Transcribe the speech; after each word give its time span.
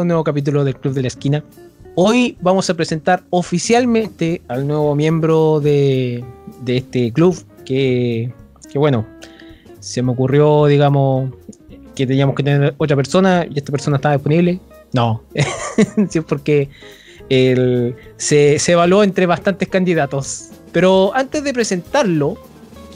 Un 0.00 0.06
nuevo 0.06 0.22
capítulo 0.22 0.62
del 0.62 0.76
Club 0.76 0.94
de 0.94 1.02
la 1.02 1.08
Esquina. 1.08 1.42
Hoy 1.96 2.36
vamos 2.40 2.70
a 2.70 2.74
presentar 2.74 3.24
oficialmente 3.30 4.42
al 4.46 4.64
nuevo 4.64 4.94
miembro 4.94 5.58
de, 5.58 6.24
de 6.62 6.76
este 6.76 7.12
club 7.12 7.36
que, 7.64 8.32
que, 8.70 8.78
bueno, 8.78 9.04
se 9.80 10.02
me 10.02 10.12
ocurrió, 10.12 10.66
digamos, 10.66 11.32
que 11.96 12.06
teníamos 12.06 12.36
que 12.36 12.44
tener 12.44 12.74
otra 12.78 12.94
persona 12.94 13.44
y 13.50 13.58
esta 13.58 13.72
persona 13.72 13.96
estaba 13.96 14.14
disponible. 14.14 14.60
No, 14.92 15.24
sí, 16.08 16.20
porque 16.20 16.68
el, 17.28 17.96
se, 18.18 18.60
se 18.60 18.72
evaluó 18.72 19.02
entre 19.02 19.26
bastantes 19.26 19.68
candidatos. 19.68 20.50
Pero 20.70 21.12
antes 21.12 21.42
de 21.42 21.52
presentarlo, 21.52 22.36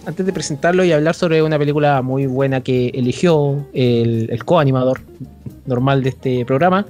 antes 0.06 0.24
de 0.24 0.32
presentarlo 0.32 0.84
y 0.84 0.92
hablar 0.92 1.16
sobre 1.16 1.42
una 1.42 1.58
película 1.58 2.00
muy 2.02 2.26
buena 2.26 2.60
que 2.60 2.88
eligió 2.94 3.66
el, 3.72 4.28
el 4.30 4.44
co-animador 4.44 5.00
normal 5.66 6.02
de 6.02 6.10
este 6.10 6.44
programa, 6.44 6.86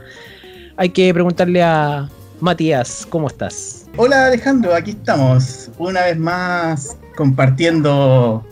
hay 0.76 0.90
que 0.90 1.12
preguntarle 1.12 1.62
a 1.62 2.08
Matías, 2.40 3.06
¿cómo 3.08 3.28
estás? 3.28 3.86
Hola 3.96 4.26
Alejandro, 4.26 4.74
aquí 4.74 4.92
estamos, 4.92 5.70
una 5.78 6.02
vez 6.02 6.18
más 6.18 6.96
compartiendo 7.16 8.44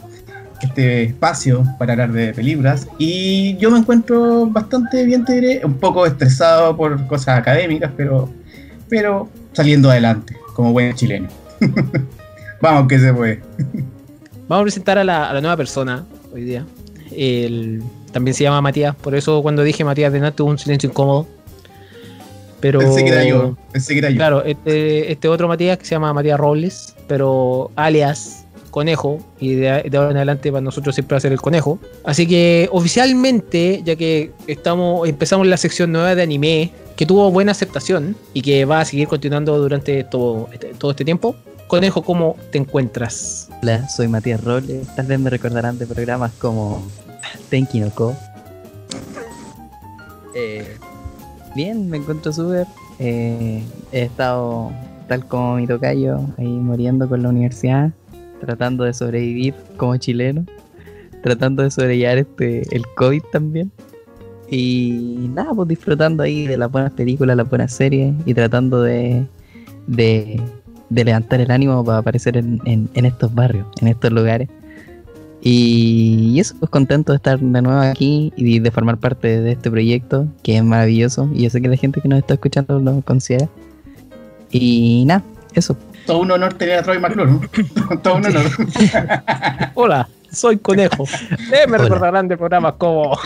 este 0.62 1.04
espacio 1.04 1.64
para 1.78 1.92
hablar 1.92 2.12
de 2.12 2.34
películas 2.34 2.86
y 2.98 3.56
yo 3.56 3.70
me 3.70 3.78
encuentro 3.78 4.46
bastante 4.46 5.04
bien, 5.04 5.24
te 5.24 5.34
diré, 5.40 5.64
un 5.64 5.74
poco 5.74 6.06
estresado 6.06 6.76
por 6.76 7.06
cosas 7.06 7.38
académicas, 7.38 7.90
pero, 7.96 8.28
pero 8.88 9.28
saliendo 9.52 9.90
adelante, 9.90 10.36
como 10.54 10.72
buen 10.72 10.94
chileno. 10.94 11.28
Vamos, 12.60 12.88
que 12.88 12.98
se 12.98 13.12
puede. 13.12 13.40
Vamos 14.46 14.62
a 14.62 14.64
presentar 14.64 14.98
a 14.98 15.04
la, 15.04 15.30
a 15.30 15.32
la 15.32 15.40
nueva 15.40 15.56
persona 15.56 16.04
hoy 16.32 16.44
día. 16.44 16.66
El, 17.10 17.82
también 18.12 18.34
se 18.34 18.44
llama 18.44 18.60
Matías, 18.60 18.94
por 18.96 19.14
eso 19.14 19.42
cuando 19.42 19.62
dije 19.62 19.84
Matías 19.84 20.12
de 20.12 20.20
nada 20.20 20.32
tuvo 20.32 20.50
un 20.50 20.58
silencio 20.58 20.88
incómodo. 20.88 21.26
Pero, 22.60 22.80
Pensé 22.80 23.04
que 23.04 23.10
era 23.10 23.24
yo, 23.24 23.56
pensé 23.72 23.94
que 23.94 24.00
era 24.00 24.10
yo. 24.10 24.16
Claro, 24.16 24.44
este, 24.44 25.10
este 25.10 25.28
otro 25.28 25.48
Matías 25.48 25.78
que 25.78 25.86
se 25.86 25.94
llama 25.94 26.12
Matías 26.12 26.38
Robles, 26.38 26.94
pero 27.06 27.70
alias 27.74 28.44
Conejo, 28.70 29.18
y 29.40 29.54
de, 29.54 29.82
de, 29.88 29.96
ahora 29.96 30.10
en 30.10 30.16
adelante 30.16 30.50
para 30.50 30.60
nosotros 30.60 30.94
siempre 30.94 31.14
va 31.14 31.18
a 31.18 31.20
ser 31.20 31.32
el 31.32 31.40
Conejo. 31.40 31.78
Así 32.04 32.26
que 32.26 32.68
oficialmente, 32.72 33.82
ya 33.84 33.96
que 33.96 34.30
estamos 34.46 35.08
empezamos 35.08 35.46
la 35.46 35.56
sección 35.56 35.92
nueva 35.92 36.14
de 36.14 36.22
anime, 36.22 36.72
que 36.96 37.06
tuvo 37.06 37.30
buena 37.30 37.52
aceptación 37.52 38.16
y 38.34 38.42
que 38.42 38.64
va 38.64 38.80
a 38.80 38.84
seguir 38.84 39.08
continuando 39.08 39.56
durante 39.58 40.04
todo 40.04 40.48
este, 40.52 40.68
todo 40.74 40.90
este 40.92 41.04
tiempo, 41.04 41.34
Conejo, 41.66 42.02
¿cómo 42.02 42.36
te 42.50 42.58
encuentras? 42.58 43.48
Hola, 43.62 43.88
soy 43.88 44.08
Matías 44.08 44.42
Robles. 44.42 44.94
Tal 44.96 45.06
vez 45.06 45.20
me 45.20 45.30
recordarán 45.30 45.78
de 45.78 45.86
programas 45.86 46.32
como 46.32 46.84
Tenki 47.48 47.80
no 47.80 47.90
Ko. 47.90 48.14
Bien, 51.54 51.90
me 51.90 51.96
encuentro 51.96 52.32
súper. 52.32 52.66
Eh, 52.98 53.62
he 53.92 54.02
estado, 54.02 54.70
tal 55.08 55.26
como 55.26 55.56
mi 55.56 55.66
tocayo, 55.66 56.20
ahí 56.38 56.46
muriendo 56.46 57.08
con 57.08 57.22
la 57.22 57.30
universidad, 57.30 57.90
tratando 58.40 58.84
de 58.84 58.94
sobrevivir 58.94 59.54
como 59.76 59.96
chileno, 59.96 60.44
tratando 61.22 61.62
de 61.62 61.70
sobrellevar 61.70 62.18
este, 62.18 62.62
el 62.74 62.82
COVID 62.96 63.22
también. 63.32 63.72
Y 64.48 65.30
nada, 65.34 65.52
pues 65.54 65.68
disfrutando 65.68 66.22
ahí 66.22 66.46
de 66.46 66.56
las 66.56 66.70
buenas 66.70 66.92
películas, 66.92 67.36
las 67.36 67.48
buenas 67.48 67.72
series 67.72 68.14
y 68.26 68.34
tratando 68.34 68.82
de, 68.82 69.24
de, 69.86 70.40
levantar 70.90 71.40
el 71.40 71.50
ánimo 71.50 71.84
para 71.84 71.98
aparecer 71.98 72.36
en, 72.36 72.60
en 72.64 73.04
estos 73.04 73.34
barrios, 73.34 73.66
en 73.80 73.88
estos 73.88 74.12
lugares. 74.12 74.48
Y, 75.42 76.38
eso, 76.38 76.54
pues 76.58 76.70
contento 76.70 77.12
de 77.12 77.16
estar 77.16 77.38
de 77.38 77.62
nuevo 77.62 77.80
aquí 77.80 78.32
y 78.36 78.58
de 78.58 78.70
formar 78.70 78.98
parte 78.98 79.40
de 79.40 79.52
este 79.52 79.70
proyecto, 79.70 80.26
que 80.42 80.56
es 80.56 80.64
maravilloso. 80.64 81.30
Y 81.34 81.44
yo 81.44 81.50
sé 81.50 81.62
que 81.62 81.68
la 81.68 81.76
gente 81.76 82.00
que 82.00 82.08
nos 82.08 82.18
está 82.18 82.34
escuchando 82.34 82.78
lo 82.78 83.00
considera. 83.02 83.48
Y 84.50 85.04
nada, 85.06 85.22
eso. 85.54 85.76
Todo 86.06 86.18
un 86.18 86.30
honor 86.30 86.54
tener 86.54 86.78
a 86.78 86.82
Troy 86.82 86.98
McClure. 86.98 87.48
Todo 88.02 88.16
un 88.16 88.26
honor. 88.26 88.44
Hola, 89.74 90.08
soy 90.30 90.58
Conejo. 90.58 91.04
Eh, 91.52 91.66
me 91.68 91.78
recordarán 91.78 92.28
de 92.28 92.36
programas 92.36 92.74
como. 92.74 93.18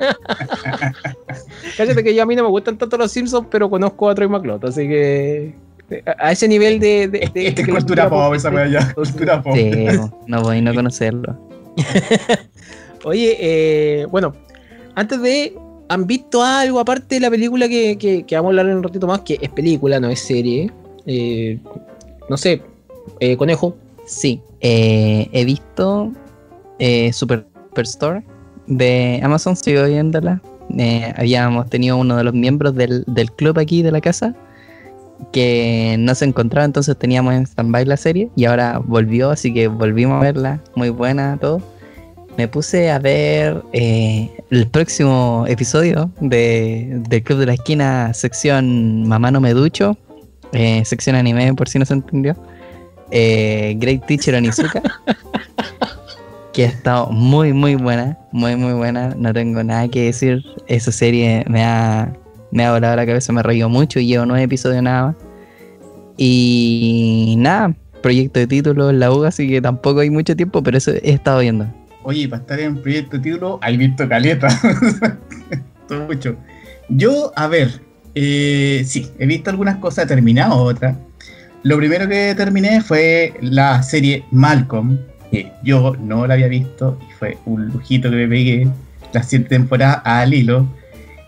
Cállate 1.76 2.02
que 2.02 2.14
yo 2.14 2.22
a 2.22 2.26
mí 2.26 2.34
no 2.34 2.42
me 2.42 2.48
gustan 2.48 2.76
tanto 2.76 2.96
los 2.96 3.12
Simpsons, 3.12 3.46
pero 3.50 3.70
conozco 3.70 4.08
a 4.08 4.14
Troy 4.14 4.28
McClure, 4.28 4.66
así 4.66 4.88
que 4.88 5.54
a 6.18 6.32
ese 6.32 6.48
nivel 6.48 6.80
de. 6.80 7.08
de, 7.08 7.30
de, 7.32 7.50
de 7.52 7.66
cultura 7.66 8.08
pop, 8.08 8.34
esa 8.34 8.50
wea 8.50 8.66
ya. 8.66 8.92
Cultura 8.94 9.42
pop. 9.42 9.54
Sí, 9.54 9.86
no 10.26 10.42
voy 10.42 10.58
a 10.58 10.62
no 10.62 10.74
conocerlo. 10.74 11.36
Oye, 13.04 13.36
eh, 13.40 14.06
bueno, 14.06 14.34
antes 14.94 15.20
de. 15.20 15.56
¿Han 15.88 16.04
visto 16.08 16.42
algo 16.42 16.80
aparte 16.80 17.14
de 17.14 17.20
la 17.20 17.30
película 17.30 17.68
que, 17.68 17.96
que, 17.96 18.24
que, 18.24 18.34
vamos 18.34 18.48
a 18.48 18.50
hablar 18.50 18.66
en 18.66 18.78
un 18.78 18.82
ratito 18.82 19.06
más? 19.06 19.20
Que 19.20 19.38
es 19.40 19.48
película, 19.50 20.00
no 20.00 20.08
es 20.08 20.18
serie. 20.18 20.68
Eh, 21.06 21.60
no 22.28 22.36
sé, 22.36 22.60
eh, 23.20 23.36
Conejo. 23.36 23.76
Sí, 24.04 24.40
eh, 24.60 25.28
he 25.30 25.44
visto 25.44 26.12
Superstore 27.12 28.24
de 28.66 29.20
Amazon, 29.22 29.54
sigo 29.54 29.84
viéndola. 29.84 30.42
habíamos 31.16 31.70
tenido 31.70 31.96
uno 31.96 32.16
de 32.16 32.24
los 32.24 32.34
miembros 32.34 32.74
del, 32.74 33.04
del 33.06 33.30
club 33.30 33.56
aquí 33.60 33.82
de 33.82 33.92
la 33.92 34.00
casa 34.00 34.34
que 35.32 35.96
no 35.98 36.14
se 36.14 36.24
encontraba, 36.24 36.64
entonces 36.64 36.96
teníamos 36.96 37.34
en 37.34 37.46
stand-by 37.46 37.84
la 37.84 37.96
serie 37.96 38.30
y 38.36 38.44
ahora 38.44 38.80
volvió, 38.84 39.30
así 39.30 39.52
que 39.52 39.68
volvimos 39.68 40.16
a 40.16 40.20
verla, 40.20 40.60
muy 40.74 40.90
buena, 40.90 41.38
todo. 41.40 41.60
Me 42.36 42.48
puse 42.48 42.90
a 42.90 42.98
ver 42.98 43.62
eh, 43.72 44.30
el 44.50 44.68
próximo 44.68 45.44
episodio 45.48 46.10
de, 46.20 47.02
del 47.08 47.22
Club 47.22 47.38
de 47.38 47.46
la 47.46 47.54
Esquina, 47.54 48.12
sección 48.12 49.08
Mamá 49.08 49.30
no 49.30 49.40
me 49.40 49.54
ducho, 49.54 49.96
eh, 50.52 50.82
sección 50.84 51.16
anime, 51.16 51.54
por 51.54 51.68
si 51.68 51.78
no 51.78 51.86
se 51.86 51.94
entendió. 51.94 52.36
Eh, 53.10 53.74
Great 53.78 54.06
Teacher 54.06 54.34
Onizuka, 54.34 54.82
que 56.52 56.64
ha 56.64 56.68
estado 56.68 57.06
muy, 57.10 57.52
muy 57.52 57.74
buena, 57.74 58.18
muy, 58.32 58.56
muy 58.56 58.72
buena. 58.74 59.14
No 59.16 59.32
tengo 59.32 59.62
nada 59.62 59.88
que 59.88 60.04
decir. 60.04 60.44
Esa 60.66 60.92
serie 60.92 61.44
me 61.48 61.64
ha, 61.64 62.12
me 62.56 62.64
ha 62.64 62.72
volado 62.72 62.96
la 62.96 63.04
cabeza, 63.04 63.34
me 63.34 63.42
reído 63.42 63.68
mucho 63.68 64.00
y 64.00 64.06
llevo 64.06 64.24
nueve 64.24 64.44
episodios 64.44 64.82
nada 64.82 65.08
más. 65.08 65.16
Y 66.16 67.34
nada, 67.36 67.74
proyecto 68.02 68.40
de 68.40 68.46
título 68.46 68.88
en 68.88 68.98
la 68.98 69.12
U, 69.12 69.24
así 69.24 69.46
que 69.46 69.60
tampoco 69.60 70.00
hay 70.00 70.08
mucho 70.08 70.34
tiempo, 70.34 70.62
pero 70.62 70.78
eso 70.78 70.92
he 70.92 71.10
estado 71.10 71.40
viendo. 71.40 71.66
Oye, 72.02 72.26
para 72.26 72.40
estar 72.40 72.58
en 72.58 72.80
proyecto 72.80 73.18
de 73.18 73.22
título, 73.24 73.58
hay 73.60 73.76
visto 73.76 74.08
caleta. 74.08 74.48
Todo 75.88 76.06
mucho. 76.06 76.34
Yo, 76.88 77.30
a 77.36 77.46
ver, 77.46 77.82
eh, 78.14 78.82
sí, 78.86 79.10
he 79.18 79.26
visto 79.26 79.50
algunas 79.50 79.76
cosas, 79.76 80.06
he 80.06 80.08
terminado 80.08 80.56
otras. 80.56 80.96
Lo 81.62 81.76
primero 81.76 82.08
que 82.08 82.34
terminé 82.34 82.80
fue 82.80 83.34
la 83.42 83.82
serie 83.82 84.24
Malcolm, 84.30 84.98
que 85.30 85.52
yo 85.62 85.94
no 86.00 86.26
la 86.26 86.34
había 86.34 86.48
visto 86.48 86.98
y 87.06 87.12
fue 87.18 87.36
un 87.44 87.66
lujito 87.66 88.08
que 88.08 88.16
me 88.16 88.28
pegué 88.28 88.68
las 89.12 89.28
siete 89.28 89.50
temporadas 89.50 90.00
al 90.04 90.32
hilo. 90.32 90.66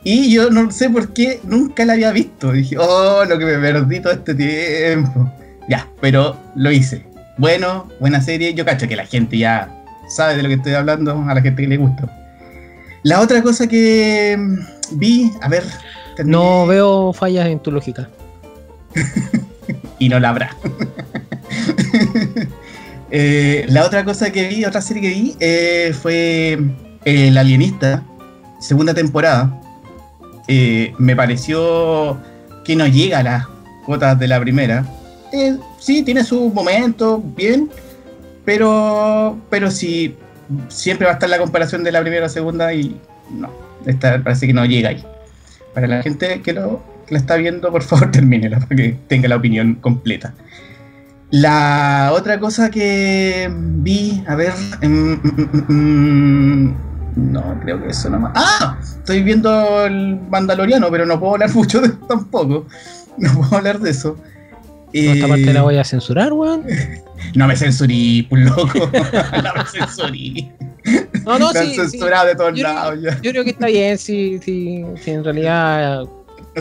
Y 0.05 0.31
yo 0.31 0.51
no 0.51 0.71
sé 0.71 0.89
por 0.91 1.13
qué 1.13 1.41
nunca 1.45 1.85
la 1.85 1.95
había 1.95 2.13
visto. 2.13 2.53
Dije, 2.53 2.77
oh, 2.79 3.25
lo 3.25 3.39
que 3.39 3.45
me 3.45 3.59
perdí 3.59 4.01
todo 4.01 4.13
este 4.13 4.35
tiempo. 4.35 5.31
Ya, 5.69 5.89
pero 6.01 6.37
lo 6.55 6.71
hice. 6.71 7.05
Bueno, 7.37 7.89
buena 8.01 8.21
serie. 8.21 8.55
Yo 8.55 8.65
cacho 8.65 8.89
que 8.89 8.97
la 8.97 9.07
gente 9.07 9.39
ya 9.39 9.75
sabe 10.09 10.37
de 10.37 10.43
lo 10.43 10.49
que 10.49 10.55
estoy 10.55 10.75
hablando, 10.75 11.25
a 11.29 11.35
la 11.35 11.43
gente 11.43 11.63
que 11.63 11.69
le 11.69 11.77
gusta. 11.77 12.11
La 13.03 13.21
otra 13.21 13.43
cosa 13.43 13.67
que 13.67 14.39
vi, 14.93 15.31
a 15.41 15.49
ver. 15.49 15.65
Terminé. 16.17 16.37
No 16.37 16.67
veo 16.67 17.13
fallas 17.13 17.47
en 17.47 17.61
tu 17.61 17.71
lógica. 17.71 18.09
y 19.99 20.09
no 20.09 20.19
la 20.19 20.31
habrá. 20.31 20.57
eh, 23.11 23.67
la 23.69 23.85
otra 23.85 24.05
cosa 24.05 24.31
que 24.33 24.49
vi, 24.49 24.65
otra 24.65 24.81
serie 24.81 25.03
que 25.03 25.09
vi, 25.09 25.37
eh, 25.41 25.95
fue 26.01 26.59
El 27.05 27.37
Alienista, 27.37 28.03
segunda 28.61 28.95
temporada. 28.95 29.61
Eh, 30.49 30.95
me 30.99 31.15
pareció 31.15 32.19
que 32.65 32.75
no 32.75 32.87
llega 32.87 33.19
a 33.19 33.23
las 33.23 33.47
cuotas 33.85 34.19
de 34.19 34.29
la 34.29 34.41
primera. 34.41 34.85
Eh, 35.33 35.57
sí, 35.79 36.03
tiene 36.03 36.25
sus 36.25 36.53
momentos, 36.53 37.21
bien, 37.37 37.71
pero, 38.45 39.39
pero 39.51 39.71
sí, 39.71 40.17
siempre 40.69 41.05
va 41.05 41.13
a 41.13 41.15
estar 41.15 41.29
la 41.29 41.39
comparación 41.39 41.85
de 41.85 41.93
la 41.93 42.01
primera 42.01 42.23
a 42.23 42.29
la 42.29 42.33
segunda 42.33 42.73
y 42.73 42.99
no, 43.31 43.51
esta 43.85 44.23
parece 44.23 44.47
que 44.47 44.55
no 44.55 44.65
llega 44.65 44.91
ahí. 44.91 45.05
Para 45.75 45.87
la 45.87 46.03
gente 46.03 46.41
que 46.41 46.55
lo, 46.55 46.83
la 47.11 47.19
está 47.19 47.37
viendo, 47.37 47.71
por 47.71 47.83
favor, 47.83 48.11
termínela 48.13 48.59
para 48.61 48.77
que 48.77 48.97
tenga 49.07 49.29
la 49.29 49.37
opinión 49.37 49.75
completa. 49.77 50.35
La 51.31 52.11
otra 52.15 52.41
cosa 52.41 52.71
que 52.71 53.51
vi, 53.53 54.25
a 54.27 54.35
ver, 54.35 54.53
mm, 54.83 55.73
mm, 55.73 56.77
no, 57.19 57.59
creo 57.63 57.83
que 57.83 57.89
eso 57.89 58.09
nomás. 58.11 58.33
¡Ah! 58.35 58.79
Estoy 58.81 59.23
viendo 59.23 59.85
el 59.85 60.19
Mandaloriano, 60.31 60.91
pero 60.91 61.05
no 61.05 61.19
puedo 61.19 61.35
hablar 61.35 61.51
mucho 61.55 61.81
de 61.81 61.89
eso 61.89 61.97
tampoco. 62.09 62.67
No 63.17 63.33
puedo 63.35 63.57
hablar 63.57 63.81
de 63.81 63.91
eso. 63.91 64.17
Eh... 64.93 65.13
¿Esta 65.15 65.29
parte 65.29 65.53
la 65.53 65.63
voy 65.63 65.77
a 65.77 65.85
censurar, 65.85 66.33
weón? 66.33 66.65
no 67.35 67.47
me 67.47 67.57
censurí, 67.57 68.23
pues 68.31 68.45
loco. 68.45 68.69
no 69.43 69.55
me 69.55 69.65
censurí. 69.67 70.51
No, 71.27 71.39
no, 71.39 71.53
Me 71.53 71.59
han 71.59 71.67
sí, 71.67 71.73
sí. 71.75 71.77
censurado 71.91 72.27
de 72.29 72.35
todos 72.37 72.55
Yo, 72.55 72.63
lados 72.63 72.99
ya. 73.03 73.21
yo 73.21 73.31
creo 73.33 73.45
que 73.45 73.51
está 73.51 73.67
bien, 73.67 73.99
si 73.99 74.39
sí, 74.39 74.85
sí, 75.03 75.11
en 75.11 75.23
realidad 75.25 76.05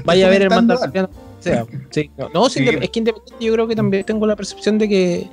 vaya 0.04 0.28
a 0.28 0.30
ver 0.30 0.42
el 0.42 0.50
mandaloriano. 0.50 1.10
O 1.40 1.42
sea, 1.42 1.66
sí, 1.92 2.10
no, 2.18 2.28
no, 2.34 2.50
sí, 2.50 2.60
Sí. 2.68 2.76
es 2.82 2.90
que 2.90 3.00
independiente 3.00 3.46
yo 3.46 3.54
creo 3.54 3.68
que 3.68 3.76
también 3.76 4.04
tengo 4.04 4.26
la 4.28 4.36
percepción 4.36 4.78
de 4.80 4.90
que 4.90 5.30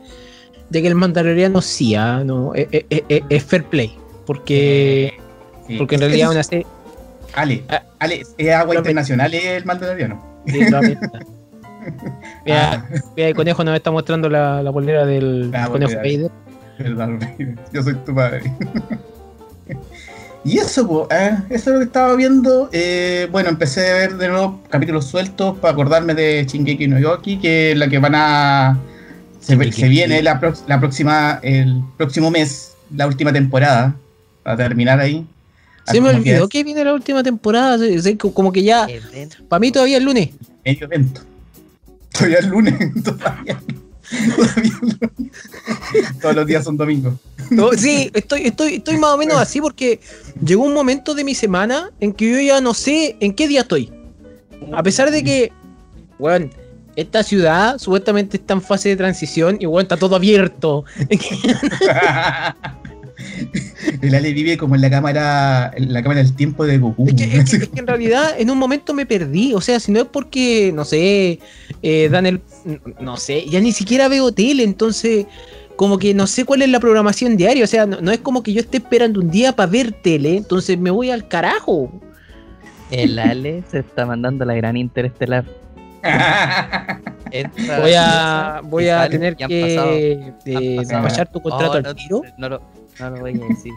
de 0.70 0.82
que 0.82 0.88
el 0.88 0.94
mandaloriano 0.94 1.60
sí, 1.60 1.94
ah, 1.96 2.22
no, 2.24 2.54
es, 2.54 2.68
es- 2.70 2.84
es- 3.08 3.22
es 3.28 3.42
fair 3.42 3.64
play. 3.64 3.96
Porque, 4.26 5.14
Sí. 5.66 5.76
porque 5.78 5.94
en 5.96 6.00
realidad 6.02 6.30
una 6.30 6.42
serie. 6.42 6.66
Ale, 7.34 7.64
Ah. 7.68 7.82
Ale, 7.98 8.22
es 8.38 8.50
agua 8.54 8.74
internacional 8.76 9.32
el 9.34 9.64
mandaloriano. 9.64 10.22
sí, 10.46 10.62
amerita. 10.62 11.10
Mira, 12.44 12.72
Ah, 12.72 12.86
mira, 13.16 13.28
el 13.28 13.34
conejo 13.34 13.64
nos 13.64 13.74
está 13.76 13.90
mostrando 13.90 14.28
la, 14.28 14.62
la 14.62 14.72
polera 14.72 15.04
del 15.04 15.50
La 15.50 15.68
conejo. 15.68 15.94
Vader. 15.96 16.30
yo 17.72 17.82
soy 17.82 17.94
tu 17.96 18.14
padre. 18.14 18.42
Y 20.46 20.58
eso, 20.58 20.86
po, 20.86 21.08
eh, 21.10 21.38
eso 21.48 21.70
es 21.70 21.74
lo 21.74 21.78
que 21.78 21.84
estaba 21.86 22.14
viendo. 22.16 22.68
Eh, 22.70 23.28
bueno, 23.32 23.48
empecé 23.48 23.90
a 23.90 23.94
ver 23.94 24.16
de 24.18 24.28
nuevo 24.28 24.60
capítulos 24.68 25.06
sueltos 25.06 25.56
para 25.58 25.72
acordarme 25.72 26.14
de 26.14 26.44
Shingeki 26.46 26.86
no 26.86 26.98
Yoki, 26.98 27.38
que 27.38 27.72
es 27.72 27.78
la 27.78 27.88
que 27.88 27.98
van 27.98 28.14
a. 28.14 28.78
Se, 29.40 29.56
se 29.72 29.82
no 29.84 29.88
viene 29.88 30.22
la, 30.22 30.38
la 30.66 30.80
próxima, 30.80 31.38
el 31.42 31.82
próximo 31.96 32.30
mes, 32.30 32.74
la 32.94 33.06
última 33.06 33.32
temporada, 33.32 33.94
para 34.44 34.56
terminar 34.56 35.00
ahí. 35.00 35.26
Se 35.86 36.00
me 36.00 36.10
olvidó 36.10 36.48
que 36.48 36.62
viene 36.62 36.84
la 36.84 36.94
última 36.94 37.22
temporada. 37.22 37.78
como 38.32 38.52
que 38.52 38.62
ya, 38.62 38.86
para 39.48 39.60
mí 39.60 39.72
todavía 39.72 39.98
es 39.98 40.04
lunes. 40.04 40.30
Medio 40.64 40.86
evento. 40.86 41.20
Todavía 42.12 42.38
es 42.38 42.46
lunes, 42.46 42.74
todavía. 43.04 43.60
todavía 44.36 44.72
es 44.72 44.80
lunes. 44.80 46.20
Todos 46.20 46.36
los 46.36 46.46
días 46.46 46.64
son 46.64 46.76
domingos. 46.76 47.14
No, 47.50 47.72
sí, 47.72 48.10
estoy, 48.14 48.42
estoy, 48.46 48.74
estoy 48.76 48.96
más 48.96 49.14
o 49.14 49.18
menos 49.18 49.36
así 49.36 49.60
porque 49.60 50.00
llegó 50.42 50.62
un 50.64 50.72
momento 50.72 51.14
de 51.14 51.24
mi 51.24 51.34
semana 51.34 51.90
en 52.00 52.12
que 52.12 52.30
yo 52.30 52.40
ya 52.40 52.60
no 52.60 52.72
sé 52.72 53.16
en 53.20 53.34
qué 53.34 53.48
día 53.48 53.62
estoy. 53.62 53.92
A 54.72 54.82
pesar 54.82 55.10
de 55.10 55.22
que, 55.22 55.52
bueno, 56.18 56.48
esta 56.96 57.22
ciudad 57.22 57.78
supuestamente 57.78 58.36
está 58.36 58.54
en 58.54 58.62
fase 58.62 58.90
de 58.90 58.96
transición 58.96 59.58
y 59.60 59.66
bueno, 59.66 59.82
está 59.82 59.96
todo 59.96 60.16
abierto. 60.16 60.84
El 64.02 64.14
Ale 64.14 64.32
vive 64.32 64.56
como 64.56 64.74
en 64.74 64.80
la 64.80 64.90
cámara, 64.90 65.70
en 65.76 65.92
la 65.92 66.02
cámara 66.02 66.22
del 66.22 66.34
tiempo 66.34 66.66
de 66.66 66.78
Goku. 66.78 67.06
Es 67.08 67.14
que, 67.14 67.24
es 67.24 67.50
que- 67.50 67.56
es 67.56 67.68
que 67.68 67.80
en 67.80 67.86
realidad 67.86 68.34
en 68.38 68.50
un 68.50 68.58
momento 68.58 68.94
me 68.94 69.06
perdí. 69.06 69.54
O 69.54 69.60
sea, 69.60 69.78
si 69.80 69.92
no 69.92 70.00
es 70.00 70.06
porque, 70.06 70.72
no 70.74 70.84
sé, 70.84 71.38
eh, 71.82 72.08
dan 72.10 72.26
el. 72.26 72.40
No 73.00 73.16
sé, 73.16 73.44
ya 73.46 73.60
ni 73.60 73.72
siquiera 73.72 74.08
veo 74.08 74.32
tele, 74.32 74.62
entonces. 74.64 75.26
Como 75.76 75.98
que 75.98 76.14
no 76.14 76.28
sé 76.28 76.44
cuál 76.44 76.62
es 76.62 76.68
la 76.68 76.78
programación 76.78 77.36
diaria. 77.36 77.64
O 77.64 77.66
sea, 77.66 77.84
no, 77.84 78.00
no 78.00 78.12
es 78.12 78.20
como 78.20 78.44
que 78.44 78.52
yo 78.52 78.60
esté 78.60 78.76
esperando 78.76 79.18
un 79.20 79.28
día 79.28 79.56
para 79.56 79.68
ver 79.68 79.90
tele. 79.90 80.36
Entonces 80.36 80.78
me 80.78 80.90
voy 80.92 81.10
al 81.10 81.26
carajo. 81.26 81.90
El 82.92 83.18
Ale 83.18 83.64
se 83.68 83.80
está 83.80 84.06
mandando 84.06 84.44
la 84.44 84.54
gran 84.54 84.76
interestelar. 84.76 85.44
Voy 87.80 87.92
a, 87.96 88.60
voy 88.62 88.88
a 88.88 89.08
tener 89.08 89.34
que 89.34 89.46
eh, 89.50 90.32
despachar 90.44 91.32
tu 91.32 91.40
contrato 91.40 91.72
Oh, 91.72 91.76
al 91.76 91.82
no, 91.82 91.94
tiro. 91.94 92.22
No 92.38 92.48
lo, 92.48 92.62
no 93.00 93.10
lo 93.10 93.20
voy 93.20 93.40
a 93.42 93.48
decir. 93.48 93.72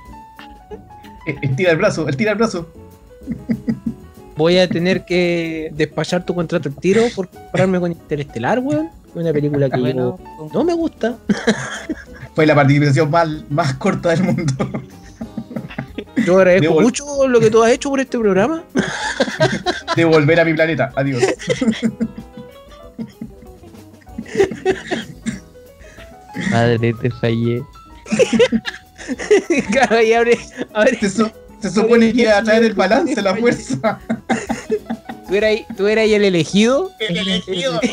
Estira 1.42 1.72
el 1.72 1.78
brazo, 1.78 2.08
estira 2.08 2.32
el 2.32 2.38
brazo. 2.38 2.72
Voy 4.36 4.60
a 4.60 4.70
tener 4.70 5.04
que 5.04 5.72
despachar 5.74 6.26
tu 6.26 6.36
contrato 6.36 6.70
al 6.70 6.76
tiro 6.76 7.04
por 7.16 7.28
compararme 7.28 7.80
con 7.80 7.92
Interestelar, 7.92 8.60
weón. 8.60 8.90
Una 9.16 9.34
película 9.34 9.70
que 9.70 9.80
Bueno, 9.80 10.20
yo 10.38 10.50
no 10.54 10.64
me 10.64 10.74
gusta. 10.74 11.18
Fue 12.36 12.46
la 12.46 12.54
participación 12.54 13.10
más, 13.10 13.28
más 13.50 13.74
corta 13.76 14.10
del 14.10 14.24
mundo. 14.24 14.70
Yo 16.24 16.38
agradezco 16.38 16.82
mucho 16.82 17.28
lo 17.28 17.40
que 17.40 17.50
tú 17.50 17.64
has 17.64 17.72
hecho 17.72 17.90
por 17.90 18.00
este 18.00 18.20
programa. 18.20 18.64
De 19.96 20.06
volver 20.06 20.40
a 20.40 20.46
mi 20.46 20.54
planeta. 20.54 20.92
Adiós. 20.96 21.24
madre, 26.52 26.94
te 26.94 27.10
fallé. 27.10 27.64
claro, 29.72 30.02
y 30.02 30.14
abre, 30.14 30.38
abre, 30.74 30.98
Se, 31.00 31.10
su- 31.10 31.32
se 31.62 31.70
supone 31.70 32.14
que 32.14 32.22
iba 32.22 32.38
a 32.38 32.44
traer 32.44 32.64
el 32.64 32.74
balance, 32.74 33.22
la 33.22 33.36
fuerza. 33.36 34.00
tú 35.28 35.36
eras, 35.36 35.50
ahí- 35.52 35.66
tú 35.76 35.88
eras 35.88 36.04
ahí 36.04 36.14
el 36.14 36.24
elegido. 36.26 36.92
El 37.00 37.18
elegido. 37.18 37.80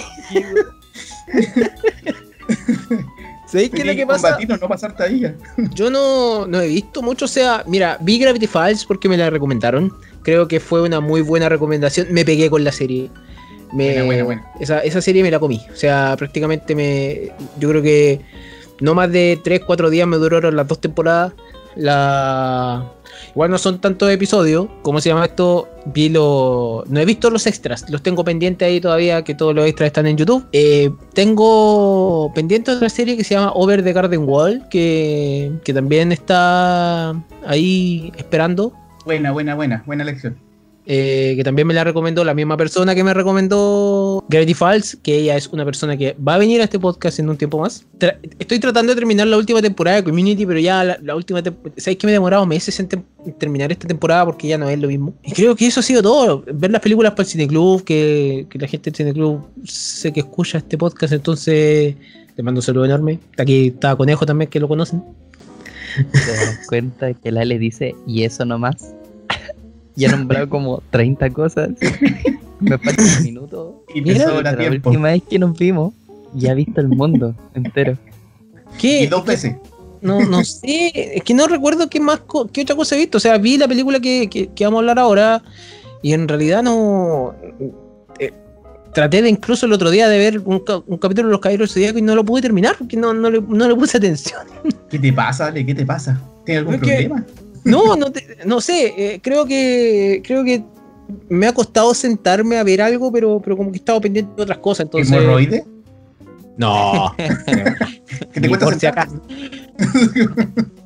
¿Sabéis 3.46 3.70
qué 3.70 3.80
es 3.82 3.86
lo 3.86 3.94
que 3.94 4.06
pasa? 4.06 4.36
no 4.60 4.68
pasarte 4.68 5.02
ahí. 5.04 5.20
ya. 5.20 5.34
Yo 5.74 5.88
no, 5.90 6.46
no 6.46 6.60
he 6.60 6.66
visto 6.68 7.02
mucho, 7.02 7.26
o 7.26 7.28
sea, 7.28 7.62
mira, 7.66 7.98
vi 8.00 8.18
Gravity 8.18 8.46
Falls 8.46 8.84
porque 8.84 9.08
me 9.08 9.16
la 9.16 9.30
recomendaron. 9.30 9.92
Creo 10.22 10.48
que 10.48 10.58
fue 10.60 10.82
una 10.82 11.00
muy 11.00 11.20
buena 11.20 11.48
recomendación. 11.48 12.08
Me 12.10 12.24
pegué 12.24 12.50
con 12.50 12.64
la 12.64 12.72
serie. 12.72 13.10
Me- 13.72 13.86
Buena, 13.92 14.04
buena, 14.04 14.24
buena. 14.24 14.52
Esa, 14.60 14.80
esa 14.80 15.00
serie 15.00 15.22
me 15.22 15.30
la 15.30 15.38
comí. 15.38 15.60
O 15.72 15.76
sea, 15.76 16.14
prácticamente 16.18 16.74
me. 16.74 17.32
Yo 17.58 17.68
creo 17.70 17.82
que 17.82 18.20
no 18.80 18.94
más 18.94 19.10
de 19.12 19.38
3-4 19.42 19.88
días 19.90 20.06
me 20.06 20.16
duraron 20.16 20.56
las 20.56 20.66
dos 20.68 20.80
temporadas. 20.80 21.32
La. 21.76 22.92
Igual 23.30 23.50
no 23.50 23.58
son 23.58 23.80
tantos 23.80 24.08
episodios. 24.10 24.68
¿Cómo 24.82 25.00
se 25.00 25.08
llama 25.08 25.24
esto? 25.24 25.68
Vi 25.86 26.08
lo. 26.08 26.84
No 26.86 27.00
he 27.00 27.04
visto 27.04 27.30
los 27.30 27.46
extras. 27.48 27.88
Los 27.90 28.00
tengo 28.02 28.24
pendientes 28.24 28.66
ahí 28.66 28.80
todavía. 28.80 29.22
Que 29.24 29.34
todos 29.34 29.54
los 29.56 29.66
extras 29.66 29.88
están 29.88 30.06
en 30.06 30.16
YouTube. 30.16 30.46
Eh, 30.52 30.90
tengo 31.14 32.30
pendiente 32.34 32.70
otra 32.70 32.88
serie 32.88 33.16
que 33.16 33.24
se 33.24 33.34
llama 33.34 33.52
Over 33.54 33.82
the 33.82 33.92
Garden 33.92 34.22
Wall. 34.28 34.66
Que, 34.70 35.50
que 35.64 35.74
también 35.74 36.12
está 36.12 37.10
ahí 37.44 38.12
esperando. 38.16 38.72
Buena, 39.04 39.32
buena, 39.32 39.54
buena. 39.56 39.82
Buena 39.84 40.04
lección. 40.04 40.36
eh, 40.86 41.32
que 41.36 41.42
también 41.44 41.66
me 41.66 41.74
la 41.74 41.82
recomendó 41.82 42.24
la 42.24 42.34
misma 42.34 42.56
persona 42.56 42.94
que 42.94 43.02
me 43.02 43.14
recomendó 43.14 43.58
Gravity 44.28 44.54
Falls, 44.54 44.96
que 45.02 45.16
ella 45.18 45.36
es 45.36 45.48
una 45.48 45.64
persona 45.64 45.96
que 45.96 46.16
va 46.26 46.36
a 46.36 46.38
venir 46.38 46.60
a 46.60 46.64
este 46.64 46.78
podcast 46.78 47.18
en 47.18 47.28
un 47.28 47.36
tiempo 47.36 47.58
más. 47.58 47.84
Tra- 47.98 48.18
estoy 48.38 48.58
tratando 48.58 48.92
de 48.92 48.96
terminar 48.96 49.26
la 49.26 49.36
última 49.36 49.60
temporada 49.60 49.98
de 49.98 50.04
Community, 50.04 50.46
pero 50.46 50.58
ya 50.58 50.82
la, 50.82 50.98
la 51.02 51.14
última 51.14 51.42
temporada... 51.42 51.74
¿Sabéis 51.78 51.98
que 51.98 52.06
me 52.06 52.12
he 52.12 52.14
demorado 52.14 52.46
meses 52.46 52.80
en, 52.80 52.88
en 53.26 53.32
terminar 53.34 53.70
esta 53.70 53.86
temporada 53.86 54.24
porque 54.24 54.48
ya 54.48 54.56
no 54.56 54.68
es 54.68 54.78
lo 54.78 54.88
mismo? 54.88 55.12
Y 55.22 55.32
creo 55.32 55.54
que 55.54 55.66
eso 55.66 55.80
ha 55.80 55.82
sido 55.82 56.02
todo. 56.02 56.42
Ver 56.52 56.70
las 56.70 56.80
películas 56.80 57.12
para 57.12 57.24
el 57.24 57.28
Cineclub, 57.28 57.84
que, 57.84 58.46
que 58.48 58.58
la 58.58 58.66
gente 58.66 58.90
del 58.90 58.96
Cineclub 58.96 59.46
sé 59.64 60.10
que 60.12 60.20
escucha 60.20 60.58
este 60.58 60.78
podcast, 60.78 61.12
entonces 61.12 61.94
le 62.36 62.42
mando 62.42 62.60
un 62.60 62.62
saludo 62.62 62.86
enorme. 62.86 63.18
Aquí 63.36 63.68
está 63.68 63.94
Conejo 63.94 64.24
también, 64.24 64.50
que 64.50 64.58
lo 64.58 64.68
conocen. 64.68 65.02
Te 65.96 66.18
das 66.18 66.60
cuenta 66.68 67.12
que 67.12 67.28
el 67.28 67.36
Ale 67.36 67.58
dice, 67.58 67.94
y 68.06 68.22
eso 68.24 68.46
nomás. 68.46 68.94
y 69.96 70.06
ha 70.06 70.10
nombrado 70.10 70.48
como 70.48 70.82
30 70.90 71.28
cosas. 71.30 71.70
Me 72.60 72.78
falta 72.78 73.02
un 73.02 73.24
minuto. 73.24 73.83
Y 73.94 74.02
Mira, 74.02 74.24
sobra 74.28 74.52
la 74.52 74.58
tiempo. 74.58 74.90
última 74.90 75.08
vez 75.08 75.22
que 75.28 75.38
nos 75.38 75.56
vimos, 75.56 75.94
ya 76.34 76.50
ha 76.50 76.54
visto 76.54 76.80
el 76.80 76.88
mundo 76.88 77.34
entero. 77.54 77.96
¿Qué? 78.78 79.02
Y 79.04 79.06
dos 79.06 79.24
veces. 79.24 79.56
No, 80.02 80.20
no 80.20 80.44
sé, 80.44 80.90
es 81.16 81.22
que 81.22 81.32
no 81.32 81.46
recuerdo 81.46 81.88
qué 81.88 82.00
más 82.00 82.20
co- 82.20 82.46
qué 82.48 82.62
otra 82.62 82.74
cosa 82.76 82.94
he 82.96 82.98
visto. 82.98 83.18
O 83.18 83.20
sea, 83.20 83.38
vi 83.38 83.56
la 83.56 83.68
película 83.68 84.00
que, 84.00 84.28
que- 84.28 84.48
que 84.48 84.64
vamos 84.64 84.78
a 84.78 84.80
hablar 84.80 84.98
ahora 84.98 85.42
y 86.02 86.12
en 86.12 86.26
realidad 86.28 86.62
no. 86.62 87.34
eh, 88.18 88.32
traté 88.92 89.22
de 89.22 89.28
incluso 89.28 89.66
el 89.66 89.72
otro 89.72 89.90
día 89.90 90.08
de 90.08 90.18
ver 90.18 90.38
un, 90.44 90.60
ca- 90.60 90.82
un 90.86 90.98
capítulo 90.98 91.28
de 91.28 91.32
Los 91.32 91.40
Caballeros 91.40 91.68
del 91.74 91.74
Zodíaco 91.82 91.98
y 91.98 92.02
no 92.02 92.14
lo 92.14 92.24
pude 92.24 92.42
terminar 92.42 92.76
porque 92.78 92.96
no, 92.96 93.12
no, 93.14 93.30
le, 93.30 93.40
no 93.40 93.68
le 93.68 93.74
puse 93.74 93.96
atención. 93.96 94.42
¿Qué 94.90 94.98
te 94.98 95.12
pasa, 95.12 95.46
Ale? 95.46 95.64
¿Qué 95.66 95.74
te 95.74 95.86
pasa? 95.86 96.20
¿Tienes 96.44 96.60
algún 96.60 96.74
Es 96.74 96.80
que- 96.80 96.86
problema? 96.86 97.24
No, 97.64 97.96
no, 97.96 98.12
te- 98.12 98.38
no 98.44 98.60
sé, 98.60 98.92
eh, 98.96 99.20
creo 99.22 99.46
que 99.46 100.20
creo 100.22 100.44
que 100.44 100.62
me 101.28 101.46
ha 101.46 101.52
costado 101.52 101.92
sentarme 101.94 102.56
a 102.58 102.62
ver 102.64 102.80
algo, 102.82 103.12
pero, 103.12 103.40
pero 103.40 103.56
como 103.56 103.70
que 103.70 103.76
he 103.76 103.80
estado 103.80 104.00
pendiente 104.00 104.32
de 104.36 104.42
otras 104.42 104.58
cosas. 104.58 104.84
Entonces, 104.86 105.12
¿Hemorroide? 105.12 105.64
no, 106.56 107.12
¿Qué 108.32 108.40
te 108.40 108.48
cuesta 108.48 108.66
por 108.66 108.78
si 108.78 108.86
acaso. 108.86 109.20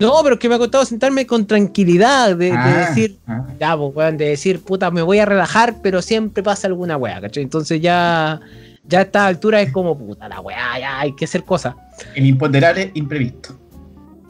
no, 0.00 0.14
pero 0.22 0.34
es 0.34 0.38
que 0.40 0.48
me 0.48 0.54
ha 0.54 0.58
costado 0.58 0.84
sentarme 0.84 1.26
con 1.26 1.46
tranquilidad 1.46 2.36
de, 2.36 2.46
de 2.46 2.52
Ah, 2.52 2.86
decir, 2.88 3.18
ah. 3.26 3.46
Ya, 3.60 3.76
pues, 3.76 3.94
weón, 3.94 4.16
de 4.16 4.28
decir, 4.30 4.60
puta, 4.62 4.90
me 4.90 5.02
voy 5.02 5.18
a 5.18 5.26
relajar, 5.26 5.76
pero 5.82 6.00
siempre 6.02 6.42
pasa 6.42 6.66
alguna 6.68 6.96
weá, 6.96 7.20
¿cachai? 7.20 7.42
Entonces 7.42 7.80
ya, 7.80 8.40
ya 8.84 9.00
a 9.00 9.02
esta 9.02 9.26
altura 9.26 9.60
es 9.60 9.70
como, 9.72 9.96
puta, 9.98 10.28
la 10.28 10.40
weá, 10.40 10.78
ya 10.80 11.00
hay 11.00 11.14
que 11.14 11.26
hacer 11.26 11.44
cosas. 11.44 11.74
El 12.14 12.26
imponderable 12.26 12.90
imprevisto. 12.94 13.58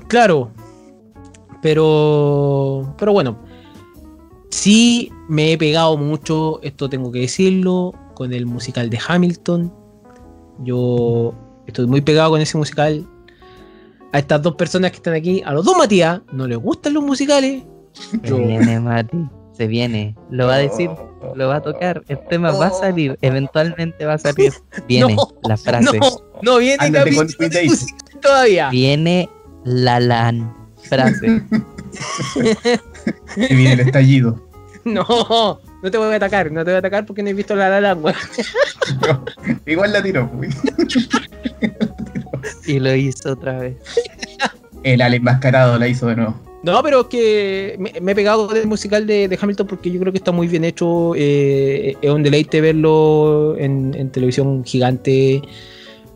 Claro, 0.08 0.50
pero, 1.62 2.94
pero 2.98 3.12
bueno, 3.12 3.38
sí 4.50 5.10
me 5.28 5.52
he 5.52 5.58
pegado 5.58 5.96
mucho, 5.96 6.60
esto 6.62 6.88
tengo 6.88 7.12
que 7.12 7.20
decirlo, 7.20 7.92
con 8.14 8.32
el 8.32 8.46
musical 8.46 8.90
de 8.90 8.98
Hamilton. 9.06 9.72
Yo 10.64 11.34
estoy 11.66 11.86
muy 11.86 12.00
pegado 12.00 12.30
con 12.30 12.40
ese 12.40 12.58
musical. 12.58 13.06
A 14.12 14.18
estas 14.18 14.42
dos 14.42 14.54
personas 14.56 14.90
que 14.90 14.96
están 14.96 15.14
aquí, 15.14 15.42
a 15.44 15.52
los 15.52 15.64
dos 15.64 15.76
Matías, 15.76 16.20
no 16.32 16.46
les 16.46 16.58
gustan 16.58 16.94
los 16.94 17.04
musicales. 17.04 17.62
Se 17.92 18.18
Yo- 18.28 18.38
viene, 18.38 18.80
Mati. 18.80 19.28
Se 19.52 19.66
viene. 19.66 20.16
Lo 20.30 20.46
va 20.46 20.54
a 20.54 20.58
decir, 20.58 20.88
lo 21.34 21.48
va 21.48 21.56
a 21.56 21.60
tocar. 21.60 22.02
El 22.06 22.18
tema 22.28 22.52
va 22.52 22.68
a 22.68 22.70
salir. 22.70 23.18
Eventualmente 23.22 24.04
va 24.06 24.14
a 24.14 24.18
salir. 24.18 24.52
Viene 24.88 25.16
No, 25.16 25.28
la 25.42 25.56
frase. 25.56 25.98
No, 25.98 26.08
no 26.42 26.58
viene 26.58 26.76
Ándate 26.78 27.12
con 27.16 27.26
capítulo 27.26 27.48
de 27.48 27.64
musical 27.64 28.20
todavía. 28.22 28.70
Viene 28.70 29.28
la 29.64 29.98
lan 29.98 30.56
frase. 30.84 31.42
que 33.34 33.54
viene 33.54 33.72
el 33.74 33.80
estallido. 33.80 34.44
No, 34.84 35.04
no 35.82 35.90
te 35.90 35.98
voy 35.98 36.10
a 36.14 36.16
atacar, 36.16 36.50
no 36.50 36.64
te 36.64 36.70
voy 36.70 36.76
a 36.76 36.78
atacar 36.78 37.04
porque 37.04 37.22
no 37.22 37.28
he 37.28 37.34
visto 37.34 37.54
la 37.54 37.68
la 37.68 37.80
Land, 37.80 38.02
weón. 38.02 38.16
Igual 39.66 39.92
la 39.92 40.02
tiró, 40.02 40.30
pues. 40.30 40.56
Y 42.66 42.78
lo 42.80 42.94
hizo 42.94 43.32
otra 43.32 43.58
vez. 43.58 43.76
El 44.84 45.02
al 45.02 45.12
enmascarado 45.12 45.78
la 45.78 45.88
hizo 45.88 46.06
de 46.06 46.16
nuevo. 46.16 46.40
No, 46.62 46.82
pero 46.82 47.00
es 47.02 47.06
que 47.08 47.76
me, 47.78 47.92
me 48.00 48.12
he 48.12 48.14
pegado 48.14 48.48
del 48.48 48.66
musical 48.66 49.06
de, 49.06 49.28
de 49.28 49.38
Hamilton 49.40 49.66
porque 49.66 49.90
yo 49.90 50.00
creo 50.00 50.12
que 50.12 50.18
está 50.18 50.32
muy 50.32 50.46
bien 50.48 50.64
hecho. 50.64 51.12
eh, 51.16 51.96
es 52.00 52.10
un 52.10 52.22
deleite 52.22 52.60
verlo 52.62 53.56
en, 53.58 53.94
en 53.94 54.10
televisión 54.10 54.64
gigante 54.64 55.42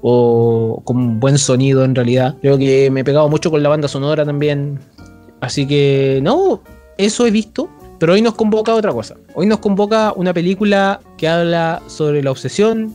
o 0.00 0.80
con 0.84 1.20
buen 1.20 1.36
sonido 1.36 1.84
en 1.84 1.94
realidad. 1.94 2.36
Creo 2.40 2.56
que 2.56 2.90
me 2.90 3.00
he 3.00 3.04
pegado 3.04 3.28
mucho 3.28 3.50
con 3.50 3.62
la 3.62 3.68
banda 3.68 3.86
sonora 3.86 4.24
también. 4.24 4.78
Así 5.42 5.66
que, 5.66 6.20
no, 6.22 6.62
eso 6.96 7.26
he 7.26 7.30
visto. 7.30 7.68
Pero 7.98 8.14
hoy 8.14 8.22
nos 8.22 8.34
convoca 8.34 8.74
otra 8.74 8.92
cosa. 8.92 9.16
Hoy 9.34 9.46
nos 9.46 9.58
convoca 9.58 10.12
una 10.16 10.32
película 10.32 11.00
que 11.18 11.28
habla 11.28 11.82
sobre 11.86 12.22
la 12.22 12.32
obsesión, 12.32 12.92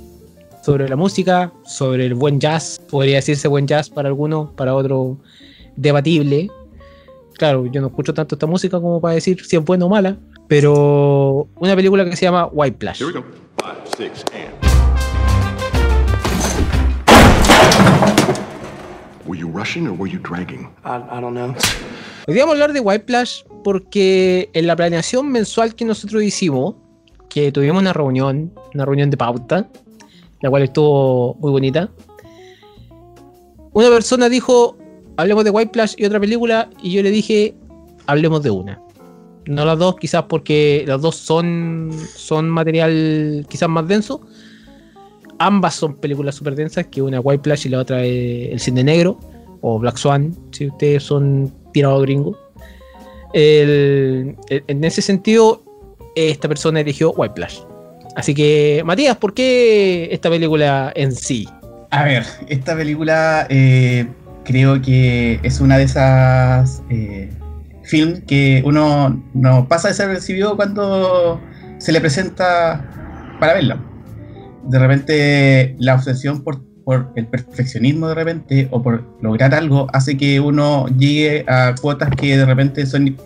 sobre 0.63 0.89
la 0.89 0.97
música, 0.97 1.53
sobre 1.65 2.05
el 2.05 2.13
buen 2.13 2.41
jazz. 2.41 2.81
Podría 2.89 3.15
decirse 3.15 3.47
buen 3.47 3.67
jazz 3.67 3.89
para 3.89 4.09
algunos, 4.09 4.49
para 4.51 4.73
otros 4.75 5.17
debatible. 5.77 6.49
Claro, 7.37 7.67
yo 7.67 7.79
no 7.79 7.87
escucho 7.87 8.13
tanto 8.13 8.35
esta 8.35 8.47
música 8.47 8.81
como 8.81 8.99
para 8.99 9.13
decir 9.13 9.45
si 9.45 9.55
es 9.55 9.63
buena 9.63 9.85
o 9.85 9.89
mala. 9.89 10.17
Pero 10.49 11.47
una 11.55 11.75
película 11.75 12.03
que 12.03 12.17
se 12.17 12.25
llama 12.25 12.47
White 12.47 12.77
Plash. 12.77 13.01
Here 13.01 13.07
we 13.07 13.13
go. 13.13 13.25
Five, 13.57 13.77
six, 13.97 14.25
and. 14.33 14.53
Were 19.25 19.37
you 19.37 19.47
rushing 19.47 19.87
or 19.87 19.93
were 19.93 20.11
you 20.11 20.19
dragging? 20.19 20.67
I, 20.83 21.17
I 21.17 21.21
don't 21.21 21.33
know. 21.33 21.53
Hoy 22.29 22.33
día 22.33 22.43
vamos 22.43 22.55
a 22.59 22.63
hablar 22.63 22.73
de 22.73 22.81
White 22.81 23.05
Plash 23.05 23.43
porque 23.63 24.49
en 24.51 24.67
la 24.67 24.75
planeación 24.75 25.31
mensual 25.31 25.75
que 25.75 25.85
nosotros 25.85 26.21
hicimos, 26.23 26.75
que 27.29 27.53
tuvimos 27.53 27.81
una 27.81 27.93
reunión, 27.93 28.51
una 28.73 28.83
reunión 28.83 29.09
de 29.09 29.15
pauta, 29.15 29.69
la 30.41 30.49
cual 30.49 30.63
estuvo 30.63 31.35
muy 31.35 31.51
bonita, 31.51 31.89
una 33.71 33.87
persona 33.87 34.27
dijo, 34.27 34.77
hablemos 35.15 35.45
de 35.45 35.51
White 35.51 35.71
Plash 35.71 35.93
y 35.95 36.03
otra 36.03 36.19
película, 36.19 36.69
y 36.83 36.91
yo 36.91 37.01
le 37.01 37.11
dije, 37.11 37.55
hablemos 38.07 38.43
de 38.43 38.49
una. 38.49 38.81
No 39.45 39.63
las 39.63 39.79
dos, 39.79 39.95
quizás 39.95 40.23
porque 40.23 40.83
las 40.85 40.99
dos 40.99 41.15
son, 41.15 41.91
son 42.13 42.49
material 42.49 43.45
quizás 43.47 43.69
más 43.69 43.87
denso. 43.87 44.19
Ambas 45.39 45.75
son 45.75 45.95
películas 45.95 46.35
súper 46.35 46.55
densas, 46.55 46.87
que 46.87 47.01
una 47.01 47.21
White 47.21 47.43
Plash 47.43 47.67
y 47.67 47.69
la 47.69 47.79
otra 47.79 48.03
es 48.03 48.51
El 48.51 48.59
Cine 48.59 48.83
Negro, 48.83 49.17
o 49.61 49.79
Black 49.79 49.95
Swan, 49.95 50.35
si 50.51 50.67
ustedes 50.67 51.03
son 51.03 51.53
el- 53.33 54.35
en 54.49 54.83
ese 54.83 55.01
sentido, 55.01 55.61
esta 56.15 56.47
persona 56.47 56.79
eligió 56.79 57.11
White 57.11 57.33
Plash. 57.35 57.59
Así 58.15 58.33
que, 58.33 58.81
Matías, 58.85 59.17
¿por 59.17 59.33
qué 59.33 60.09
esta 60.11 60.29
película 60.29 60.91
en 60.95 61.11
sí? 61.11 61.47
A 61.91 62.03
ver, 62.03 62.25
esta 62.47 62.75
película 62.75 63.45
eh, 63.49 64.07
creo 64.43 64.81
que 64.81 65.39
es 65.43 65.61
una 65.61 65.77
de 65.77 65.83
esas 65.83 66.81
eh, 66.89 67.29
films 67.83 68.21
que 68.25 68.63
uno 68.65 69.23
no 69.33 69.67
pasa 69.67 69.89
desapercibido 69.89 70.55
cuando 70.55 71.39
se 71.77 71.91
le 71.91 72.01
presenta 72.01 72.83
para 73.39 73.53
verla. 73.53 73.79
De 74.63 74.79
repente 74.79 75.75
la 75.79 75.95
obsesión 75.95 76.43
por, 76.43 76.61
por 76.87 77.11
el 77.17 77.27
perfeccionismo 77.27 78.07
de 78.07 78.15
repente 78.15 78.67
o 78.71 78.81
por 78.81 79.03
lograr 79.21 79.53
algo 79.53 79.87
hace 79.91 80.15
que 80.15 80.39
uno 80.39 80.87
llegue 80.97 81.43
a 81.45 81.75
cuotas 81.75 82.09
que 82.15 82.37
de 82.37 82.45
repente 82.45 82.85
son 82.85 83.17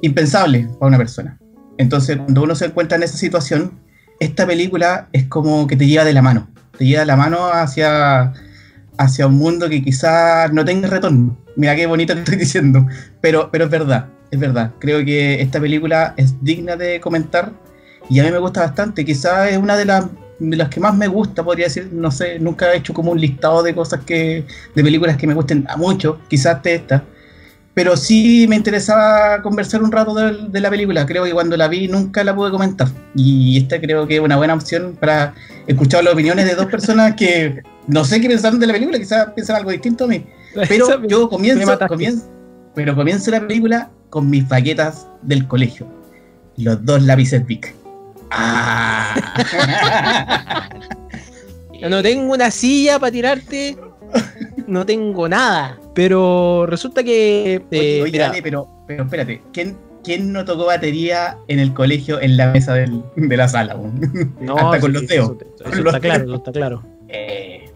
impensables 0.00 0.68
para 0.78 0.88
una 0.88 0.96
persona. 0.96 1.38
Entonces 1.76 2.16
cuando 2.16 2.44
uno 2.44 2.54
se 2.54 2.64
encuentra 2.64 2.96
en 2.96 3.02
esa 3.02 3.18
situación, 3.18 3.72
esta 4.20 4.46
película 4.46 5.08
es 5.12 5.24
como 5.26 5.66
que 5.66 5.76
te 5.76 5.86
lleva 5.86 6.04
de 6.04 6.14
la 6.14 6.22
mano 6.22 6.48
te 6.78 6.86
lleva 6.86 7.04
la 7.04 7.16
mano 7.16 7.48
hacia, 7.52 8.32
hacia 8.96 9.26
un 9.26 9.36
mundo 9.36 9.68
que 9.68 9.82
quizás 9.82 10.50
no 10.52 10.64
tenga 10.64 10.88
retorno. 10.88 11.36
Mira 11.56 11.74
qué 11.76 11.86
bonito 11.86 12.14
que 12.14 12.20
estoy 12.20 12.36
diciendo, 12.36 12.86
pero, 13.20 13.50
pero 13.50 13.64
es 13.64 13.70
verdad, 13.70 14.06
es 14.30 14.38
verdad. 14.38 14.72
Creo 14.78 15.04
que 15.04 15.42
esta 15.42 15.60
película 15.60 16.14
es 16.16 16.42
digna 16.42 16.76
de 16.76 17.00
comentar 17.00 17.52
y 18.08 18.20
a 18.20 18.24
mí 18.24 18.30
me 18.30 18.38
gusta 18.38 18.60
bastante. 18.60 19.04
Quizás 19.04 19.50
es 19.50 19.58
una 19.58 19.76
de 19.76 19.84
las, 19.84 20.06
de 20.38 20.56
las 20.56 20.68
que 20.68 20.80
más 20.80 20.96
me 20.96 21.08
gusta, 21.08 21.44
podría 21.44 21.66
decir. 21.66 21.88
No 21.92 22.10
sé, 22.10 22.38
nunca 22.38 22.72
he 22.72 22.78
hecho 22.78 22.94
como 22.94 23.12
un 23.12 23.20
listado 23.20 23.62
de 23.62 23.74
cosas 23.74 24.00
que, 24.04 24.44
de 24.74 24.82
películas 24.82 25.16
que 25.16 25.26
me 25.26 25.34
gusten 25.34 25.64
a 25.68 25.76
mucho, 25.76 26.20
quizás 26.28 26.62
de 26.62 26.74
esta. 26.76 27.04
Pero 27.74 27.96
sí 27.96 28.46
me 28.48 28.56
interesaba 28.56 29.40
conversar 29.40 29.82
un 29.82 29.92
rato 29.92 30.12
de, 30.14 30.48
de 30.48 30.60
la 30.60 30.68
película. 30.70 31.06
Creo 31.06 31.24
que 31.24 31.32
cuando 31.32 31.56
la 31.56 31.68
vi 31.68 31.86
nunca 31.86 32.24
la 32.24 32.34
pude 32.34 32.50
comentar. 32.50 32.88
Y 33.14 33.58
esta 33.58 33.80
creo 33.80 34.06
que 34.06 34.16
es 34.16 34.20
una 34.20 34.36
buena 34.36 34.54
opción 34.54 34.96
para 34.98 35.34
escuchar 35.66 36.02
las 36.02 36.14
opiniones 36.14 36.46
de 36.46 36.54
dos 36.56 36.66
personas 36.66 37.14
que 37.14 37.62
no 37.88 38.04
sé 38.04 38.20
qué 38.20 38.28
pensaron 38.28 38.60
de 38.60 38.66
la 38.66 38.72
película, 38.72 38.98
quizás 38.98 39.32
piensan 39.32 39.56
algo 39.56 39.70
distinto 39.70 40.04
a 40.04 40.08
mí. 40.08 40.24
Pero 40.68 41.06
yo 41.06 41.28
comienzo, 41.28 41.78
comienzo, 41.86 42.30
pero 42.74 42.94
comienzo 42.94 43.30
la 43.30 43.46
película 43.46 43.90
con 44.10 44.30
mis 44.30 44.48
baquetas 44.48 45.06
del 45.22 45.46
colegio. 45.46 45.86
Los 46.56 46.84
dos 46.84 47.02
lápices 47.02 47.44
Bic. 47.46 47.74
Ah. 48.30 49.14
No 51.88 52.02
tengo 52.02 52.32
una 52.32 52.50
silla 52.50 52.98
para 52.98 53.12
tirarte. 53.12 53.76
No 54.66 54.84
tengo 54.84 55.28
nada. 55.28 55.78
Pero 55.94 56.66
resulta 56.66 57.04
que. 57.04 57.62
Eh, 57.70 58.00
oye, 58.02 58.42
pero, 58.42 58.68
pero 58.86 59.04
espérate, 59.04 59.40
¿quién, 59.52 59.76
quién 60.02 60.32
no 60.32 60.44
tocó 60.44 60.66
batería 60.66 61.36
en 61.46 61.60
el 61.60 61.72
colegio 61.72 62.20
en 62.20 62.36
la 62.36 62.48
mesa 62.48 62.74
del- 62.74 63.04
de 63.14 63.36
la 63.36 63.46
sala? 63.48 63.76
no, 64.40 64.56
Hasta 64.58 64.80
con 64.80 64.90
sí, 64.92 64.98
los 64.98 65.06
dedos. 65.06 65.36
Eso, 65.60 65.68
eso 65.72 65.86
está 65.86 66.00
claro, 66.00 66.24
eso 66.24 66.34
está 66.34 66.52
claro. 66.52 66.82
Eh, 67.10 67.70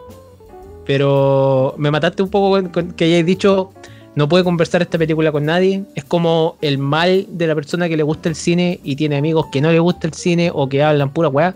Pero 0.85 1.75
me 1.78 1.90
mataste 1.90 2.23
un 2.23 2.28
poco 2.28 2.61
que 2.97 3.04
hayáis 3.04 3.25
dicho 3.25 3.71
no 4.14 4.28
puede 4.28 4.45
conversar 4.45 4.83
esta 4.83 4.99
película 4.99 5.33
con 5.33 5.45
nadie. 5.47 5.85
Es 5.95 6.04
como 6.04 6.57
el 6.61 6.78
mal 6.78 7.26
de 7.31 7.47
la 7.47 7.54
persona 7.54 7.88
que 7.88 7.97
le 7.97 8.02
gusta 8.02 8.28
el 8.28 8.35
cine 8.35 8.78
y 8.83 8.97
tiene 8.97 9.16
amigos 9.16 9.47
que 9.52 9.61
no 9.61 9.73
le 9.73 9.78
gusta 9.78 10.07
el 10.07 10.12
cine 10.14 10.50
o 10.52 10.69
que 10.69 10.83
hablan 10.83 11.12
pura 11.12 11.28
weá. 11.28 11.54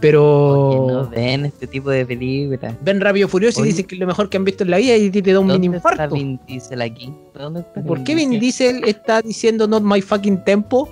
Pero 0.00 0.86
no 0.88 1.08
ven 1.10 1.46
este 1.46 1.66
tipo 1.66 1.90
de 1.90 2.06
películas. 2.06 2.72
ven 2.82 3.00
Rápido 3.00 3.26
Furioso 3.26 3.64
y 3.64 3.68
dicen 3.70 3.84
que 3.84 3.96
es 3.96 4.00
lo 4.00 4.06
mejor 4.06 4.30
que 4.30 4.36
han 4.36 4.44
visto 4.44 4.62
en 4.62 4.70
la 4.70 4.76
vida 4.76 4.94
y 4.96 5.10
te 5.10 5.32
da 5.32 5.40
un 5.40 5.48
mini 5.48 5.66
¿Dónde 5.66 5.78
está 5.78 5.90
infarto. 5.92 6.14
Vin 6.14 6.40
Diesel 6.46 6.82
aquí? 6.82 7.12
¿Dónde 7.34 7.60
está 7.60 7.82
¿Por 7.82 8.04
qué 8.04 8.14
Vin 8.14 8.38
Diesel 8.38 8.84
está 8.86 9.20
diciendo 9.22 9.66
not 9.66 9.82
my 9.82 10.00
fucking 10.00 10.44
tempo? 10.44 10.88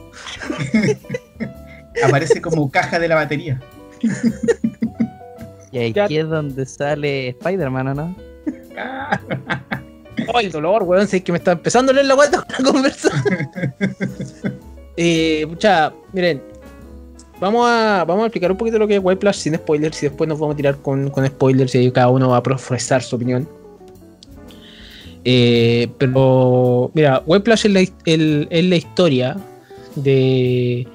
aparece 2.05 2.41
como 2.43 2.69
caja 2.69 2.99
de 2.99 3.07
la 3.07 3.15
batería. 3.15 3.61
Y 5.71 5.79
aquí 5.79 5.93
Ya. 5.95 6.07
es 6.23 6.29
donde 6.29 6.67
sale 6.67 7.29
Spider-Man, 7.29 7.89
¿o 7.89 7.95
no? 7.95 8.17
Oh, 10.35 10.41
el 10.41 10.51
dolor, 10.51 10.83
weón, 10.85 11.07
sé 11.09 11.23
que 11.23 11.33
me 11.33 11.39
está 11.39 11.53
empezando 11.53 11.93
a 11.93 11.95
leer 11.95 12.07
la 12.07 12.15
vuelta 12.15 12.43
con 12.57 12.65
la 12.65 12.73
conversa. 12.73 13.11
eh, 14.97 15.47
pucha, 15.49 15.93
miren, 16.13 16.43
vamos 17.41 17.69
a, 17.69 18.05
vamos 18.07 18.25
a 18.25 18.27
explicar 18.27 18.51
un 18.51 18.57
poquito 18.59 18.79
lo 18.79 18.87
que 18.89 18.97
es 18.97 19.01
White 19.03 19.21
Plash 19.21 19.37
sin 19.37 19.55
spoilers 19.55 20.03
y 20.03 20.07
después 20.07 20.29
nos 20.29 20.39
vamos 20.39 20.55
a 20.55 20.57
tirar 20.57 20.77
con, 20.79 21.11
con 21.11 21.27
spoilers 21.27 21.75
y 21.75 21.79
ahí 21.79 21.91
cada 21.91 22.09
uno 22.09 22.31
va 22.31 22.39
a 22.39 22.43
profesar 22.43 23.03
su 23.03 23.17
opinión. 23.17 23.49
Eh, 25.25 25.89
pero, 25.99 26.91
mira, 26.95 27.23
White 27.27 27.43
Plash 27.45 27.67
es 27.67 27.73
la, 27.73 27.81
el- 28.05 28.47
es 28.51 28.65
la 28.65 28.77
historia 28.77 29.37
de. 29.97 30.87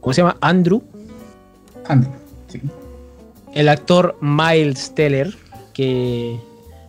¿Cómo 0.00 0.12
se 0.14 0.22
llama? 0.22 0.36
Andrew, 0.40 0.82
Andrew, 1.86 2.12
sí. 2.48 2.60
el 3.54 3.68
actor 3.68 4.16
Miles 4.20 4.92
Teller, 4.94 5.32
que 5.74 6.36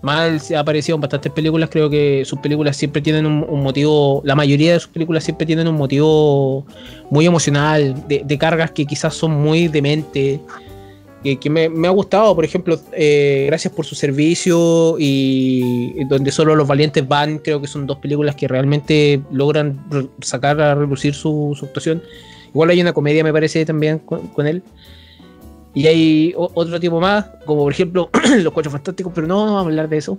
Miles 0.03 0.51
ha 0.51 0.59
aparecido 0.59 0.95
en 0.95 1.01
bastantes 1.01 1.31
películas, 1.31 1.69
creo 1.71 1.89
que 1.89 2.23
sus 2.25 2.37
películas 2.39 2.75
siempre 2.75 3.01
tienen 3.01 3.25
un, 3.25 3.63
motivo, 3.63 4.21
la 4.25 4.35
mayoría 4.35 4.73
de 4.73 4.79
sus 4.81 4.89
películas 4.89 5.23
siempre 5.23 5.47
tienen 5.47 5.65
un 5.65 5.75
motivo 5.75 6.65
muy 7.09 7.25
emocional, 7.25 7.95
de, 8.07 8.37
cargas 8.37 8.71
que 8.71 8.85
quizás 8.85 9.13
son 9.13 9.31
muy 9.31 9.69
dementes, 9.69 10.41
que, 11.23 11.49
me, 11.49 11.87
ha 11.87 11.91
gustado, 11.91 12.35
por 12.35 12.43
ejemplo, 12.43 12.77
eh, 12.91 13.45
Gracias 13.47 13.71
por 13.73 13.85
su 13.85 13.95
servicio 13.95 14.97
y, 14.99 16.03
Donde 16.09 16.31
solo 16.31 16.53
los 16.53 16.67
valientes 16.67 17.07
van, 17.07 17.37
creo 17.37 17.61
que 17.61 17.67
son 17.67 17.87
dos 17.87 17.99
películas 17.99 18.35
que 18.35 18.49
realmente 18.49 19.21
logran 19.31 19.79
sacar 20.21 20.59
a 20.59 20.75
relucir 20.75 21.13
su, 21.13 21.57
actuación. 21.63 22.03
Igual 22.49 22.71
hay 22.71 22.81
una 22.81 22.91
comedia, 22.91 23.23
me 23.23 23.31
parece, 23.31 23.65
también 23.65 23.99
con 23.99 24.47
él. 24.47 24.63
Y 25.73 25.87
hay 25.87 26.33
otro 26.35 26.79
tipo 26.79 26.99
más, 26.99 27.25
como 27.45 27.63
por 27.63 27.73
ejemplo 27.73 28.09
Los 28.37 28.53
Cuatro 28.53 28.71
Fantásticos, 28.71 29.11
pero 29.13 29.27
no 29.27 29.45
vamos 29.45 29.57
a 29.57 29.59
hablar 29.61 29.89
de 29.89 29.97
eso. 29.97 30.17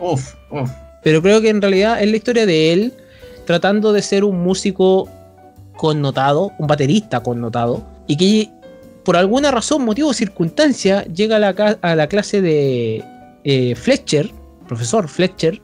Uf, 0.00 0.34
uf. 0.50 0.70
Pero 1.04 1.22
creo 1.22 1.40
que 1.40 1.50
en 1.50 1.62
realidad 1.62 2.02
es 2.02 2.10
la 2.10 2.16
historia 2.16 2.46
de 2.46 2.72
él 2.72 2.92
tratando 3.46 3.92
de 3.92 4.02
ser 4.02 4.24
un 4.24 4.42
músico 4.42 5.08
connotado, 5.76 6.52
un 6.58 6.66
baterista 6.66 7.22
connotado, 7.22 7.86
y 8.06 8.16
que 8.16 8.50
por 9.08 9.16
alguna 9.16 9.50
razón, 9.50 9.86
motivo 9.86 10.10
o 10.10 10.12
circunstancia 10.12 11.02
llega 11.04 11.36
a 11.36 11.38
la, 11.38 11.78
a 11.80 11.96
la 11.96 12.06
clase 12.08 12.42
de 12.42 13.02
eh, 13.42 13.74
Fletcher, 13.74 14.30
profesor 14.66 15.08
Fletcher, 15.08 15.62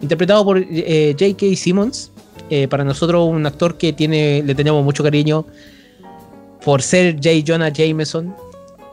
interpretado 0.00 0.44
por 0.44 0.58
eh, 0.58 1.14
J.K. 1.16 1.54
Simmons. 1.54 2.10
Eh, 2.50 2.66
para 2.66 2.82
nosotros 2.82 3.28
un 3.28 3.46
actor 3.46 3.78
que 3.78 3.92
tiene, 3.92 4.42
le 4.44 4.56
tenemos 4.56 4.84
mucho 4.84 5.04
cariño 5.04 5.46
por 6.64 6.82
ser 6.82 7.14
J. 7.22 7.44
Jonah 7.46 7.68
Jameson 7.68 8.34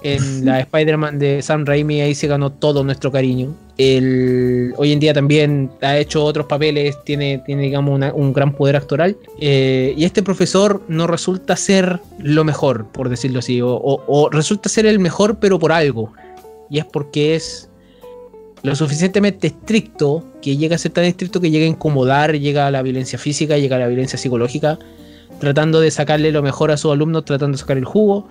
en 0.04 0.46
la 0.46 0.60
Spider-Man 0.62 1.20
de 1.20 1.42
Sam 1.42 1.66
Raimi, 1.66 2.02
ahí 2.02 2.16
se 2.16 2.28
ganó 2.28 2.52
todo 2.52 2.84
nuestro 2.84 3.12
cariño. 3.12 3.54
El, 3.78 4.74
hoy 4.78 4.92
en 4.92 5.00
día 5.00 5.14
también 5.14 5.70
ha 5.82 5.98
hecho 5.98 6.24
otros 6.24 6.46
papeles, 6.48 6.98
tiene, 7.06 7.42
tiene 7.46 7.64
digamos, 7.64 7.96
una- 7.96 8.14
un 8.14 8.34
gran 8.34 8.54
poder 8.54 8.76
actoral. 8.76 9.16
Eh, 9.40 9.94
y 9.98 10.04
este 10.04 10.22
profesor 10.22 10.82
no 10.88 11.08
resulta 11.08 11.56
ser 11.56 12.00
lo 12.20 12.44
mejor, 12.44 12.88
por 12.88 13.08
decirlo 13.10 13.40
así, 13.40 13.62
o, 13.62 13.70
o- 13.72 14.04
o 14.08 14.30
resulta 14.30 14.68
ser 14.70 14.86
el 14.86 15.00
mejor, 15.00 15.38
pero 15.40 15.60
por 15.60 15.72
algo. 15.72 16.12
Y 16.70 16.78
es 16.80 16.86
porque 16.86 17.36
es 17.36 17.70
lo 18.62 18.76
suficientemente 18.76 19.48
estricto, 19.48 20.26
que 20.42 20.58
llega 20.58 20.76
a 20.76 20.80
ser 20.80 20.92
tan 20.92 21.06
estricto 21.06 21.40
que 21.40 21.50
llega 21.50 21.66
a 21.66 21.70
incomodar, 21.70 22.34
llega 22.38 22.68
a 22.68 22.72
la 22.72 22.82
violencia 22.82 23.18
física, 23.18 23.58
llega 23.58 23.78
a 23.78 23.80
la 23.80 23.88
violencia 23.88 24.20
psicológica, 24.20 24.78
tratando 25.40 25.80
de 25.80 25.90
sacarle 25.92 26.32
lo 26.34 26.42
mejor 26.44 26.70
a 26.72 26.76
sus 26.76 26.92
alumnos, 26.92 27.24
tratando 27.24 27.56
de 27.56 27.62
sacar 27.62 27.78
el 27.78 27.86
jugo. 27.86 28.28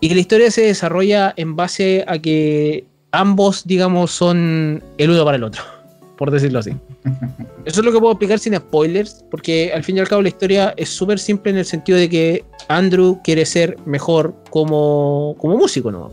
Y 0.00 0.08
que 0.08 0.14
la 0.14 0.20
historia 0.20 0.50
se 0.50 0.62
desarrolla 0.62 1.34
en 1.36 1.56
base 1.56 2.04
a 2.06 2.18
que 2.18 2.86
ambos, 3.12 3.66
digamos, 3.66 4.10
son 4.10 4.82
el 4.98 5.10
uno 5.10 5.24
para 5.24 5.36
el 5.36 5.44
otro, 5.44 5.62
por 6.16 6.30
decirlo 6.30 6.60
así. 6.60 6.70
Eso 7.64 7.80
es 7.80 7.84
lo 7.84 7.92
que 7.92 7.98
puedo 7.98 8.12
explicar 8.12 8.38
sin 8.38 8.54
spoilers, 8.56 9.24
porque 9.30 9.72
al 9.74 9.84
fin 9.84 9.96
y 9.96 10.00
al 10.00 10.08
cabo 10.08 10.22
la 10.22 10.28
historia 10.28 10.72
es 10.76 10.88
súper 10.88 11.18
simple 11.18 11.50
en 11.50 11.58
el 11.58 11.64
sentido 11.64 11.98
de 11.98 12.08
que 12.08 12.44
Andrew 12.68 13.20
quiere 13.22 13.44
ser 13.44 13.76
mejor 13.84 14.34
como, 14.50 15.34
como 15.38 15.56
músico, 15.58 15.90
¿no? 15.90 16.10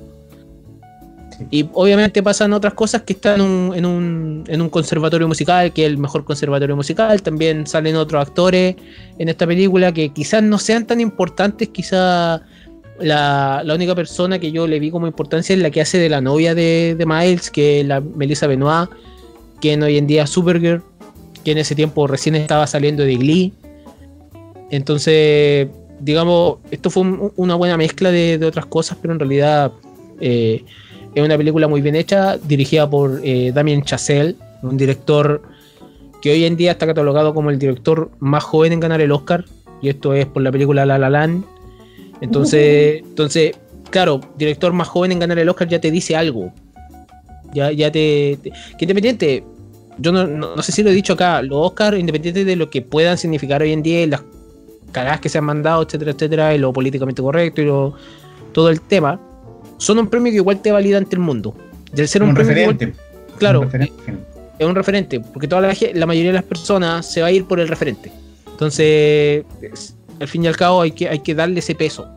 Sí. 1.37 1.47
Y 1.51 1.69
obviamente 1.73 2.23
pasan 2.23 2.53
otras 2.53 2.73
cosas 2.73 3.03
que 3.03 3.13
están 3.13 3.41
en 3.41 3.41
un, 3.41 3.75
en, 3.75 3.85
un, 3.85 4.43
en 4.47 4.61
un 4.61 4.69
conservatorio 4.69 5.27
musical, 5.27 5.71
que 5.73 5.83
es 5.83 5.89
el 5.89 5.97
mejor 5.97 6.23
conservatorio 6.23 6.75
musical. 6.75 7.21
También 7.21 7.67
salen 7.67 7.95
otros 7.97 8.27
actores 8.27 8.75
en 9.17 9.29
esta 9.29 9.45
película 9.45 9.93
que 9.93 10.09
quizás 10.09 10.43
no 10.43 10.57
sean 10.57 10.85
tan 10.85 11.01
importantes, 11.01 11.69
quizás 11.69 12.41
la, 12.99 13.61
la 13.65 13.75
única 13.75 13.95
persona 13.95 14.39
que 14.39 14.51
yo 14.51 14.67
le 14.67 14.79
vi 14.79 14.91
como 14.91 15.07
importancia 15.07 15.53
es 15.53 15.61
la 15.61 15.69
que 15.71 15.81
hace 15.81 15.97
de 15.97 16.09
la 16.09 16.21
novia 16.21 16.55
de, 16.55 16.95
de 16.97 17.05
Miles, 17.05 17.49
que 17.51 17.81
es 17.81 17.87
la 17.87 18.01
Melissa 18.01 18.47
Benoit, 18.47 18.89
que 19.61 19.73
en 19.73 19.83
hoy 19.83 19.97
en 19.97 20.07
día 20.07 20.23
es 20.23 20.29
Supergirl, 20.29 20.81
que 21.43 21.51
en 21.51 21.57
ese 21.57 21.75
tiempo 21.75 22.07
recién 22.07 22.35
estaba 22.35 22.65
saliendo 22.67 23.03
de 23.03 23.15
Glee. 23.15 23.53
Entonces, 24.71 25.67
digamos, 25.99 26.57
esto 26.71 26.89
fue 26.89 27.03
un- 27.03 27.31
una 27.35 27.55
buena 27.55 27.77
mezcla 27.77 28.11
de, 28.11 28.37
de 28.37 28.45
otras 28.45 28.65
cosas, 28.65 28.97
pero 29.01 29.13
en 29.13 29.19
realidad 29.19 29.71
eh, 30.19 30.63
es 31.13 31.23
una 31.23 31.37
película 31.37 31.67
muy 31.67 31.81
bien 31.81 31.95
hecha, 31.95 32.37
dirigida 32.37 32.89
por 32.89 33.21
eh, 33.23 33.51
Damien 33.53 33.83
Chazelle, 33.83 34.35
un 34.63 34.77
director 34.77 35.41
que 36.21 36.31
hoy 36.31 36.45
en 36.45 36.57
día 36.57 36.71
está 36.71 36.87
catalogado 36.87 37.33
como 37.33 37.51
el 37.51 37.59
director 37.59 38.09
más 38.19 38.43
joven 38.43 38.73
en 38.73 38.79
ganar 38.79 39.01
el 39.01 39.11
Oscar, 39.11 39.45
y 39.81 39.89
esto 39.89 40.13
es 40.13 40.25
por 40.25 40.41
la 40.41 40.51
película 40.51 40.85
La 40.85 40.97
La 40.97 41.09
Land. 41.09 41.45
Entonces, 42.21 43.01
entonces 43.03 43.53
claro, 43.89 44.19
director 44.37 44.73
más 44.73 44.87
joven 44.87 45.11
en 45.11 45.19
ganar 45.19 45.39
el 45.39 45.47
Oscar 45.49 45.67
ya 45.67 45.79
te 45.79 45.91
dice 45.91 46.15
algo. 46.15 46.51
Ya, 47.53 47.71
ya 47.71 47.91
te, 47.91 48.37
te- 48.41 48.49
Que 48.77 48.81
independiente, 48.85 49.43
yo 49.97 50.11
no, 50.11 50.25
no- 50.27 50.55
no 50.55 50.61
sé 50.61 50.71
si 50.71 50.83
lo 50.83 50.89
he 50.89 50.93
dicho 50.93 51.13
acá, 51.13 51.41
los 51.41 51.57
Oscars, 51.67 51.97
independiente 51.97 52.43
de 52.43 52.55
lo 52.55 52.69
que 52.69 52.81
puedan 52.81 53.17
significar 53.17 53.61
hoy 53.61 53.71
en 53.71 53.81
día 53.83 54.03
y 54.03 54.07
las 54.07 54.23
cagadas 54.91 55.19
que 55.21 55.29
se 55.29 55.37
han 55.37 55.45
mandado, 55.45 55.83
etcétera, 55.83 56.11
etcétera, 56.11 56.55
y 56.55 56.57
lo 56.57 56.73
políticamente 56.73 57.21
correcto 57.21 57.61
y 57.61 57.65
lo, 57.65 57.93
todo 58.53 58.69
el 58.69 58.81
tema, 58.81 59.19
son 59.77 59.99
un 59.99 60.07
premio 60.07 60.31
que 60.31 60.37
igual 60.37 60.61
te 60.61 60.71
valida 60.71 60.97
ante 60.97 61.15
el 61.15 61.21
mundo. 61.21 61.53
Del 61.93 62.07
ser 62.07 62.23
un, 62.23 62.29
un 62.29 62.35
igual- 62.35 62.47
referente. 62.47 62.93
claro, 63.37 63.59
Un 63.61 63.65
referente. 63.65 64.13
es 64.59 64.65
un 64.67 64.75
referente, 64.75 65.19
porque 65.21 65.47
toda 65.47 65.61
la, 65.61 65.73
la 65.93 66.05
mayoría 66.05 66.31
de 66.31 66.35
las 66.35 66.43
personas 66.43 67.05
se 67.09 67.21
va 67.21 67.27
a 67.27 67.31
ir 67.31 67.45
por 67.45 67.59
el 67.61 67.67
referente. 67.69 68.11
Entonces, 68.51 69.45
es- 69.61 69.94
al 70.19 70.27
fin 70.27 70.43
y 70.43 70.47
al 70.47 70.55
cabo 70.55 70.81
hay 70.81 70.91
que, 70.91 71.09
hay 71.09 71.19
que 71.19 71.35
darle 71.35 71.59
ese 71.59 71.75
peso. 71.75 72.07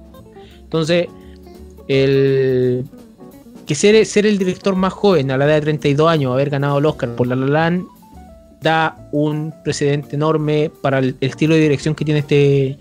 Entonces, 0.62 1.06
el 1.88 2.84
que 3.68 3.74
ser, 3.74 4.04
ser 4.06 4.24
el 4.24 4.38
director 4.38 4.74
más 4.76 4.94
joven 4.94 5.30
a 5.30 5.36
la 5.36 5.44
edad 5.44 5.56
de 5.56 5.60
32 5.60 6.08
años, 6.08 6.32
haber 6.32 6.48
ganado 6.48 6.78
el 6.78 6.86
Oscar 6.86 7.14
por 7.14 7.26
La 7.26 7.36
La 7.36 7.46
Land, 7.46 7.86
da 8.62 9.08
un 9.12 9.52
precedente 9.62 10.16
enorme 10.16 10.70
para 10.80 10.98
el, 10.98 11.16
estilo 11.20 11.54
de 11.54 11.60
dirección 11.60 11.94
que 11.94 12.04
tiene 12.04 12.20
este, 12.20 12.78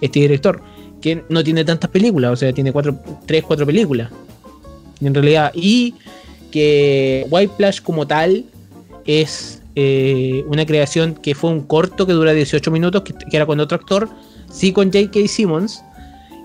este 0.00 0.20
director, 0.20 0.60
que 1.00 1.22
no 1.28 1.44
tiene 1.44 1.64
tantas 1.64 1.88
películas, 1.90 2.32
o 2.32 2.36
sea, 2.36 2.52
tiene 2.52 2.72
cuatro, 2.72 2.98
tres, 3.26 3.44
cuatro 3.44 3.64
películas. 3.64 4.10
En 5.00 5.14
realidad, 5.14 5.52
y 5.54 5.94
que 6.50 7.24
White 7.30 7.52
Flash 7.56 7.80
como 7.82 8.04
tal 8.06 8.44
es 9.06 9.62
eh, 9.76 10.44
una 10.48 10.66
creación 10.66 11.14
que 11.14 11.36
fue 11.36 11.50
un 11.50 11.60
corto 11.60 12.06
que 12.08 12.12
dura 12.12 12.32
18 12.32 12.70
minutos, 12.72 13.02
que, 13.02 13.14
que 13.14 13.36
era 13.36 13.46
con 13.46 13.60
otro 13.60 13.76
actor, 13.76 14.08
sí 14.50 14.72
con 14.72 14.92
J.K. 14.92 15.20
Simmons, 15.26 15.82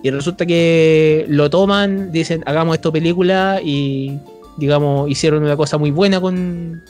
y 0.01 0.09
resulta 0.09 0.45
que 0.45 1.25
lo 1.29 1.49
toman, 1.49 2.11
dicen, 2.11 2.43
hagamos 2.45 2.75
esta 2.75 2.91
película 2.91 3.59
y, 3.63 4.19
digamos, 4.57 5.09
hicieron 5.09 5.43
una 5.43 5.55
cosa 5.55 5.77
muy 5.77 5.91
buena 5.91 6.19
con, 6.19 6.81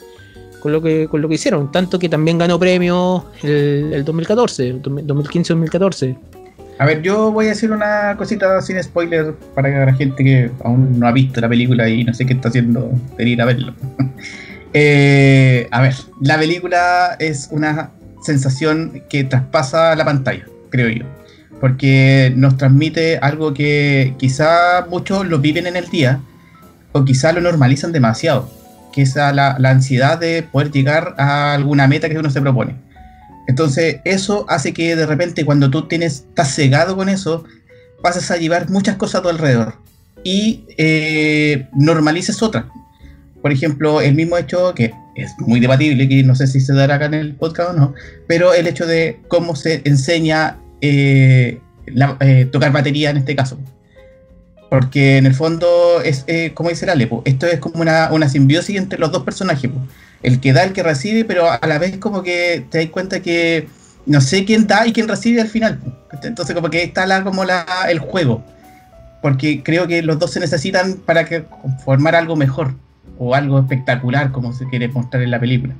con, 0.60 0.72
lo, 0.72 0.82
que, 0.82 1.06
con 1.08 1.22
lo 1.22 1.28
que 1.28 1.36
hicieron, 1.36 1.70
tanto 1.70 1.98
que 1.98 2.08
también 2.08 2.38
ganó 2.38 2.58
premios 2.58 3.22
el, 3.42 3.92
el 3.92 4.04
2014, 4.04 4.82
2015-2014. 4.82 6.16
A 6.78 6.86
ver, 6.86 7.02
yo 7.02 7.30
voy 7.30 7.46
a 7.46 7.48
decir 7.50 7.70
una 7.70 8.16
cosita 8.16 8.60
sin 8.60 8.82
spoiler 8.82 9.34
para 9.54 9.86
la 9.86 9.94
gente 9.94 10.24
que 10.24 10.50
aún 10.64 10.98
no 10.98 11.06
ha 11.06 11.12
visto 11.12 11.40
la 11.40 11.48
película 11.48 11.88
y 11.88 12.02
no 12.02 12.12
sé 12.12 12.26
qué 12.26 12.32
está 12.32 12.48
haciendo 12.48 12.90
de 13.16 13.28
ir 13.28 13.40
a 13.40 13.44
verlo. 13.44 13.74
Eh, 14.76 15.68
a 15.70 15.82
ver, 15.82 15.94
la 16.20 16.36
película 16.36 17.16
es 17.20 17.46
una 17.52 17.92
sensación 18.24 19.04
que 19.08 19.22
traspasa 19.22 19.94
la 19.94 20.04
pantalla, 20.04 20.46
creo 20.74 20.88
yo. 20.88 21.04
Porque 21.60 22.32
nos 22.36 22.56
transmite 22.56 23.18
algo 23.18 23.54
que 23.54 24.14
quizá 24.18 24.86
muchos 24.90 25.24
lo 25.26 25.38
viven 25.38 25.66
en 25.66 25.76
el 25.76 25.88
día 25.88 26.20
o 26.92 27.04
quizá 27.04 27.32
lo 27.32 27.40
normalizan 27.40 27.92
demasiado, 27.92 28.50
que 28.92 29.02
es 29.02 29.14
la 29.14 29.56
ansiedad 29.64 30.18
de 30.18 30.42
poder 30.42 30.72
llegar 30.72 31.14
a 31.16 31.54
alguna 31.54 31.86
meta 31.86 32.08
que 32.08 32.18
uno 32.18 32.30
se 32.30 32.40
propone. 32.40 32.74
Entonces, 33.46 34.00
eso 34.04 34.46
hace 34.48 34.72
que 34.72 34.96
de 34.96 35.06
repente 35.06 35.44
cuando 35.44 35.70
tú 35.70 35.86
tienes, 35.86 36.24
estás 36.28 36.54
cegado 36.54 36.96
con 36.96 37.08
eso, 37.08 37.44
pasas 38.02 38.30
a 38.30 38.36
llevar 38.36 38.70
muchas 38.70 38.96
cosas 38.96 39.20
a 39.20 39.22
tu 39.22 39.28
alrededor 39.28 39.74
y 40.22 40.64
eh, 40.78 41.68
normalices 41.74 42.42
otras. 42.42 42.64
Por 43.42 43.52
ejemplo, 43.52 44.00
el 44.00 44.14
mismo 44.14 44.38
hecho 44.38 44.74
que 44.74 44.92
es 45.14 45.32
muy 45.38 45.60
debatible, 45.60 46.08
que 46.08 46.22
no 46.22 46.34
sé 46.34 46.46
si 46.46 46.60
se 46.60 46.72
dará 46.72 46.94
acá 46.94 47.06
en 47.06 47.14
el 47.14 47.34
podcast 47.34 47.70
o 47.70 47.72
no, 47.74 47.94
pero 48.26 48.54
el 48.54 48.66
hecho 48.66 48.86
de 48.86 49.20
cómo 49.28 49.54
se 49.54 49.82
enseña 49.84 50.56
eh, 50.84 51.60
eh, 52.20 52.48
tocar 52.52 52.72
batería 52.72 53.10
en 53.10 53.16
este 53.16 53.34
caso. 53.34 53.58
Porque 54.68 55.18
en 55.18 55.26
el 55.26 55.34
fondo 55.34 56.00
es, 56.02 56.24
eh, 56.26 56.52
como 56.52 56.68
dice 56.68 56.84
la 56.84 56.94
Lepo, 56.94 57.22
esto 57.24 57.46
es 57.46 57.60
como 57.60 57.80
una, 57.80 58.28
simbiosis 58.28 58.76
entre 58.76 58.98
los 58.98 59.12
dos 59.12 59.22
personajes. 59.22 59.70
El 60.22 60.40
que 60.40 60.52
da, 60.52 60.64
el 60.64 60.72
que 60.72 60.82
recibe, 60.82 61.24
pero 61.24 61.50
a 61.50 61.66
la 61.66 61.78
vez 61.78 61.96
como 61.98 62.22
que 62.22 62.66
te 62.70 62.78
das 62.78 62.88
cuenta 62.88 63.20
que 63.20 63.68
no 64.06 64.20
sé 64.20 64.44
quién 64.44 64.66
da 64.66 64.86
y 64.86 64.92
quién 64.92 65.08
recibe 65.08 65.40
al 65.40 65.48
final. 65.48 65.80
Entonces 66.22 66.54
como 66.54 66.70
que 66.70 66.82
está 66.82 67.06
la, 67.06 67.22
como 67.22 67.44
la, 67.44 67.64
el 67.88 67.98
juego. 67.98 68.44
Porque 69.22 69.62
creo 69.62 69.86
que 69.86 70.02
los 70.02 70.18
dos 70.18 70.32
se 70.32 70.40
necesitan 70.40 70.94
para 70.94 71.24
que 71.24 71.44
formar 71.84 72.14
algo 72.14 72.36
mejor 72.36 72.74
o 73.18 73.34
algo 73.34 73.60
espectacular 73.60 74.32
como 74.32 74.52
se 74.52 74.66
quiere 74.66 74.88
mostrar 74.88 75.22
en 75.22 75.30
la 75.30 75.40
película. 75.40 75.74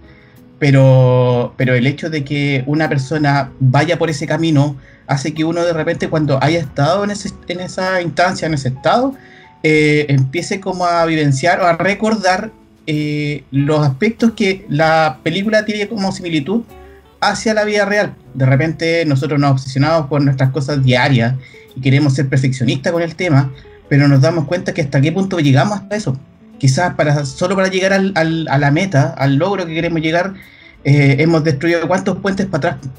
Pero, 0.59 1.55
pero 1.57 1.75
el 1.75 1.87
hecho 1.87 2.11
de 2.11 2.25
que 2.25 2.62
una 2.67 2.88
persona 2.88 3.51
vaya 3.61 3.99
por 3.99 4.09
ese 4.09 4.27
camino 4.27 4.77
hace 5.07 5.35
que 5.35 5.45
uno 5.45 5.64
de 5.64 5.73
repente 5.73 6.09
cuando 6.09 6.43
haya 6.43 6.61
estado 6.61 7.05
en, 7.05 7.11
ese, 7.11 7.31
en 7.49 7.61
esa 7.61 8.01
instancia, 8.01 8.47
en 8.47 8.55
ese 8.55 8.69
estado, 8.69 9.14
eh, 9.62 10.07
empiece 10.09 10.61
como 10.61 10.87
a 10.87 11.05
vivenciar 11.07 11.61
o 11.61 11.67
a 11.67 11.77
recordar 11.77 12.51
eh, 12.87 13.45
los 13.51 13.81
aspectos 13.87 14.33
que 14.33 14.67
la 14.69 15.21
película 15.23 15.64
tiene 15.64 15.88
como 15.88 16.12
similitud 16.12 16.62
hacia 17.21 17.55
la 17.55 17.64
vida 17.64 17.85
real. 17.85 18.14
De 18.35 18.47
repente 18.47 19.05
nosotros 19.07 19.40
nos 19.40 19.53
obsesionamos 19.53 20.09
por 20.09 20.23
nuestras 20.23 20.51
cosas 20.51 20.85
diarias 20.85 21.35
y 21.75 21.81
queremos 21.81 22.14
ser 22.14 22.29
perfeccionistas 22.29 22.93
con 22.93 23.03
el 23.03 23.14
tema, 23.14 23.53
pero 23.88 24.07
nos 24.09 24.21
damos 24.21 24.45
cuenta 24.47 24.75
que 24.75 24.83
hasta 24.83 25.01
qué 25.01 25.12
punto 25.12 25.38
llegamos 25.38 25.79
hasta 25.79 25.97
eso. 25.97 26.19
Quizás 26.64 26.94
solo 27.29 27.57
para 27.57 27.68
llegar 27.68 27.92
al- 27.92 28.46
a 28.48 28.59
la 28.59 28.70
meta, 28.70 29.12
al 29.18 29.37
logro 29.37 29.66
que 29.66 29.74
queremos 29.74 30.00
llegar, 30.00 30.33
eh, 30.83 31.16
hemos 31.18 31.44
destruido 31.44 31.87
cuántos 31.87 32.16
puentes 32.20 32.46
para 32.46 32.70
atrás. 32.70 32.90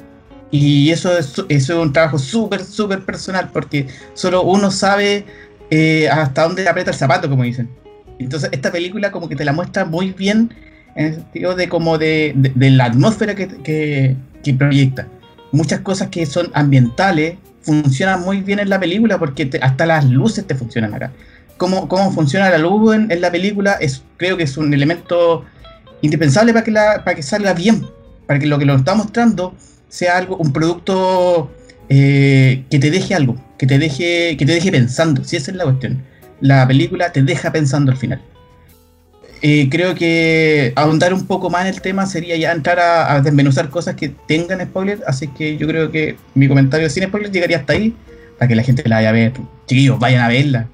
Y 0.51 0.91
eso 0.91 1.17
es, 1.17 1.69
un 1.71 1.91
trabajo 1.91 2.19
súper, 2.19 2.63
súper 2.63 3.03
personal, 3.03 3.49
porque 3.51 3.87
solo 4.13 4.43
uno 4.43 4.69
sabe 4.69 5.25
eh, 5.71 6.07
hasta 6.09 6.43
dónde 6.43 6.69
aprieta 6.69 6.91
el 6.91 6.95
zapato, 6.95 7.27
como 7.27 7.41
dicen. 7.41 7.67
Entonces, 8.19 8.49
esta 8.51 8.71
película 8.71 9.11
como 9.11 9.27
que 9.27 9.35
te 9.35 9.43
la 9.43 9.51
muestra 9.51 9.83
muy 9.83 10.11
bien 10.11 10.53
en 10.95 11.05
el 11.07 11.15
sentido 11.15 11.55
de 11.55 11.67
como 11.67 11.97
de, 11.97 12.35
la 12.55 12.85
atmósfera 12.85 13.33
que, 13.33 14.15
proyecta. 14.59 15.07
Muchas 15.51 15.79
cosas 15.79 16.09
que 16.09 16.27
son 16.27 16.51
ambientales 16.53 17.39
funcionan 17.63 18.21
muy 18.21 18.41
bien 18.41 18.59
en 18.59 18.69
la 18.69 18.79
película 18.79 19.17
porque 19.17 19.49
hasta 19.59 19.87
las 19.87 20.05
luces 20.05 20.45
te 20.45 20.53
funcionan 20.53 20.93
acá. 20.93 21.11
Cómo, 21.57 21.87
cómo 21.87 22.11
funciona 22.11 22.49
la 22.49 22.57
luz 22.57 22.95
en, 22.95 23.21
la 23.21 23.31
película 23.31 23.73
es, 23.79 24.03
creo 24.17 24.35
que 24.35 24.43
es 24.43 24.57
un 24.57 24.73
elemento 24.73 25.45
indispensable 26.01 26.53
para 26.53 26.65
que, 26.65 26.71
la, 26.71 27.03
para 27.03 27.15
que 27.15 27.23
salga 27.23 27.53
bien, 27.53 27.85
para 28.27 28.39
que 28.39 28.45
lo 28.45 28.59
que 28.59 28.65
lo 28.65 28.75
está 28.75 28.93
mostrando 28.93 29.55
sea 29.87 30.17
algo, 30.17 30.35
un 30.37 30.51
producto 30.51 31.49
eh, 31.89 32.63
que 32.69 32.79
te 32.79 32.91
deje 32.91 33.15
algo, 33.15 33.37
que 33.57 33.67
te 33.67 33.79
deje, 33.79 34.35
que 34.37 34.45
te 34.45 34.53
deje 34.53 34.71
pensando, 34.71 35.23
si 35.23 35.37
esa 35.37 35.51
es 35.51 35.57
la 35.57 35.63
cuestión. 35.63 36.03
La 36.41 36.67
película 36.67 37.11
te 37.13 37.23
deja 37.23 37.51
pensando 37.51 37.91
al 37.91 37.97
final. 37.97 38.21
Eh, 39.41 39.69
creo 39.69 39.95
que 39.95 40.73
ahondar 40.75 41.13
un 41.13 41.27
poco 41.27 41.49
más 41.49 41.61
en 41.61 41.73
el 41.73 41.81
tema 41.81 42.05
sería 42.05 42.35
ya 42.35 42.51
entrar 42.51 42.79
a, 42.79 43.13
a 43.13 43.21
desmenuzar 43.21 43.69
cosas 43.69 43.95
que 43.95 44.09
tengan 44.27 44.61
spoiler, 44.61 45.01
así 45.07 45.27
que 45.27 45.55
yo 45.57 45.67
creo 45.67 45.91
que 45.91 46.17
mi 46.33 46.47
comentario 46.47 46.89
sin 46.89 47.03
spoiler 47.03 47.31
llegaría 47.31 47.57
hasta 47.57 47.73
ahí, 47.73 47.93
para 48.37 48.49
que 48.49 48.55
la 48.55 48.63
gente 48.63 48.87
la 48.87 48.97
vaya 48.97 49.09
a 49.09 49.13
ver. 49.13 49.33
Chiquillos, 49.67 49.99
vayan 49.99 50.21
a 50.21 50.27
verla. 50.27 50.67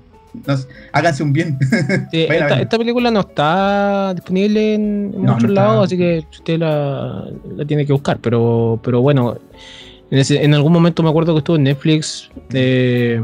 No 0.47 0.55
sé, 0.57 0.67
háganse 0.93 1.23
un 1.23 1.33
bien. 1.33 1.57
Sí, 2.11 2.27
esta, 2.29 2.77
película 2.77 3.09
no 3.11 3.21
está 3.21 4.13
disponible 4.13 4.73
en, 4.75 5.11
en 5.15 5.23
No, 5.23 5.33
muchos 5.33 5.49
no 5.49 5.55
lados, 5.55 5.85
así 5.85 5.97
que 5.97 6.25
usted 6.31 6.57
la, 6.59 7.25
la 7.55 7.65
tiene 7.65 7.85
que 7.85 7.93
buscar. 7.93 8.19
Pero, 8.19 8.79
pero 8.83 9.01
bueno, 9.01 9.37
en, 10.09 10.17
ese- 10.19 10.43
en 10.43 10.53
algún 10.53 10.73
momento 10.73 11.03
me 11.03 11.09
acuerdo 11.09 11.33
que 11.33 11.39
estuvo 11.39 11.55
en 11.57 11.63
Netflix. 11.63 12.29
eh, 12.53 13.23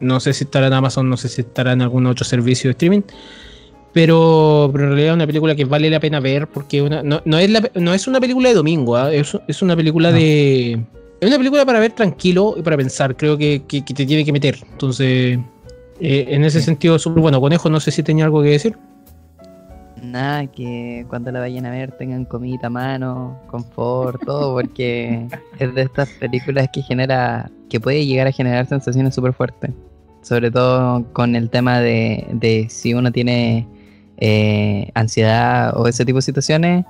no 0.00 0.18
sé 0.20 0.32
si 0.32 0.44
estará 0.44 0.66
en 0.66 0.72
Amazon, 0.72 1.08
no 1.08 1.16
sé 1.16 1.28
si 1.28 1.42
estará 1.42 1.72
en 1.72 1.82
algún 1.82 2.06
otro 2.06 2.24
servicio 2.24 2.68
de 2.68 2.72
streaming. 2.72 3.02
Pero, 3.92 4.70
pero 4.72 4.84
en 4.84 4.90
realidad 4.90 5.10
es 5.10 5.14
una 5.16 5.26
película 5.26 5.54
que 5.54 5.64
vale 5.66 5.90
la 5.90 6.00
pena 6.00 6.18
ver 6.18 6.46
porque 6.48 6.80
una- 6.80 7.02
no, 7.02 7.20
no 7.24 7.38
es 7.38 7.50
la- 7.50 7.70
no 7.74 7.92
es 7.92 8.06
una 8.06 8.20
película 8.20 8.48
de 8.48 8.54
domingo, 8.54 8.96
¿ah? 8.96 9.12
es, 9.12 9.36
es 9.48 9.62
una 9.62 9.76
película 9.76 10.10
de... 10.12 10.80
Es 11.20 11.28
una 11.28 11.36
película 11.36 11.64
para 11.66 11.78
ver 11.78 11.92
tranquilo 11.92 12.54
y 12.56 12.62
para 12.62 12.76
pensar, 12.76 13.16
creo 13.16 13.36
que, 13.36 13.62
que- 13.68 13.84
que 13.84 13.94
te 13.94 14.06
tiene 14.06 14.24
que 14.24 14.32
meter. 14.32 14.58
Entonces, 14.72 15.38
eh, 16.02 16.26
en 16.34 16.44
ese 16.44 16.58
Sí. 16.60 16.66
sentido, 16.66 16.98
súper 16.98 17.22
bueno. 17.22 17.40
Conejo, 17.40 17.70
no 17.70 17.80
sé 17.80 17.90
si 17.90 18.02
tenía 18.02 18.24
algo 18.24 18.42
que 18.42 18.50
decir. 18.50 18.76
Nada, 20.02 20.46
que 20.48 21.06
cuando 21.08 21.30
la 21.30 21.38
vayan 21.38 21.64
a 21.64 21.70
ver 21.70 21.92
tengan 21.92 22.24
comida 22.24 22.66
a 22.66 22.70
mano, 22.70 23.38
confort, 23.46 24.20
todo, 24.24 24.52
porque 24.54 25.28
es 25.60 25.74
de 25.74 25.82
estas 25.82 26.08
películas 26.10 26.68
que 26.72 26.82
genera, 26.82 27.50
que 27.70 27.78
puede 27.78 28.04
llegar 28.04 28.26
a 28.26 28.32
generar 28.32 28.66
sensaciones 28.66 29.14
súper 29.14 29.32
fuertes. 29.32 29.70
Sobre 30.22 30.50
todo 30.50 31.04
con 31.12 31.36
el 31.36 31.50
tema 31.50 31.80
de, 31.80 32.26
de 32.32 32.66
si 32.68 32.94
uno 32.94 33.12
tiene 33.12 33.66
eh, 34.18 34.90
ansiedad 34.94 35.72
o 35.76 35.86
ese 35.86 36.04
tipo 36.04 36.18
de 36.18 36.22
situaciones, 36.22 36.84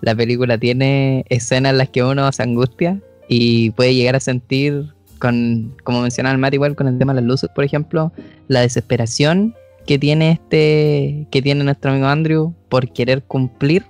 la 0.00 0.14
película 0.14 0.58
tiene 0.58 1.24
escenas 1.28 1.70
en 1.72 1.78
las 1.78 1.88
que 1.88 2.02
uno 2.02 2.30
se 2.32 2.42
angustia 2.42 3.00
y 3.28 3.70
puede 3.70 3.94
llegar 3.94 4.16
a 4.16 4.20
sentir, 4.20 4.92
con, 5.18 5.74
como 5.84 6.02
mencionaba 6.02 6.34
el 6.34 6.40
Matt, 6.40 6.54
igual 6.54 6.74
con 6.74 6.88
el 6.88 6.98
tema 6.98 7.14
de 7.14 7.20
las 7.20 7.28
luces, 7.28 7.50
por 7.54 7.64
ejemplo, 7.64 8.12
la 8.48 8.60
desesperación 8.60 9.54
que 9.86 9.98
tiene 9.98 10.32
este 10.32 11.26
que 11.30 11.42
tiene 11.42 11.62
nuestro 11.62 11.92
amigo 11.92 12.06
Andrew 12.06 12.54
por 12.68 12.92
querer 12.92 13.22
cumplir 13.22 13.84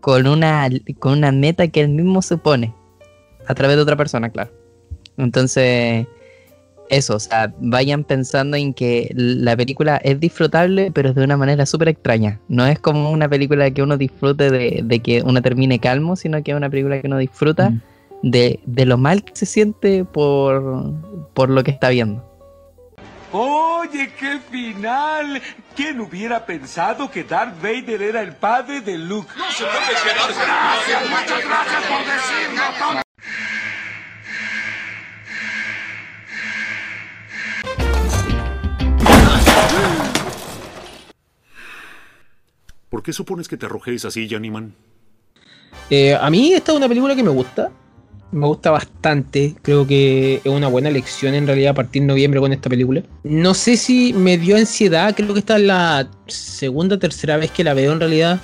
con 0.00 0.26
una 0.26 0.68
con 0.98 1.18
una 1.18 1.32
meta 1.32 1.66
que 1.68 1.80
él 1.80 1.88
mismo 1.88 2.22
se 2.22 2.36
pone 2.36 2.72
a 3.46 3.54
través 3.54 3.76
de 3.76 3.82
otra 3.82 3.96
persona, 3.96 4.30
claro. 4.30 4.50
Entonces, 5.16 6.06
eso, 6.88 7.16
o 7.16 7.20
sea, 7.20 7.52
vayan 7.60 8.04
pensando 8.04 8.56
en 8.56 8.72
que 8.74 9.12
la 9.14 9.56
película 9.56 9.96
es 9.96 10.18
disfrutable, 10.20 10.90
pero 10.92 11.12
de 11.12 11.24
una 11.24 11.36
manera 11.36 11.66
súper 11.66 11.88
extraña. 11.88 12.40
No 12.48 12.66
es 12.66 12.78
como 12.78 13.10
una 13.10 13.28
película 13.28 13.70
que 13.70 13.82
uno 13.82 13.96
disfrute 13.96 14.50
de, 14.50 14.80
de 14.84 15.00
que 15.00 15.22
uno 15.22 15.42
termine 15.42 15.78
calmo, 15.78 16.16
sino 16.16 16.42
que 16.42 16.52
es 16.52 16.56
una 16.56 16.70
película 16.70 17.00
que 17.00 17.06
uno 17.06 17.18
disfruta 17.18 17.70
Mm. 17.70 17.80
De, 18.22 18.60
de 18.64 18.86
lo 18.86 18.98
mal 18.98 19.24
que 19.24 19.34
se 19.34 19.46
siente 19.46 20.04
por, 20.04 20.94
por 21.34 21.50
lo 21.50 21.62
que 21.64 21.70
está 21.70 21.88
viendo. 21.88 22.24
Oye, 23.32 24.12
qué 24.18 24.40
final. 24.50 25.40
¿Quién 25.76 26.00
hubiera 26.00 26.44
pensado 26.44 27.10
que 27.10 27.22
Darth 27.22 27.62
Vader 27.62 28.02
era 28.02 28.22
el 28.22 28.34
padre 28.34 28.80
de 28.80 28.98
Luke? 28.98 29.30
No 29.38 29.50
se 29.52 29.64
puede 29.64 29.76
quedarse. 30.02 30.40
Gracias, 30.40 31.10
muchas 31.10 31.44
gracias 31.44 31.82
por 31.86 31.98
decirlo. 32.04 33.02
¿Por 42.88 43.04
qué 43.04 43.12
supones 43.12 43.46
que 43.46 43.56
te 43.56 43.66
arrojéis 43.66 44.04
así, 44.04 44.28
Janiman? 44.28 44.74
Eh, 45.88 46.14
a 46.14 46.28
mí 46.28 46.52
esta 46.52 46.72
es 46.72 46.78
una 46.78 46.88
película 46.88 47.14
que 47.14 47.22
me 47.22 47.30
gusta. 47.30 47.70
Me 48.32 48.46
gusta 48.46 48.70
bastante. 48.70 49.54
Creo 49.62 49.86
que 49.86 50.40
es 50.44 50.46
una 50.46 50.68
buena 50.68 50.88
elección 50.88 51.34
en 51.34 51.46
realidad 51.46 51.74
partir 51.74 52.02
noviembre 52.02 52.40
con 52.40 52.52
esta 52.52 52.70
película. 52.70 53.02
No 53.24 53.54
sé 53.54 53.76
si 53.76 54.12
me 54.12 54.38
dio 54.38 54.56
ansiedad. 54.56 55.14
Creo 55.16 55.32
que 55.32 55.40
esta 55.40 55.56
es 55.56 55.62
la 55.62 56.08
segunda 56.26 56.96
o 56.96 56.98
tercera 56.98 57.36
vez 57.36 57.50
que 57.50 57.64
la 57.64 57.74
veo 57.74 57.92
en 57.92 58.00
realidad. 58.00 58.40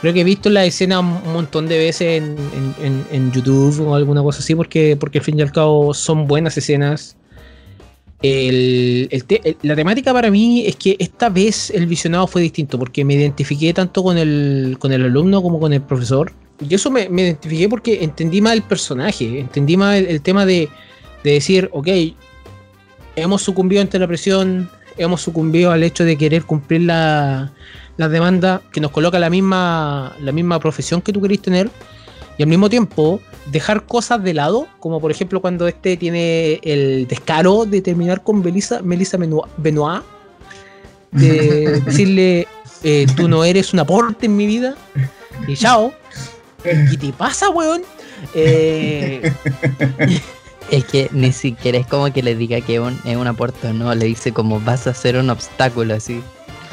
Creo 0.00 0.12
que 0.12 0.20
he 0.20 0.24
visto 0.24 0.50
la 0.50 0.64
escena 0.64 1.00
un 1.00 1.32
montón 1.32 1.66
de 1.66 1.78
veces 1.78 2.22
en, 2.22 3.32
YouTube 3.32 3.88
o 3.88 3.94
alguna 3.94 4.22
cosa 4.22 4.40
así 4.40 4.54
porque, 4.54 4.96
porque 5.00 5.18
al 5.18 5.24
fin 5.24 5.38
y 5.38 5.42
al 5.42 5.50
cabo 5.50 5.94
son 5.94 6.26
buenas 6.26 6.56
escenas. 6.56 7.16
La 8.22 9.76
temática 9.76 10.12
para 10.12 10.30
mí 10.30 10.64
es 10.66 10.76
que 10.76 10.96
esta 10.98 11.28
vez 11.28 11.70
el 11.70 11.86
visionado 11.86 12.26
fue 12.26 12.42
distinto 12.42 12.78
porque 12.78 13.04
me 13.04 13.14
identifiqué 13.14 13.72
tanto 13.74 14.02
con 14.02 14.16
el, 14.16 14.76
con 14.78 14.92
el 14.92 15.04
alumno 15.04 15.42
como 15.42 15.58
con 15.58 15.72
el 15.72 15.82
profesor. 15.82 16.32
Y 16.60 16.74
eso 16.74 16.90
me, 16.90 17.08
me 17.08 17.22
identifiqué 17.22 17.68
porque 17.68 18.04
entendí 18.04 18.40
más 18.40 18.52
el 18.52 18.62
personaje, 18.62 19.40
entendí 19.40 19.76
más 19.76 19.96
el, 19.96 20.06
el 20.06 20.22
tema 20.22 20.46
de, 20.46 20.68
de 21.24 21.32
decir, 21.32 21.68
ok, 21.72 21.88
hemos 23.16 23.42
sucumbido 23.42 23.82
ante 23.82 23.98
la 23.98 24.06
presión, 24.06 24.70
hemos 24.96 25.20
sucumbido 25.20 25.72
al 25.72 25.82
hecho 25.82 26.04
de 26.04 26.16
querer 26.16 26.44
cumplir 26.44 26.82
la, 26.82 27.52
la 27.96 28.08
demanda 28.08 28.62
que 28.72 28.80
nos 28.80 28.90
coloca 28.90 29.18
la 29.18 29.30
misma, 29.30 30.14
la 30.20 30.32
misma 30.32 30.58
profesión 30.60 31.00
que 31.00 31.12
tú 31.12 31.20
querés 31.20 31.40
tener 31.40 31.70
y 32.36 32.42
al 32.42 32.48
mismo 32.48 32.68
tiempo 32.68 33.20
dejar 33.50 33.86
cosas 33.86 34.22
de 34.22 34.34
lado, 34.34 34.66
como 34.80 35.00
por 35.00 35.10
ejemplo 35.10 35.40
cuando 35.40 35.68
este 35.68 35.96
tiene 35.96 36.60
el 36.62 37.06
descaro 37.06 37.64
de 37.64 37.80
terminar 37.80 38.22
con 38.22 38.42
Melissa, 38.42 38.82
Melissa 38.82 39.18
Benoit, 39.56 40.02
de 41.12 41.80
decirle, 41.86 42.48
eh, 42.82 43.06
tú 43.16 43.28
no 43.28 43.44
eres 43.44 43.72
un 43.72 43.80
aporte 43.80 44.26
en 44.26 44.36
mi 44.36 44.46
vida, 44.46 44.74
y 45.46 45.56
chao. 45.56 45.92
¿Qué 46.90 46.96
te 46.98 47.12
pasa, 47.12 47.48
weón? 47.50 47.82
Eh, 48.34 49.32
Es 50.70 50.84
que 50.86 51.10
ni 51.12 51.30
siquiera 51.32 51.76
es 51.78 51.86
como 51.86 52.10
que 52.10 52.22
le 52.22 52.34
diga 52.34 52.58
que 52.62 52.80
un- 52.80 52.98
es 53.04 53.16
un 53.16 53.26
aporte 53.26 53.68
o 53.68 53.72
no, 53.74 53.94
le 53.94 54.06
dice 54.06 54.32
como 54.32 54.60
vas 54.60 54.86
a 54.86 54.94
ser 54.94 55.16
un 55.16 55.28
obstáculo 55.28 55.94
así. 55.94 56.22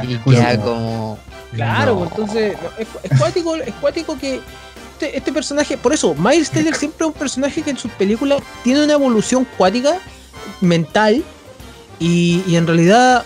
Y 0.01 0.15
queda 0.17 0.57
como. 0.61 1.19
claro, 1.53 1.95
no. 1.95 2.03
entonces 2.05 2.55
no, 2.63 2.69
es, 2.79 2.87
es 3.11 3.19
cuático, 3.19 3.55
es 3.57 3.73
cuático 3.75 4.17
que 4.17 4.39
este, 4.93 5.17
este 5.17 5.33
personaje, 5.33 5.77
por 5.77 5.91
eso, 5.93 6.15
Miles 6.15 6.49
Teller 6.49 6.73
siempre 6.73 7.05
es 7.05 7.13
un 7.13 7.19
personaje 7.19 7.61
que 7.61 7.71
en 7.71 7.77
sus 7.77 7.91
películas 7.91 8.41
tiene 8.63 8.81
una 8.83 8.93
evolución 8.93 9.45
cuática, 9.57 9.97
mental, 10.61 11.21
y, 11.99 12.41
y 12.47 12.55
en 12.55 12.65
realidad 12.65 13.25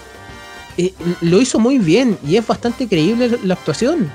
eh, 0.77 0.93
lo 1.21 1.39
hizo 1.41 1.59
muy 1.59 1.77
bien 1.77 2.17
y 2.27 2.37
es 2.37 2.45
bastante 2.45 2.87
creíble 2.87 3.37
la 3.43 3.53
actuación. 3.53 4.11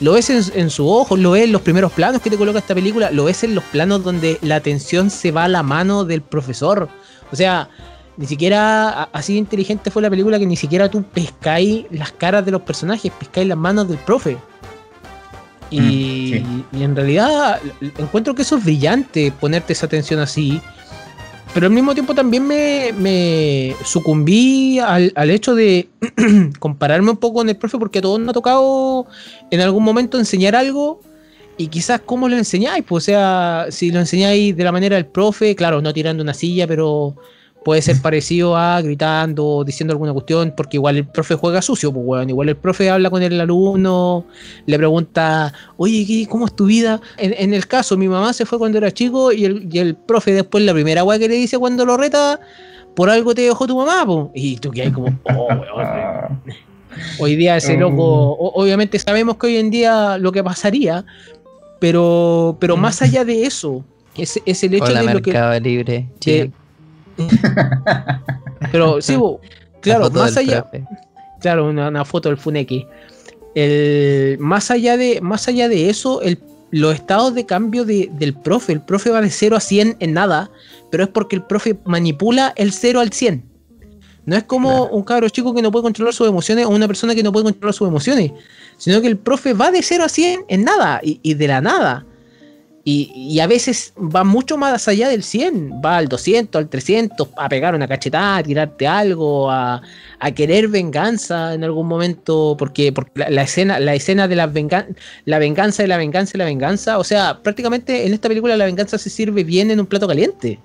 Lo 0.00 0.12
ves 0.12 0.30
en, 0.30 0.42
en 0.54 0.70
su 0.70 0.88
ojo, 0.88 1.16
lo 1.16 1.32
ves 1.32 1.44
en 1.44 1.52
los 1.52 1.62
primeros 1.62 1.90
planos 1.92 2.22
que 2.22 2.30
te 2.30 2.36
coloca 2.36 2.60
esta 2.60 2.74
película, 2.74 3.10
lo 3.10 3.24
ves 3.24 3.42
en 3.44 3.54
los 3.54 3.64
planos 3.64 4.04
donde 4.04 4.38
la 4.42 4.56
atención 4.56 5.10
se 5.10 5.32
va 5.32 5.44
a 5.44 5.48
la 5.48 5.62
mano 5.62 6.04
del 6.04 6.22
profesor. 6.22 6.88
O 7.32 7.36
sea, 7.36 7.68
ni 8.16 8.26
siquiera 8.26 9.04
así 9.12 9.32
de 9.32 9.40
inteligente 9.40 9.90
fue 9.90 10.02
la 10.02 10.10
película 10.10 10.38
que 10.38 10.46
ni 10.46 10.56
siquiera 10.56 10.88
tú 10.88 11.02
pescáis 11.02 11.86
las 11.90 12.12
caras 12.12 12.44
de 12.44 12.52
los 12.52 12.62
personajes, 12.62 13.12
pescáis 13.18 13.48
las 13.48 13.58
manos 13.58 13.88
del 13.88 13.98
profe. 13.98 14.36
Y, 15.70 15.80
Mm, 15.80 15.82
sí. 15.82 16.64
y 16.72 16.82
en 16.82 16.96
realidad 16.96 17.60
encuentro 17.98 18.34
que 18.34 18.42
eso 18.42 18.56
es 18.56 18.64
brillante, 18.64 19.32
ponerte 19.38 19.72
esa 19.72 19.86
atención 19.86 20.18
así. 20.20 20.60
Pero 21.58 21.66
al 21.66 21.72
mismo 21.72 21.92
tiempo 21.92 22.14
también 22.14 22.46
me, 22.46 22.92
me 22.96 23.74
sucumbí 23.84 24.78
al, 24.78 25.10
al 25.16 25.28
hecho 25.28 25.56
de 25.56 25.88
compararme 26.60 27.10
un 27.10 27.16
poco 27.16 27.38
con 27.38 27.48
el 27.48 27.56
profe 27.56 27.78
porque 27.78 27.98
a 27.98 28.02
todos 28.02 28.20
nos 28.20 28.28
ha 28.28 28.32
tocado 28.32 29.08
en 29.50 29.60
algún 29.60 29.82
momento 29.82 30.20
enseñar 30.20 30.54
algo 30.54 31.00
y 31.56 31.66
quizás 31.66 32.00
cómo 32.00 32.28
lo 32.28 32.36
enseñáis. 32.36 32.84
Pues, 32.84 33.02
o 33.02 33.06
sea, 33.06 33.66
si 33.70 33.90
lo 33.90 33.98
enseñáis 33.98 34.56
de 34.56 34.62
la 34.62 34.70
manera 34.70 34.94
del 34.94 35.06
profe, 35.06 35.56
claro, 35.56 35.82
no 35.82 35.92
tirando 35.92 36.22
una 36.22 36.32
silla, 36.32 36.68
pero 36.68 37.16
puede 37.68 37.82
ser 37.82 38.00
parecido 38.00 38.56
a 38.56 38.80
gritando, 38.80 39.62
diciendo 39.62 39.92
alguna 39.92 40.14
cuestión, 40.14 40.54
porque 40.56 40.78
igual 40.78 40.96
el 40.96 41.06
profe 41.06 41.34
juega 41.34 41.60
sucio, 41.60 41.92
pues 41.92 42.02
weón. 42.06 42.30
Igual 42.30 42.48
el 42.48 42.56
profe 42.56 42.88
habla 42.88 43.10
con 43.10 43.22
el 43.22 43.38
alumno, 43.38 44.24
le 44.64 44.78
pregunta, 44.78 45.52
oye, 45.76 46.06
¿qué- 46.06 46.26
¿cómo 46.26 46.46
es 46.46 46.56
tu 46.56 46.64
vida? 46.64 46.98
En, 47.18 47.34
en 47.36 47.52
el 47.52 47.66
caso, 47.66 47.98
mi 47.98 48.08
mamá 48.08 48.32
se 48.32 48.46
fue 48.46 48.56
cuando 48.58 48.78
era 48.78 48.90
chico 48.90 49.32
y 49.32 49.44
el, 49.44 49.68
y 49.70 49.80
el 49.80 49.96
profe 49.96 50.32
después 50.32 50.64
la 50.64 50.72
primera 50.72 51.04
weá 51.04 51.18
que 51.18 51.28
le 51.28 51.34
dice 51.34 51.58
cuando 51.58 51.84
lo 51.84 51.98
reta, 51.98 52.40
por 52.96 53.10
algo 53.10 53.34
te 53.34 53.42
dejó 53.42 53.66
tu 53.66 53.76
mamá, 53.76 54.06
po. 54.06 54.30
Y 54.34 54.56
tú 54.56 54.70
que 54.70 54.80
hay 54.80 54.90
como, 54.90 55.08
oh, 55.24 55.46
weón. 55.48 55.62
Ah, 55.84 56.30
Hoy 57.20 57.36
día 57.36 57.58
ese 57.58 57.76
Oh. 57.76 57.80
loco, 57.80 58.02
o- 58.02 58.62
obviamente 58.62 58.98
sabemos 58.98 59.36
que 59.36 59.46
hoy 59.48 59.56
en 59.58 59.68
día 59.70 60.16
lo 60.16 60.32
que 60.32 60.42
pasaría, 60.42 61.04
pero, 61.80 62.56
pero 62.58 62.76
más 62.78 63.02
allá 63.02 63.24
de 63.26 63.44
eso, 63.44 63.84
es, 64.16 64.40
es 64.46 64.64
el 64.64 64.74
hecho 64.74 64.84
Hola, 64.86 65.02
de 65.02 65.14
lo 65.14 65.20
que... 65.22 65.60
Libre. 65.60 66.08
que-. 66.18 66.50
pero 68.72 69.00
sí, 69.00 69.16
bo, 69.16 69.40
claro, 69.80 70.10
más 70.10 70.36
allá, 70.36 70.62
profe. 70.62 70.84
claro, 71.40 71.68
una, 71.68 71.88
una 71.88 72.04
foto 72.04 72.28
del 72.28 72.38
Funeki. 72.38 72.86
el, 73.54 74.36
más, 74.38 74.70
allá 74.70 74.96
de, 74.96 75.20
más 75.20 75.48
allá 75.48 75.68
de 75.68 75.90
eso, 75.90 76.20
el, 76.22 76.38
los 76.70 76.94
estados 76.94 77.34
de 77.34 77.46
cambio 77.46 77.84
de- 77.84 78.10
del 78.12 78.34
profe, 78.34 78.72
el 78.72 78.80
profe 78.82 79.10
va 79.10 79.20
de 79.20 79.30
0 79.30 79.56
a 79.56 79.60
100 79.60 79.96
en 80.00 80.12
nada, 80.12 80.50
pero 80.90 81.04
es 81.04 81.10
porque 81.10 81.36
el 81.36 81.42
profe 81.42 81.78
manipula 81.84 82.52
el 82.56 82.72
0 82.72 83.00
al 83.00 83.12
100. 83.12 83.44
No 84.26 84.36
es 84.36 84.44
como 84.44 84.84
un 84.86 85.04
cabro 85.04 85.26
chico 85.30 85.54
que 85.54 85.62
no 85.62 85.72
puede 85.72 85.84
controlar 85.84 86.12
sus 86.12 86.28
emociones 86.28 86.66
o 86.66 86.68
una 86.68 86.86
persona 86.86 87.14
que 87.14 87.22
no 87.22 87.32
puede 87.32 87.44
controlar 87.44 87.72
sus 87.72 87.88
emociones, 87.88 88.32
sino 88.76 89.00
que 89.00 89.06
el 89.06 89.16
profe 89.16 89.54
va 89.54 89.70
de 89.70 89.82
0 89.82 90.04
a 90.04 90.08
100 90.10 90.44
en 90.48 90.64
nada 90.64 91.00
y, 91.02 91.18
y 91.22 91.32
de 91.32 91.48
la 91.48 91.62
nada. 91.62 92.04
Y, 92.90 93.12
y 93.14 93.40
a 93.40 93.46
veces 93.46 93.92
va 93.98 94.24
mucho 94.24 94.56
más 94.56 94.88
allá 94.88 95.10
del 95.10 95.22
100, 95.22 95.82
va 95.84 95.98
al 95.98 96.08
200, 96.08 96.58
al 96.58 96.70
300, 96.70 97.28
a 97.36 97.46
pegar 97.46 97.74
una 97.74 97.86
cachetada, 97.86 98.38
a 98.38 98.42
tirarte 98.42 98.86
algo, 98.86 99.50
a, 99.50 99.82
a 100.18 100.30
querer 100.30 100.68
venganza 100.68 101.52
en 101.52 101.64
algún 101.64 101.86
momento, 101.86 102.56
porque, 102.58 102.90
porque 102.90 103.12
la, 103.14 103.28
la 103.28 103.42
escena, 103.42 103.78
la 103.78 103.94
escena 103.94 104.26
de 104.26 104.36
la, 104.36 104.46
vengan 104.46 104.96
la 105.26 105.38
venganza 105.38 105.82
de 105.82 105.88
la 105.88 105.98
venganza 105.98 106.32
de 106.32 106.38
la 106.38 106.44
venganza, 106.46 106.96
o 106.96 107.04
sea, 107.04 107.42
prácticamente 107.42 108.06
en 108.06 108.14
esta 108.14 108.26
película 108.26 108.56
la 108.56 108.64
venganza 108.64 108.96
se 108.96 109.10
sirve 109.10 109.44
bien 109.44 109.70
en 109.70 109.80
un 109.80 109.86
plato 109.86 110.08
caliente. 110.08 110.58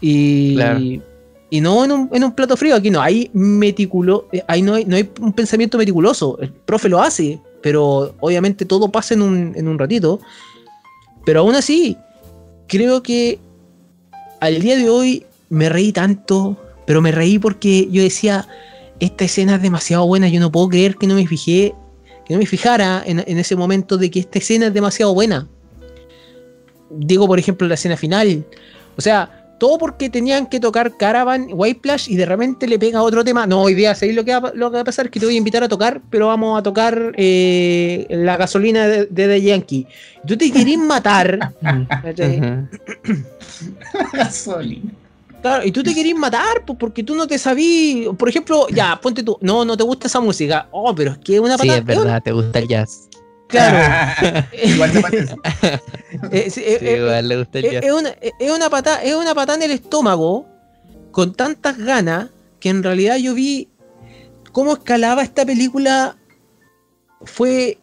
Y, 0.00 0.54
Claro. 0.54 0.78
y 0.78 1.60
no 1.60 1.84
en 1.84 1.90
un, 1.90 2.10
en 2.12 2.22
un 2.22 2.32
plato 2.32 2.56
frío, 2.56 2.76
aquí 2.76 2.90
no, 2.90 3.02
hay 3.02 3.28
meticulo, 3.32 4.28
eh, 4.30 4.44
ahí 4.46 4.62
no 4.62 4.74
hay, 4.74 4.84
no 4.84 4.94
hay 4.94 5.10
un 5.20 5.32
pensamiento 5.32 5.78
meticuloso, 5.78 6.38
el 6.40 6.52
profe 6.52 6.88
lo 6.88 7.02
hace, 7.02 7.40
pero 7.60 8.14
obviamente 8.20 8.64
todo 8.64 8.92
pasa 8.92 9.14
en 9.14 9.22
un, 9.22 9.52
en 9.56 9.66
un 9.66 9.80
ratito. 9.80 10.20
Pero 11.24 11.40
aún 11.40 11.54
así, 11.54 11.96
creo 12.66 13.02
que 13.02 13.38
al 14.40 14.60
día 14.60 14.76
de 14.76 14.88
hoy 14.88 15.24
me 15.48 15.68
reí 15.68 15.92
tanto, 15.92 16.56
pero 16.86 17.00
me 17.00 17.12
reí 17.12 17.38
porque 17.38 17.88
yo 17.90 18.02
decía, 18.02 18.48
esta 19.00 19.24
escena 19.24 19.56
es 19.56 19.62
demasiado 19.62 20.06
buena, 20.06 20.28
yo 20.28 20.40
no 20.40 20.50
puedo 20.50 20.68
creer 20.68 20.96
que 20.96 21.06
no 21.06 21.14
me 21.14 21.26
fijé, 21.26 21.74
que 22.24 22.34
no 22.34 22.40
me 22.40 22.46
fijara 22.46 23.02
en, 23.06 23.22
en 23.26 23.38
ese 23.38 23.56
momento 23.56 23.98
de 23.98 24.10
que 24.10 24.20
esta 24.20 24.38
escena 24.38 24.66
es 24.66 24.74
demasiado 24.74 25.14
buena. 25.14 25.48
Digo, 26.90 27.26
por 27.26 27.38
ejemplo, 27.38 27.66
la 27.66 27.74
escena 27.74 27.96
final. 27.96 28.44
O 28.96 29.00
sea, 29.00 29.41
todo 29.62 29.78
porque 29.78 30.10
tenían 30.10 30.46
que 30.46 30.58
tocar 30.58 30.96
Caravan, 30.96 31.46
Whiteplash 31.52 32.10
y 32.10 32.16
de 32.16 32.26
repente 32.26 32.66
le 32.66 32.80
pega 32.80 33.00
otro 33.00 33.22
tema. 33.22 33.46
No, 33.46 33.62
hoy 33.62 33.74
día, 33.74 33.94
¿sabéis 33.94 34.16
lo 34.16 34.24
que, 34.24 34.34
va, 34.34 34.50
lo 34.56 34.72
que 34.72 34.74
va 34.74 34.80
a 34.80 34.84
pasar? 34.84 35.08
Que 35.08 35.20
te 35.20 35.26
voy 35.26 35.36
a 35.36 35.38
invitar 35.38 35.62
a 35.62 35.68
tocar, 35.68 36.00
pero 36.10 36.26
vamos 36.26 36.58
a 36.58 36.64
tocar 36.64 37.12
eh, 37.16 38.04
la 38.10 38.36
gasolina 38.36 38.88
de, 38.88 39.06
de 39.06 39.28
The 39.28 39.40
Yankee. 39.40 39.86
Tú 40.26 40.36
te 40.36 40.50
querés 40.50 40.78
matar. 40.78 41.52
Gasolina. 44.12 44.90
Claro, 45.42 45.64
y 45.64 45.70
tú 45.70 45.84
te 45.84 45.94
querés 45.94 46.16
matar 46.16 46.64
pues, 46.66 46.76
porque 46.76 47.04
tú 47.04 47.14
no 47.14 47.28
te 47.28 47.38
sabí. 47.38 48.08
Por 48.18 48.28
ejemplo, 48.28 48.66
ya, 48.68 48.98
ponte 49.00 49.22
tú. 49.22 49.38
No, 49.40 49.64
no 49.64 49.76
te 49.76 49.84
gusta 49.84 50.08
esa 50.08 50.18
música. 50.18 50.66
Oh, 50.72 50.92
pero 50.92 51.12
es 51.12 51.18
que 51.18 51.36
es 51.36 51.40
una 51.40 51.56
Sí, 51.56 51.68
patada. 51.68 51.78
es 51.78 51.84
verdad, 51.84 52.20
te 52.20 52.32
gusta 52.32 52.58
el 52.58 52.66
jazz. 52.66 53.08
Claro. 53.52 54.46
Igual 54.64 54.90
es, 57.86 57.92
una, 57.92 58.08
es 58.10 58.50
una 58.50 58.68
patada, 58.70 59.02
es 59.02 59.14
una 59.14 59.34
patada 59.34 59.56
en 59.64 59.70
el 59.70 59.76
estómago 59.76 60.46
con 61.10 61.34
tantas 61.34 61.76
ganas 61.78 62.30
que 62.58 62.70
en 62.70 62.82
realidad 62.82 63.16
yo 63.16 63.34
vi 63.34 63.68
cómo 64.52 64.72
escalaba 64.72 65.22
esta 65.22 65.44
película 65.46 66.16
fue 67.24 67.78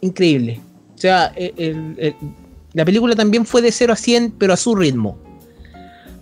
increíble. 0.00 0.60
O 0.94 0.98
sea, 0.98 1.32
el- 1.36 1.52
el- 1.56 1.94
el- 1.98 2.14
la 2.72 2.84
película 2.84 3.14
también 3.14 3.44
fue 3.44 3.60
de 3.62 3.72
0 3.72 3.92
a 3.92 3.96
100, 3.96 4.32
pero 4.38 4.52
a 4.52 4.56
su 4.56 4.74
ritmo. 4.76 5.18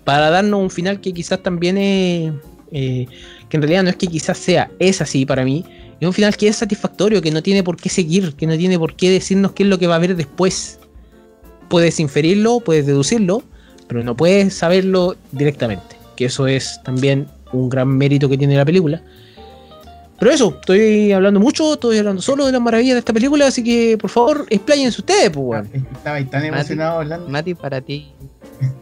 Para 0.05 0.31
darnos 0.31 0.61
un 0.61 0.71
final 0.71 1.01
que 1.01 1.13
quizás 1.13 1.43
también 1.43 1.77
es... 1.79 2.33
eh, 2.73 3.07
que 3.49 3.57
en 3.57 3.63
realidad 3.63 3.83
no 3.85 3.91
es 3.91 3.97
que 3.97 4.07
quizás 4.07 4.39
sea, 4.39 4.71
es 4.79 5.01
así 5.01 5.25
para 5.27 5.45
mí. 5.45 5.65
Es 6.01 6.07
un 6.07 6.13
final 6.13 6.37
que 6.37 6.49
es 6.49 6.57
satisfactorio, 6.57 7.23
que 7.23 7.31
no 7.31 7.43
tiene 7.43 7.63
por 7.63 7.77
qué 7.77 7.89
seguir, 7.89 8.35
que 8.35 8.47
no 8.47 8.57
tiene 8.57 8.79
por 8.79 8.95
qué 8.95 9.11
decirnos 9.11 9.53
qué 9.53 9.63
es 9.63 9.69
lo 9.69 9.79
que 9.79 9.87
va 9.87 9.95
a 9.95 9.97
haber 9.97 10.15
después 10.15 10.79
puedes 11.69 12.01
inferirlo, 12.01 12.61
puedes 12.61 12.87
deducirlo, 12.87 13.43
pero 13.89 14.03
no 14.03 14.17
puedes 14.17 14.55
saberlo 14.55 15.17
directamente. 15.33 15.97
Que 16.17 16.27
eso 16.27 16.47
es 16.47 16.81
también 16.85 17.29
un 17.53 17.69
gran 17.69 17.89
mérito 17.89 18.29
que 18.29 18.39
tiene 18.39 18.57
la 18.57 18.65
película. 18.65 19.03
Pero 20.19 20.31
eso, 20.31 20.57
estoy 20.59 21.13
hablando 21.13 21.41
mucho, 21.41 21.75
estoy 21.75 21.99
hablando 21.99 22.23
solo 22.23 22.47
de 22.47 22.53
las 22.53 22.61
maravillas 22.61 22.95
de 22.95 23.01
esta 23.01 23.13
película, 23.13 23.49
así 23.49 23.63
que 23.63 23.99
por 23.99 24.09
favor, 24.09 24.47
expláyense 24.49 25.03
ustedes, 25.03 25.29
pues, 25.31 25.47
weón. 25.47 25.71
Estaba 25.93 26.25
tan 26.25 26.45
emocionado 26.47 27.01
hablando. 27.01 27.29
Mati, 27.29 27.55
para 27.55 27.83
ti, 27.83 28.11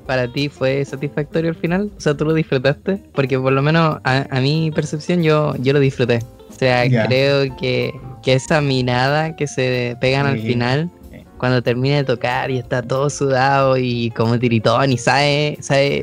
para 0.07 0.33
ti 0.33 0.49
fue 0.49 0.85
satisfactorio 0.85 1.51
el 1.51 1.57
final, 1.57 1.91
o 1.97 2.01
sea, 2.01 2.17
tú 2.17 2.25
lo 2.25 2.35
disfrutaste, 2.35 3.01
porque 3.13 3.37
por 3.37 3.53
lo 3.53 3.63
menos 3.63 3.99
a, 4.05 4.27
a 4.31 4.41
mi 4.41 4.71
percepción 4.71 5.25
yo, 5.25 5.57
yo 5.57 5.73
lo 5.73 5.81
disfruté. 5.81 6.21
O 6.55 6.59
sea, 6.59 7.07
creo 7.07 7.55
que, 7.57 7.93
que 8.23 8.35
esa 8.35 8.61
mirada 8.61 9.35
que 9.35 9.47
se 9.47 9.97
pegan 10.01 10.27
al 10.27 10.39
final, 10.39 10.91
cuando 11.39 11.63
termina 11.63 11.97
de 11.97 12.05
tocar 12.05 12.51
y 12.51 12.59
está 12.59 12.81
todo 12.81 13.11
sudado 13.11 13.77
y 13.77 14.11
como 14.11 14.39
tiritón 14.39 14.93
y 14.93 14.99
sabe, 14.99 15.59
sabe, 15.61 16.03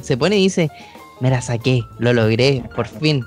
se 0.00 0.16
pone 0.16 0.38
y 0.38 0.44
dice, 0.44 0.70
me 1.20 1.30
la 1.30 1.40
saqué, 1.40 1.82
lo 1.98 2.12
logré, 2.12 2.64
por 2.74 2.88
fin. 2.88 3.24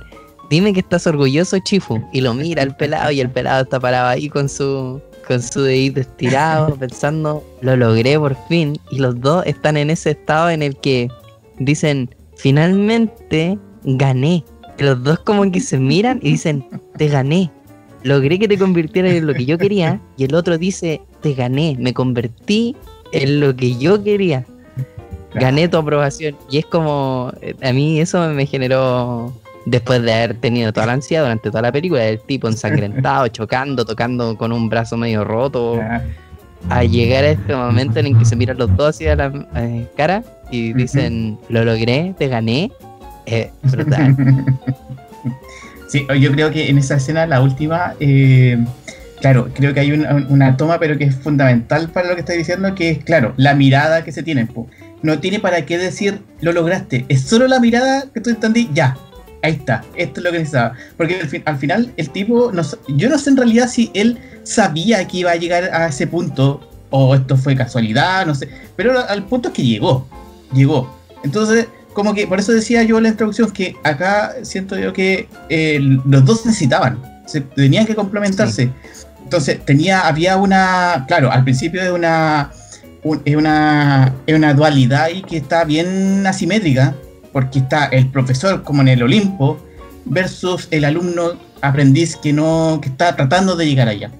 Dime 0.49 0.73
que 0.73 0.81
estás 0.81 1.07
orgulloso, 1.07 1.57
Chifu. 1.59 2.03
Y 2.11 2.21
lo 2.21 2.33
mira 2.33 2.61
el 2.61 2.75
pelado 2.75 3.09
y 3.09 3.21
el 3.21 3.29
pelado 3.29 3.63
está 3.63 3.79
parado 3.79 4.09
ahí 4.09 4.29
con 4.29 4.49
su, 4.49 5.01
con 5.27 5.41
su 5.41 5.61
dedito 5.61 6.01
estirado, 6.01 6.75
pensando, 6.79 7.43
lo 7.61 7.75
logré 7.75 8.19
por 8.19 8.35
fin. 8.47 8.77
Y 8.91 8.99
los 8.99 9.19
dos 9.21 9.45
están 9.45 9.77
en 9.77 9.89
ese 9.89 10.11
estado 10.11 10.49
en 10.49 10.61
el 10.61 10.75
que 10.77 11.09
dicen, 11.57 12.13
finalmente 12.35 13.57
gané. 13.85 14.43
Los 14.77 15.03
dos 15.03 15.19
como 15.19 15.49
que 15.51 15.61
se 15.61 15.77
miran 15.77 16.19
y 16.21 16.31
dicen, 16.31 16.67
te 16.97 17.07
gané. 17.07 17.51
Logré 18.03 18.37
que 18.37 18.47
te 18.47 18.57
convirtieras 18.57 19.13
en 19.13 19.25
lo 19.25 19.33
que 19.33 19.45
yo 19.45 19.57
quería. 19.57 19.99
Y 20.17 20.25
el 20.25 20.35
otro 20.35 20.57
dice, 20.57 21.01
te 21.21 21.33
gané, 21.33 21.75
me 21.79 21.93
convertí 21.93 22.75
en 23.11 23.39
lo 23.39 23.55
que 23.55 23.77
yo 23.77 24.03
quería. 24.03 24.45
Gané 25.33 25.67
tu 25.67 25.77
aprobación. 25.77 26.35
Y 26.49 26.59
es 26.59 26.65
como, 26.65 27.31
eh, 27.41 27.55
a 27.61 27.73
mí 27.73 27.99
eso 27.99 28.27
me 28.29 28.45
generó, 28.45 29.33
después 29.65 30.01
de 30.01 30.13
haber 30.13 30.35
tenido 30.35 30.71
toda 30.71 30.87
la 30.87 30.93
ansiedad 30.93 31.23
durante 31.23 31.49
toda 31.49 31.63
la 31.63 31.71
película, 31.71 32.05
el 32.05 32.19
tipo 32.19 32.47
ensangrentado, 32.47 33.27
chocando, 33.29 33.85
tocando 33.85 34.37
con 34.37 34.51
un 34.51 34.69
brazo 34.69 34.97
medio 34.97 35.23
roto, 35.23 35.79
a 36.69 36.83
llegar 36.83 37.23
a 37.23 37.29
este 37.31 37.55
momento 37.55 37.99
en 37.99 38.07
el 38.07 38.17
que 38.17 38.25
se 38.25 38.35
miran 38.35 38.57
los 38.57 38.75
dos 38.75 38.89
hacia 38.89 39.15
la 39.15 39.47
eh, 39.55 39.87
cara 39.95 40.23
y 40.51 40.73
dicen, 40.73 41.37
lo 41.49 41.63
logré, 41.65 42.15
te 42.17 42.27
gané. 42.27 42.71
Eh, 43.25 43.51
brutal. 43.63 44.15
Sí, 45.87 46.05
yo 46.19 46.31
creo 46.31 46.51
que 46.51 46.69
en 46.69 46.77
esa 46.79 46.95
escena, 46.95 47.27
la 47.27 47.41
última, 47.41 47.93
eh, 47.99 48.57
claro, 49.21 49.49
creo 49.53 49.73
que 49.73 49.79
hay 49.81 49.91
una, 49.91 50.57
toma, 50.57 50.79
pero 50.79 50.97
que 50.97 51.05
es 51.05 51.15
fundamental 51.15 51.89
para 51.89 52.09
lo 52.09 52.15
que 52.15 52.21
estoy 52.21 52.37
diciendo, 52.37 52.73
que 52.73 52.89
es, 52.89 53.03
claro, 53.03 53.33
la 53.37 53.53
mirada 53.53 54.03
que 54.03 54.11
se 54.11 54.23
tiene. 54.23 54.47
No 55.03 55.19
tiene 55.19 55.39
para 55.39 55.63
qué 55.65 55.77
decir, 55.77 56.21
lo 56.41 56.51
lograste. 56.53 57.05
Es 57.07 57.21
solo 57.21 57.47
la 57.47 57.59
mirada 57.59 58.05
que 58.11 58.19
tú 58.19 58.31
entendí, 58.31 58.67
ya, 58.73 58.97
ahí 59.43 59.53
está, 59.53 59.83
esto 59.95 60.19
es 60.19 60.23
lo 60.23 60.31
que 60.31 60.39
necesitaba. 60.39 60.73
Porque 60.97 61.19
al, 61.19 61.27
fin- 61.27 61.43
al 61.45 61.57
final 61.57 61.93
el 61.97 62.09
tipo, 62.09 62.51
yo 62.87 63.09
no 63.09 63.17
sé 63.19 63.29
en 63.29 63.37
realidad 63.37 63.67
si 63.69 63.91
él 63.93 64.17
sabía 64.43 65.07
que 65.07 65.17
iba 65.17 65.31
a 65.31 65.35
llegar 65.35 65.65
a 65.71 65.87
ese 65.87 66.07
punto, 66.07 66.67
o 66.89 67.13
esto 67.13 67.37
fue 67.37 67.55
casualidad, 67.55 68.25
no 68.25 68.33
sé, 68.33 68.49
pero 68.75 68.99
al 69.07 69.23
punto 69.25 69.49
es 69.49 69.53
que 69.53 69.63
llegó, 69.63 70.07
llegó. 70.51 70.93
Entonces, 71.23 71.67
como 71.95 72.13
que 72.13 72.27
por 72.27 72.39
eso 72.39 72.51
decía 72.51 72.83
yo 72.83 72.97
en 72.97 73.03
la 73.03 73.09
introducción 73.09 73.49
que 73.49 73.75
acá 73.83 74.35
siento 74.43 74.77
yo 74.77 74.93
que 74.93 75.27
eh, 75.49 75.79
los 76.05 76.23
dos 76.25 76.45
necesitaban, 76.45 77.01
se 77.25 77.41
tenían 77.41 77.87
que 77.87 77.95
complementarse. 77.95 78.69
Entonces 79.23 79.65
tenía, 79.65 80.01
había 80.01 80.37
una, 80.37 81.05
claro, 81.07 81.31
al 81.31 81.43
principio 81.43 81.81
es 81.81 81.89
una, 81.89 82.51
un- 83.03 83.21
es 83.25 83.35
una, 83.35 84.13
es 84.27 84.35
una 84.35 84.53
dualidad 84.53 85.05
ahí 85.05 85.23
que 85.23 85.37
está 85.37 85.63
bien 85.63 86.27
asimétrica, 86.27 86.93
porque 87.33 87.59
está 87.59 87.85
el 87.85 88.07
profesor 88.11 88.61
como 88.61 88.81
en 88.83 88.89
el 88.89 89.01
Olimpo 89.01 89.57
versus 90.05 90.67
el 90.69 90.85
alumno 90.85 91.31
aprendiz 91.61 92.15
que 92.17 92.31
no, 92.33 92.79
que 92.81 92.89
está 92.89 93.15
tratando 93.15 93.55
de 93.55 93.65
llegar 93.65 93.87
allá. 93.87 94.11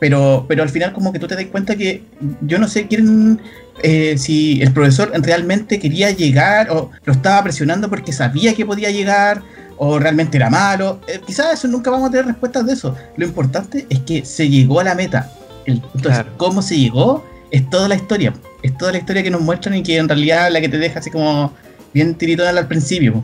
Pero, 0.00 0.46
pero 0.48 0.62
al 0.62 0.70
final 0.70 0.92
como 0.92 1.12
que 1.12 1.18
tú 1.18 1.26
te 1.26 1.36
das 1.36 1.44
cuenta 1.46 1.76
que 1.76 2.02
yo 2.40 2.58
no 2.58 2.66
sé 2.66 2.86
quién, 2.88 3.40
eh, 3.82 4.16
si 4.16 4.60
el 4.62 4.72
profesor 4.72 5.12
realmente 5.14 5.78
quería 5.78 6.10
llegar 6.10 6.70
o 6.70 6.90
lo 7.04 7.12
estaba 7.12 7.42
presionando 7.42 7.90
porque 7.90 8.12
sabía 8.12 8.54
que 8.54 8.64
podía 8.64 8.90
llegar 8.90 9.42
o 9.76 9.98
realmente 9.98 10.38
era 10.38 10.48
malo. 10.48 11.00
Eh, 11.06 11.20
quizás 11.26 11.52
eso 11.52 11.68
nunca 11.68 11.90
vamos 11.90 12.08
a 12.08 12.10
tener 12.10 12.26
respuestas 12.26 12.66
de 12.66 12.72
eso. 12.72 12.96
Lo 13.16 13.26
importante 13.26 13.86
es 13.90 14.00
que 14.00 14.24
se 14.24 14.48
llegó 14.48 14.80
a 14.80 14.84
la 14.84 14.94
meta. 14.94 15.30
El, 15.66 15.74
entonces, 15.94 16.22
Claro. 16.22 16.32
cómo 16.38 16.62
se 16.62 16.78
llegó 16.78 17.24
es 17.50 17.68
toda 17.68 17.86
la 17.86 17.94
historia. 17.94 18.32
Es 18.62 18.76
toda 18.78 18.92
la 18.92 18.98
historia 18.98 19.22
que 19.22 19.30
nos 19.30 19.42
muestran 19.42 19.74
y 19.76 19.82
que 19.82 19.98
en 19.98 20.08
realidad 20.08 20.50
la 20.50 20.60
que 20.60 20.68
te 20.68 20.78
deja 20.78 21.00
así 21.00 21.10
como 21.10 21.52
bien 21.92 22.14
tiritona 22.14 22.50
al 22.50 22.68
principio. 22.68 23.22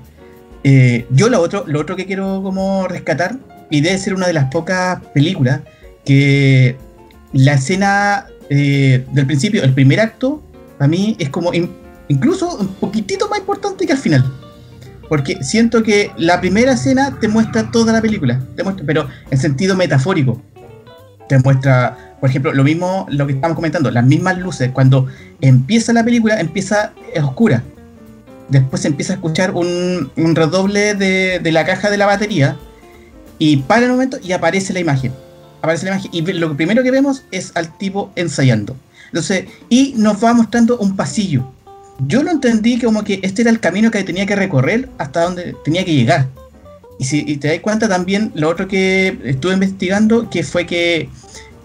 Eh, 0.64 1.06
yo 1.10 1.28
lo 1.28 1.40
otro, 1.40 1.64
lo 1.66 1.80
otro 1.80 1.96
que 1.96 2.06
quiero 2.06 2.42
como 2.42 2.86
rescatar, 2.88 3.36
y 3.70 3.80
debe 3.80 3.98
ser 3.98 4.14
una 4.14 4.26
de 4.26 4.32
las 4.32 4.46
pocas 4.46 5.00
películas 5.14 5.60
que 6.06 6.76
la 7.34 7.54
escena 7.54 8.26
eh, 8.48 9.04
del 9.12 9.26
principio, 9.26 9.62
el 9.62 9.74
primer 9.74 10.00
acto, 10.00 10.42
para 10.78 10.88
mí 10.88 11.16
es 11.18 11.28
como 11.28 11.52
in- 11.52 11.70
incluso 12.08 12.56
un 12.56 12.68
poquitito 12.68 13.28
más 13.28 13.40
importante 13.40 13.86
que 13.86 13.92
al 13.92 13.98
final. 13.98 14.24
Porque 15.08 15.42
siento 15.42 15.82
que 15.82 16.10
la 16.16 16.40
primera 16.40 16.72
escena 16.72 17.18
te 17.20 17.28
muestra 17.28 17.70
toda 17.70 17.92
la 17.92 18.00
película, 18.00 18.40
te 18.56 18.62
muestra, 18.64 18.86
pero 18.86 19.08
en 19.30 19.38
sentido 19.38 19.76
metafórico. 19.76 20.40
Te 21.28 21.38
muestra, 21.40 22.16
por 22.20 22.30
ejemplo, 22.30 22.52
lo 22.52 22.62
mismo, 22.64 23.06
lo 23.10 23.26
que 23.26 23.34
estamos 23.34 23.56
comentando, 23.56 23.90
las 23.90 24.04
mismas 24.04 24.38
luces. 24.38 24.70
Cuando 24.72 25.06
empieza 25.40 25.92
la 25.92 26.04
película, 26.04 26.40
empieza 26.40 26.92
oscura. 27.20 27.62
Después 28.48 28.82
se 28.82 28.88
empieza 28.88 29.12
a 29.12 29.16
escuchar 29.16 29.52
un, 29.52 30.10
redoble 30.16 30.94
de 30.94 31.52
la 31.52 31.64
caja 31.64 31.90
de 31.90 31.96
la 31.96 32.06
batería. 32.06 32.56
Y 33.38 33.58
para 33.58 33.86
el 33.86 33.92
momento 33.92 34.18
y 34.22 34.32
aparece 34.32 34.72
la 34.72 34.80
imagen. 34.80 35.12
Aparece 35.66 35.86
la 35.86 35.92
imagen. 35.92 36.10
Y 36.12 36.22
lo 36.32 36.56
primero 36.56 36.84
que 36.84 36.92
vemos 36.92 37.24
es 37.32 37.50
al 37.56 37.76
tipo 37.76 38.12
ensayando. 38.14 38.76
Entonces, 39.06 39.46
y 39.68 39.94
nos 39.96 40.22
va 40.22 40.32
mostrando 40.32 40.78
un 40.78 40.94
pasillo. 40.94 41.44
Yo 42.06 42.22
lo 42.22 42.30
entendí 42.30 42.78
como 42.78 43.02
que 43.02 43.18
este 43.22 43.42
era 43.42 43.50
el 43.50 43.58
camino 43.58 43.90
que 43.90 44.04
tenía 44.04 44.26
que 44.26 44.36
recorrer 44.36 44.88
hasta 44.98 45.22
donde 45.22 45.56
tenía 45.64 45.84
que 45.84 45.92
llegar. 45.94 46.28
Y 47.00 47.04
si 47.04 47.24
y 47.26 47.38
te 47.38 47.48
das 47.48 47.60
cuenta 47.60 47.88
también, 47.88 48.30
lo 48.34 48.48
otro 48.48 48.68
que 48.68 49.18
estuve 49.24 49.54
investigando, 49.54 50.30
que 50.30 50.44
fue 50.44 50.66
que 50.66 51.08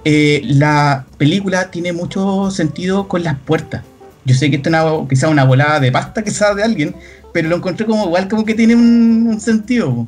eh, 0.04 0.42
la 0.46 1.06
película 1.20 1.70
tiene 1.70 1.94
mucho 1.94 2.50
sentido 2.50 3.08
con 3.08 3.24
las 3.24 3.38
puertas. 3.38 3.84
Yo 4.26 4.34
sé 4.34 4.50
que 4.50 4.56
esto 4.56 4.70
es 4.70 4.76
una, 4.76 5.08
quizá 5.08 5.30
una 5.30 5.44
volada 5.44 5.80
de 5.80 5.92
pasta 5.92 6.24
que 6.24 6.32
de 6.32 6.64
alguien, 6.64 6.96
pero 7.34 7.50
lo 7.50 7.58
encontré 7.58 7.86
como 7.86 8.06
igual 8.06 8.28
como 8.28 8.46
que 8.46 8.56
tiene 8.56 8.74
un, 8.74 9.28
un 9.30 9.40
sentido. 9.40 10.08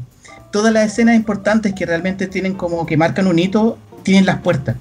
Todas 0.53 0.71
las 0.71 0.85
escenas 0.85 1.15
importantes 1.15 1.73
que 1.73 1.83
realmente 1.83 2.27
tienen 2.27 2.53
como 2.53 2.85
que 2.85 2.95
marcan 2.95 3.25
un 3.25 3.39
hito, 3.39 3.79
tienen 4.03 4.27
las 4.27 4.37
puertas. 4.41 4.75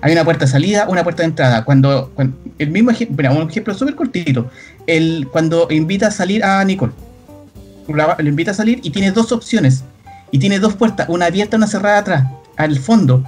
Hay 0.00 0.12
una 0.12 0.24
puerta 0.24 0.44
de 0.44 0.52
salida, 0.52 0.86
una 0.88 1.02
puerta 1.02 1.24
de 1.24 1.30
entrada. 1.30 1.64
Cuando, 1.64 2.12
el 2.60 2.70
mismo 2.70 2.92
ejemplo, 2.92 3.32
un 3.32 3.50
ejemplo 3.50 3.74
súper 3.74 3.96
cortito, 3.96 4.48
el, 4.86 5.26
cuando 5.32 5.66
invita 5.68 6.06
a 6.06 6.10
salir 6.12 6.44
a 6.44 6.62
Nicole, 6.62 6.92
lo 7.88 8.28
invita 8.28 8.52
a 8.52 8.54
salir 8.54 8.78
y 8.84 8.90
tiene 8.90 9.10
dos 9.10 9.32
opciones. 9.32 9.82
Y 10.30 10.38
tiene 10.38 10.60
dos 10.60 10.74
puertas, 10.74 11.08
una 11.08 11.26
abierta 11.26 11.56
y 11.56 11.58
una 11.58 11.66
cerrada 11.66 11.98
atrás, 11.98 12.24
al 12.56 12.78
fondo. 12.78 13.24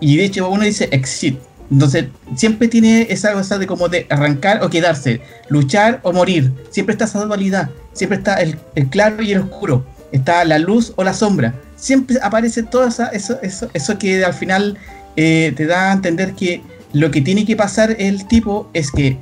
Y 0.00 0.16
de 0.16 0.24
hecho 0.24 0.50
uno 0.50 0.64
dice 0.64 0.88
exit. 0.90 1.38
Entonces 1.70 2.06
siempre 2.34 2.66
tiene 2.66 3.06
esa 3.08 3.32
cosa 3.34 3.56
de 3.56 3.68
como 3.68 3.88
de 3.88 4.08
arrancar 4.10 4.64
o 4.64 4.68
quedarse, 4.68 5.20
luchar 5.48 6.00
o 6.02 6.12
morir. 6.12 6.52
Siempre 6.70 6.94
está 6.94 7.04
esa 7.04 7.24
dualidad. 7.24 7.70
Siempre 7.92 8.18
está 8.18 8.34
el, 8.34 8.58
el 8.74 8.88
claro 8.88 9.22
y 9.22 9.30
el 9.30 9.42
oscuro. 9.42 9.86
Está 10.12 10.44
la 10.44 10.58
luz 10.58 10.92
o 10.96 11.04
la 11.04 11.14
sombra. 11.14 11.54
Siempre 11.76 12.16
aparece 12.22 12.62
todo 12.62 12.86
eso, 12.86 13.04
eso, 13.12 13.70
eso 13.72 13.98
que 13.98 14.24
al 14.24 14.34
final 14.34 14.76
eh, 15.16 15.52
te 15.56 15.66
da 15.66 15.90
a 15.90 15.92
entender 15.92 16.34
que 16.34 16.62
lo 16.92 17.10
que 17.10 17.20
tiene 17.20 17.44
que 17.44 17.56
pasar 17.56 17.96
el 17.98 18.26
tipo 18.26 18.68
es 18.74 18.90
que 18.90 19.16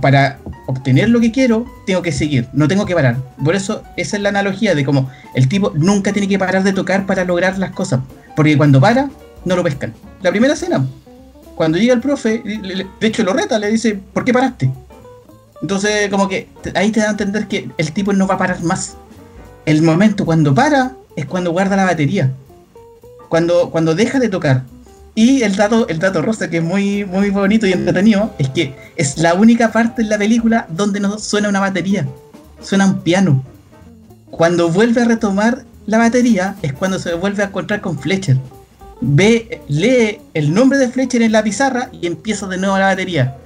para 0.00 0.38
obtener 0.66 1.10
lo 1.10 1.20
que 1.20 1.30
quiero, 1.30 1.66
tengo 1.86 2.02
que 2.02 2.12
seguir, 2.12 2.48
no 2.52 2.68
tengo 2.68 2.86
que 2.86 2.94
parar. 2.94 3.16
Por 3.44 3.54
eso 3.54 3.82
esa 3.96 4.16
es 4.16 4.22
la 4.22 4.30
analogía 4.30 4.74
de 4.74 4.84
como 4.84 5.10
el 5.34 5.48
tipo 5.48 5.72
nunca 5.74 6.12
tiene 6.12 6.28
que 6.28 6.38
parar 6.38 6.62
de 6.62 6.72
tocar 6.72 7.06
para 7.06 7.24
lograr 7.24 7.58
las 7.58 7.72
cosas. 7.72 8.00
Porque 8.34 8.56
cuando 8.56 8.80
para, 8.80 9.10
no 9.44 9.56
lo 9.56 9.62
pescan. 9.62 9.92
La 10.22 10.30
primera 10.30 10.54
escena, 10.54 10.86
cuando 11.54 11.78
llega 11.78 11.94
el 11.94 12.00
profe, 12.00 12.42
de 12.42 13.06
hecho 13.06 13.22
lo 13.22 13.32
reta, 13.32 13.58
le 13.58 13.70
dice, 13.70 14.00
¿por 14.12 14.24
qué 14.24 14.32
paraste? 14.32 14.70
Entonces 15.60 16.08
como 16.10 16.28
que 16.28 16.48
ahí 16.74 16.90
te 16.90 17.00
da 17.00 17.08
a 17.08 17.10
entender 17.10 17.46
que 17.46 17.70
el 17.76 17.92
tipo 17.92 18.12
no 18.12 18.26
va 18.26 18.34
a 18.34 18.38
parar 18.38 18.62
más. 18.62 18.96
El 19.66 19.82
momento 19.82 20.24
cuando 20.26 20.54
para 20.54 20.92
es 21.16 21.26
cuando 21.26 21.52
guarda 21.52 21.76
la 21.76 21.84
batería. 21.84 22.32
Cuando, 23.28 23.70
cuando 23.70 23.94
deja 23.94 24.18
de 24.18 24.28
tocar. 24.28 24.64
Y 25.14 25.42
el 25.42 25.56
dato, 25.56 25.88
el 25.88 25.98
dato 25.98 26.22
rosa 26.22 26.50
que 26.50 26.58
es 26.58 26.62
muy, 26.62 27.04
muy 27.04 27.30
bonito 27.30 27.66
y 27.66 27.72
entretenido 27.72 28.34
es 28.38 28.48
que 28.50 28.74
es 28.96 29.16
la 29.18 29.34
única 29.34 29.70
parte 29.70 30.02
en 30.02 30.08
la 30.08 30.18
película 30.18 30.66
donde 30.70 30.98
no 30.98 31.18
suena 31.18 31.48
una 31.48 31.60
batería, 31.60 32.06
suena 32.60 32.86
un 32.86 33.00
piano. 33.00 33.44
Cuando 34.30 34.68
vuelve 34.68 35.02
a 35.02 35.04
retomar 35.04 35.64
la 35.86 35.98
batería 35.98 36.56
es 36.62 36.72
cuando 36.72 36.98
se 36.98 37.14
vuelve 37.14 37.42
a 37.42 37.46
encontrar 37.46 37.80
con 37.80 37.98
Fletcher. 37.98 38.38
Ve, 39.00 39.60
lee 39.68 40.20
el 40.34 40.52
nombre 40.52 40.78
de 40.78 40.88
Fletcher 40.88 41.22
en 41.22 41.32
la 41.32 41.42
pizarra 41.42 41.90
y 41.92 42.06
empieza 42.06 42.46
de 42.48 42.56
nuevo 42.56 42.76
la 42.78 42.86
batería. 42.86 43.36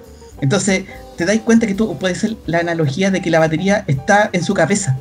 Entonces, 0.41 0.85
te 1.17 1.25
dais 1.27 1.41
cuenta 1.41 1.67
que 1.67 1.75
tú 1.75 1.99
puedes 1.99 2.19
ser 2.19 2.37
la 2.47 2.59
analogía 2.61 3.11
de 3.11 3.21
que 3.21 3.31
la 3.31 3.41
batería 3.41 3.85
está 3.89 4.31
en 4.33 4.45
su 4.45 4.55
cabeza. 4.55 4.97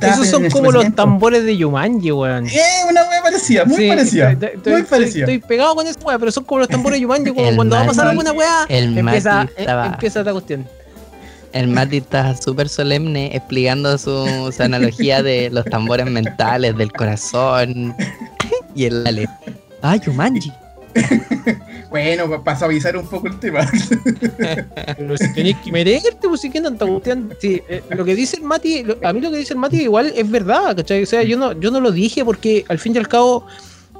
Esos 0.00 0.28
son 0.28 0.44
su 0.44 0.50
como 0.50 0.70
los 0.72 0.94
tambores 0.94 1.44
de 1.44 1.56
Yumanji, 1.56 2.12
weón. 2.12 2.46
Eh, 2.46 2.60
una 2.88 3.02
wea 3.08 3.22
parecida, 3.22 3.64
muy 3.64 3.76
Sí, 3.76 3.88
parecida. 3.88 4.32
estoy- 4.32 4.48
muy 4.50 4.56
estoy- 4.56 4.82
parecida. 4.84 5.24
Estoy 5.24 5.38
pegado 5.38 5.74
con 5.74 5.86
esa 5.86 5.98
weá, 6.00 6.18
pero 6.18 6.30
son 6.30 6.44
como 6.44 6.60
los 6.60 6.68
tambores 6.68 6.98
de 6.98 7.02
Yumanji, 7.02 7.30
como 7.34 7.56
cuando 7.56 7.76
va 7.76 7.82
a 7.82 7.86
pasar 7.86 8.06
Mati- 8.06 8.10
alguna 8.10 8.66
el 8.68 8.98
empieza, 8.98 9.34
Mati 9.34 9.52
eh, 9.52 9.54
estaba- 9.58 9.86
empieza 9.86 10.18
esta 10.20 10.32
cuestión. 10.32 10.68
El 11.52 11.68
Mati 11.68 11.98
está 11.98 12.34
súper 12.36 12.68
solemne 12.68 13.30
explicando 13.36 13.98
su, 13.98 14.50
su 14.56 14.62
analogía 14.62 15.22
de 15.22 15.50
los 15.50 15.64
tambores 15.66 16.06
mentales, 16.06 16.74
del 16.78 16.90
corazón. 16.92 17.94
Y 18.74 18.84
el 18.86 19.06
Ale. 19.06 19.28
Ah, 19.82 19.96
Yumanji. 19.96 20.50
Bueno, 21.90 22.42
para 22.42 22.58
suavizar 22.58 22.96
un 22.96 23.06
poco 23.06 23.26
el 23.26 23.38
tema. 23.38 23.60
Pero 24.96 25.16
si 25.18 25.32
tenés 25.34 25.56
que 25.58 25.70
meterte, 25.70 26.26
pues 26.26 26.40
si 26.40 26.50
que. 26.50 26.62
Sí, 27.38 27.60
eh, 27.68 27.82
lo 27.90 28.02
que 28.04 28.14
dice 28.14 28.36
el 28.36 28.44
Mati, 28.44 28.82
a 29.02 29.12
mí 29.12 29.20
lo 29.20 29.30
que 29.30 29.36
dice 29.36 29.52
el 29.52 29.58
Mati 29.58 29.82
igual 29.82 30.10
es 30.16 30.30
verdad, 30.30 30.74
¿cachai? 30.74 31.02
O 31.02 31.06
sea, 31.06 31.22
yo 31.22 31.36
no, 31.36 31.52
yo 31.60 31.70
no 31.70 31.80
lo 31.80 31.92
dije 31.92 32.24
porque 32.24 32.64
al 32.68 32.78
fin 32.78 32.94
y 32.94 32.98
al 32.98 33.08
cabo 33.08 33.46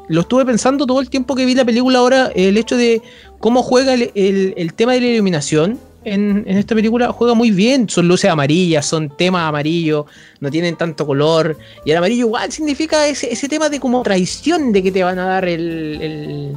lo 0.09 0.23
estuve 0.23 0.45
pensando 0.47 0.87
todo 0.87 1.01
el 1.01 1.11
tiempo 1.11 1.35
que 1.35 1.45
vi 1.45 1.55
la 1.55 1.65
película 1.67 1.99
ahora, 1.99 2.33
el 2.35 2.57
hecho 2.57 2.77
de 2.79 3.03
cómo 3.39 3.63
juega 3.63 3.93
el, 3.93 4.11
el- 4.15 4.73
tema 4.75 4.95
de 4.95 5.01
la 5.03 5.07
iluminación. 5.09 5.79
En, 6.05 6.43
en 6.49 6.59
esta 6.59 6.75
película 6.75 7.13
juega 7.13 7.35
muy 7.35 7.53
bien, 7.53 7.89
son 7.89 8.09
luces 8.09 8.29
amarillas, 8.29 8.87
son 8.87 9.17
temas 9.17 9.49
amarillos, 9.49 10.07
no 10.41 10.51
tienen 10.51 10.75
tanto 10.77 11.07
color, 11.07 11.57
y 11.85 11.93
el 11.93 11.97
amarillo 11.97 12.27
igual 12.27 12.51
significa 12.51 13.07
ese, 13.07 13.33
ese 13.33 13.49
tema 13.49 13.69
de 13.69 13.79
como 13.79 14.03
traición 14.03 14.73
de 14.73 14.83
que 14.83 14.91
te 14.91 15.05
van 15.05 15.21
a 15.21 15.27
dar 15.27 15.45
el- 15.45 16.57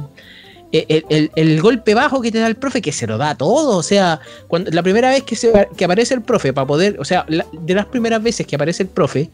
el, 0.88 1.30
el- 1.34 1.60
golpe 1.62 1.94
bajo 1.94 2.20
que 2.20 2.30
te 2.30 2.38
da 2.38 2.46
el 2.46 2.56
profe, 2.56 2.82
que 2.82 2.92
se 2.92 3.06
lo 3.06 3.16
da 3.18 3.34
todo. 3.34 3.76
O 3.78 3.82
sea, 3.82 4.20
cuando, 4.48 4.70
la 4.70 4.82
primera 4.82 5.10
vez 5.10 5.22
que, 5.22 5.36
se, 5.36 5.50
que 5.76 5.84
aparece 5.84 6.14
el 6.14 6.22
profe, 6.22 6.52
para 6.52 6.66
poder, 6.66 6.96
o 6.98 7.04
sea, 7.04 7.24
la- 7.28 7.46
de 7.52 7.74
las 7.74 7.86
primeras 7.86 8.22
veces 8.22 8.46
que 8.46 8.56
aparece 8.56 8.82
el 8.82 8.88
profe, 8.88 9.30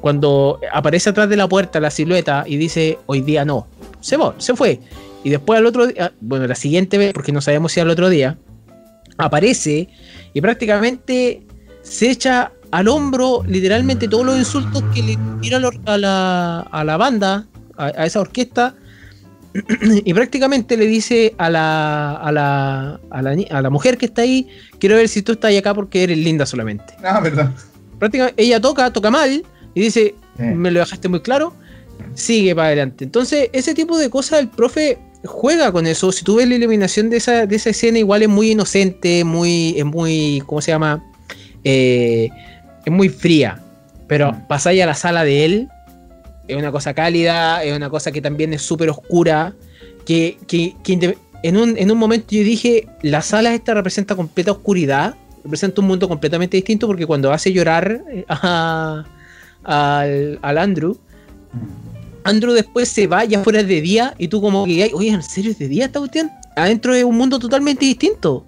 cuando 0.00 0.60
aparece 0.72 1.10
atrás 1.10 1.28
de 1.28 1.36
la 1.36 1.48
puerta 1.48 1.80
la 1.80 1.90
silueta 1.90 2.44
y 2.46 2.56
dice, 2.56 2.98
hoy 3.06 3.20
día 3.20 3.44
no, 3.44 3.66
se 4.00 4.16
va, 4.16 4.34
se 4.38 4.54
fue. 4.54 4.80
Y 5.24 5.30
después 5.30 5.58
al 5.58 5.66
otro 5.66 5.86
día, 5.88 6.12
bueno, 6.20 6.46
la 6.46 6.54
siguiente 6.54 6.98
vez, 6.98 7.12
porque 7.12 7.32
no 7.32 7.40
sabemos 7.40 7.72
si 7.72 7.80
al 7.80 7.90
otro 7.90 8.08
día, 8.08 8.38
aparece 9.16 9.88
y 10.32 10.40
prácticamente 10.40 11.42
se 11.82 12.10
echa 12.10 12.52
al 12.70 12.86
hombro 12.88 13.42
literalmente 13.46 14.08
todos 14.08 14.26
los 14.26 14.36
insultos 14.38 14.82
que 14.94 15.02
le 15.02 15.18
tira 15.40 15.56
a 15.56 15.60
la, 15.60 15.70
a 15.86 15.98
la, 15.98 16.60
a 16.60 16.84
la 16.84 16.96
banda, 16.96 17.46
a, 17.76 17.86
a 17.86 18.06
esa 18.06 18.20
orquesta, 18.20 18.74
y 20.04 20.14
prácticamente 20.14 20.76
le 20.76 20.86
dice 20.86 21.34
a 21.38 21.50
la, 21.50 22.12
a, 22.14 22.32
la, 22.32 23.00
a, 23.10 23.22
la, 23.22 23.34
ni- 23.34 23.46
a 23.50 23.60
la 23.62 23.70
mujer 23.70 23.96
que 23.98 24.06
está 24.06 24.22
ahí, 24.22 24.48
quiero 24.78 24.96
ver 24.96 25.08
si 25.08 25.22
tú 25.22 25.32
estás 25.32 25.56
acá 25.56 25.74
porque 25.74 26.02
eres 26.04 26.18
linda 26.18 26.46
solamente. 26.46 26.94
Ah, 27.04 27.20
verdad. 27.20 27.50
Prácticamente 27.98 28.42
ella 28.42 28.60
toca, 28.60 28.92
toca 28.92 29.10
mal 29.10 29.44
y 29.74 29.80
dice, 29.80 30.14
Sí. 30.36 30.44
me 30.44 30.70
lo 30.70 30.78
dejaste 30.80 31.08
muy 31.08 31.20
claro, 31.20 31.52
sigue 32.14 32.54
para 32.54 32.68
adelante. 32.68 33.04
Entonces, 33.04 33.50
ese 33.52 33.74
tipo 33.74 33.98
de 33.98 34.08
cosas 34.08 34.38
el 34.38 34.48
profe 34.48 34.98
juega 35.24 35.72
con 35.72 35.84
eso. 35.88 36.12
Si 36.12 36.22
tú 36.24 36.36
ves 36.36 36.48
la 36.48 36.54
eliminación 36.54 37.10
de 37.10 37.16
esa, 37.16 37.44
de 37.44 37.56
esa 37.56 37.70
escena, 37.70 37.98
igual 37.98 38.22
es 38.22 38.28
muy 38.28 38.52
inocente, 38.52 39.24
muy, 39.24 39.74
es 39.76 39.84
muy, 39.84 40.40
¿cómo 40.46 40.60
se 40.60 40.70
llama? 40.70 41.02
Eh, 41.64 42.28
es 42.86 42.92
muy 42.92 43.08
fría. 43.08 43.60
Pero 44.06 44.30
Mm. 44.32 44.46
pasáis 44.46 44.80
a 44.82 44.86
la 44.86 44.94
sala 44.94 45.24
de 45.24 45.44
él, 45.44 45.68
es 46.48 46.56
una 46.56 46.72
cosa 46.72 46.94
cálida, 46.94 47.62
es 47.62 47.76
una 47.76 47.90
cosa 47.90 48.10
que 48.10 48.20
también 48.20 48.52
es 48.54 48.62
súper 48.62 48.90
oscura, 48.90 49.54
que, 50.04 50.38
que- 50.48 50.74
en, 51.44 51.56
un, 51.56 51.76
en 51.78 51.90
un 51.90 51.98
momento 51.98 52.26
yo 52.30 52.42
dije, 52.42 52.88
la 53.02 53.22
sala 53.22 53.54
esta 53.54 53.74
representa 53.74 54.16
completa 54.16 54.50
oscuridad, 54.50 55.14
representa 55.44 55.80
un 55.80 55.86
mundo 55.86 56.08
completamente 56.08 56.56
distinto 56.56 56.86
porque 56.88 57.06
cuando 57.06 57.30
hace 57.32 57.52
llorar 57.52 58.02
eh, 58.10 58.24
a- 58.28 59.04
al, 59.62 60.38
al 60.42 60.58
Andrew, 60.58 60.98
Andrew 62.24 62.52
después 62.52 62.88
se 62.88 63.06
va 63.06 63.24
ya 63.24 63.42
fuera 63.44 63.62
de 63.62 63.80
día 63.80 64.14
y 64.18 64.28
tú 64.28 64.40
como 64.40 64.64
que, 64.64 64.90
oye, 64.94 65.10
¿en 65.10 65.22
serio 65.22 65.50
es 65.52 65.58
de 65.58 65.68
día 65.68 65.84
esta 65.86 65.98
cuestión? 66.00 66.30
Adentro 66.56 66.94
es 66.94 67.04
un 67.04 67.16
mundo 67.16 67.38
totalmente 67.38 67.84
distinto. 67.86 68.44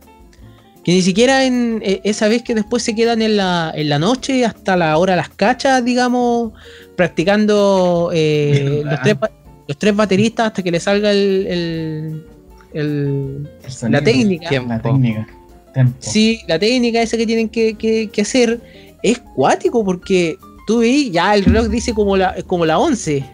Que 0.91 0.95
ni 0.97 1.03
siquiera 1.03 1.45
en 1.45 1.81
eh, 1.85 2.01
esa 2.03 2.27
vez 2.27 2.43
que 2.43 2.53
después 2.53 2.83
se 2.83 2.97
quedan 2.97 3.23
en 3.23 3.37
la, 3.37 3.71
en 3.77 3.89
la 3.89 4.01
noche 4.01 4.45
hasta 4.45 4.77
la 4.77 4.99
hora 4.99 5.13
de 5.13 5.19
las 5.19 5.29
cachas, 5.29 5.85
digamos, 5.85 6.53
practicando 6.97 8.11
eh, 8.13 8.83
los, 8.85 9.01
tres, 9.01 9.21
ba- 9.21 9.31
los 9.69 9.79
tres 9.79 9.95
bateristas 9.95 10.49
hasta 10.49 10.65
que 10.65 10.71
le 10.73 10.81
salga 10.81 11.13
el, 11.13 11.47
el- 11.47 12.25
el- 12.73 13.49
El 13.65 13.71
sonido. 13.73 14.01
la 14.01 14.05
técnica. 14.05 14.49
Tiempo. 14.49 14.69
La 14.69 14.83
técnica. 14.83 15.29
Tempo. 15.75 15.97
Sí, 16.01 16.41
la 16.49 16.59
técnica 16.59 17.01
esa 17.03 17.17
que 17.17 17.25
tienen 17.27 17.49
que, 17.49 17.75
que- 17.75 18.09
que 18.11 18.23
hacer 18.23 18.61
es 19.01 19.21
cuático 19.37 19.85
porque 19.85 20.37
tú 20.67 20.79
ves, 20.81 21.13
ya 21.13 21.37
el 21.37 21.45
reloj 21.45 21.69
dice 21.69 21.95
como 21.95 22.17
la, 22.17 22.35
como 22.49 22.67
la 22.67 22.81
11 22.81 23.25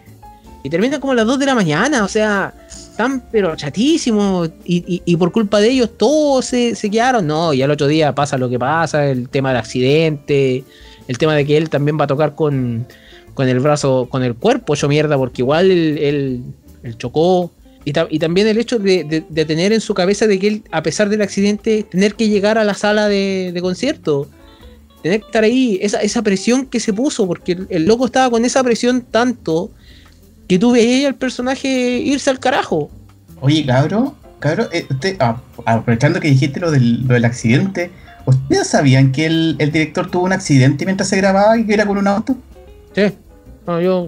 y 0.62 0.68
termina 0.68 1.00
como 1.00 1.14
las 1.14 1.24
2 1.24 1.38
de 1.38 1.46
la 1.46 1.54
mañana, 1.54 2.04
o 2.04 2.08
sea, 2.08 2.52
están 2.96 3.22
pero 3.30 3.54
chatísimos 3.54 4.48
y, 4.64 5.02
y- 5.04 5.16
por 5.16 5.30
culpa 5.30 5.60
de 5.60 5.68
ellos 5.68 5.90
todos 5.98 6.46
se, 6.46 6.74
se 6.74 6.90
quedaron, 6.90 7.26
no, 7.26 7.52
y 7.52 7.60
al 7.60 7.70
otro 7.70 7.86
día 7.86 8.14
pasa 8.14 8.38
lo 8.38 8.48
que 8.48 8.58
pasa, 8.58 9.06
el 9.06 9.28
tema 9.28 9.50
del 9.50 9.58
accidente, 9.58 10.64
el 11.06 11.18
tema 11.18 11.34
de 11.34 11.44
que 11.44 11.58
él 11.58 11.68
también 11.68 11.98
va 12.00 12.04
a 12.04 12.06
tocar 12.06 12.34
con, 12.34 12.86
con 13.34 13.48
el 13.48 13.60
brazo, 13.60 14.08
con 14.10 14.22
el 14.22 14.34
cuerpo, 14.34 14.74
yo 14.74 14.88
mierda, 14.88 15.18
porque 15.18 15.42
igual 15.42 15.70
él, 15.70 16.42
chocó. 16.96 17.52
Y, 17.84 17.92
también 17.92 18.48
el 18.48 18.58
hecho 18.58 18.78
de, 18.78 19.24
tener 19.46 19.72
en 19.72 19.80
su 19.80 19.94
cabeza 19.94 20.26
de 20.26 20.38
que 20.38 20.48
él, 20.48 20.62
a 20.72 20.82
pesar 20.82 21.08
del 21.08 21.22
accidente, 21.22 21.84
tener 21.84 22.14
que 22.14 22.28
llegar 22.28 22.56
a 22.58 22.64
la 22.64 22.74
sala 22.74 23.08
de, 23.08 23.56
concierto. 23.60 24.28
Tener 25.02 25.20
que 25.20 25.26
estar 25.26 25.44
ahí, 25.44 25.78
esa, 25.82 26.00
esa 26.00 26.22
presión 26.22 26.66
que 26.66 26.80
se 26.80 26.92
puso, 26.92 27.26
porque 27.28 27.58
el 27.68 27.84
loco 27.84 28.06
estaba 28.06 28.30
con 28.30 28.44
esa 28.44 28.64
presión 28.64 29.02
tanto 29.02 29.70
que 30.48 30.58
tú 30.58 30.72
veías 30.72 31.08
al 31.08 31.14
personaje 31.14 31.68
irse 31.68 32.30
al 32.30 32.38
carajo. 32.38 32.90
Oye, 33.40 33.64
cabrón, 33.66 34.14
cabrón, 34.38 34.68
eh, 34.72 34.86
usted, 34.88 35.16
ah, 35.20 35.40
aprovechando 35.64 36.20
que 36.20 36.28
dijiste 36.28 36.60
lo 36.60 36.70
del, 36.70 37.06
lo 37.06 37.14
del 37.14 37.24
accidente, 37.24 37.90
¿ustedes 38.24 38.68
sabían 38.68 39.12
que 39.12 39.26
el, 39.26 39.56
el, 39.58 39.72
director 39.72 40.10
tuvo 40.10 40.24
un 40.24 40.32
accidente 40.32 40.84
mientras 40.84 41.08
se 41.08 41.16
grababa 41.16 41.58
y 41.58 41.64
que 41.64 41.74
era 41.74 41.86
con 41.86 41.98
un 41.98 42.06
auto? 42.06 42.36
Sí. 42.94 43.12
No, 43.66 43.80
yo, 43.80 44.06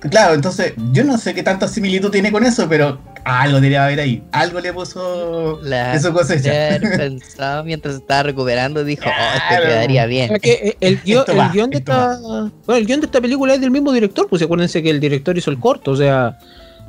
Claro, 0.00 0.34
entonces 0.34 0.72
yo 0.92 1.04
no 1.04 1.18
sé 1.18 1.34
qué 1.34 1.42
tanta 1.42 1.68
similitud 1.68 2.10
tiene 2.10 2.32
con 2.32 2.44
eso, 2.44 2.66
pero 2.68 2.98
algo 3.28 3.56
debería 3.56 3.84
haber 3.84 4.00
ahí. 4.00 4.22
Algo 4.32 4.60
le 4.60 4.72
puso 4.72 5.60
la, 5.62 5.94
eso 5.94 6.12
cosecha. 6.12 6.78
pensado 6.96 7.64
mientras 7.64 7.96
estaba 7.96 8.24
recuperando, 8.24 8.84
dijo, 8.84 9.04
oh, 9.06 9.36
esto 9.36 9.66
quedaría 9.66 10.06
bien. 10.06 10.38
Que 10.40 10.76
el, 10.80 11.00
guion, 11.02 11.24
el 11.28 11.50
guion 11.52 11.70
de 11.70 11.78
esta, 11.78 12.18
bueno, 12.18 12.76
el 12.76 12.86
guion 12.86 13.00
de 13.00 13.06
esta 13.06 13.20
película 13.20 13.54
es 13.54 13.60
del 13.60 13.70
mismo 13.70 13.92
director, 13.92 14.28
pues 14.28 14.42
acuérdense 14.42 14.82
que 14.82 14.90
el 14.90 15.00
director 15.00 15.36
hizo 15.36 15.50
el 15.50 15.58
corto, 15.58 15.92
o 15.92 15.96
sea, 15.96 16.38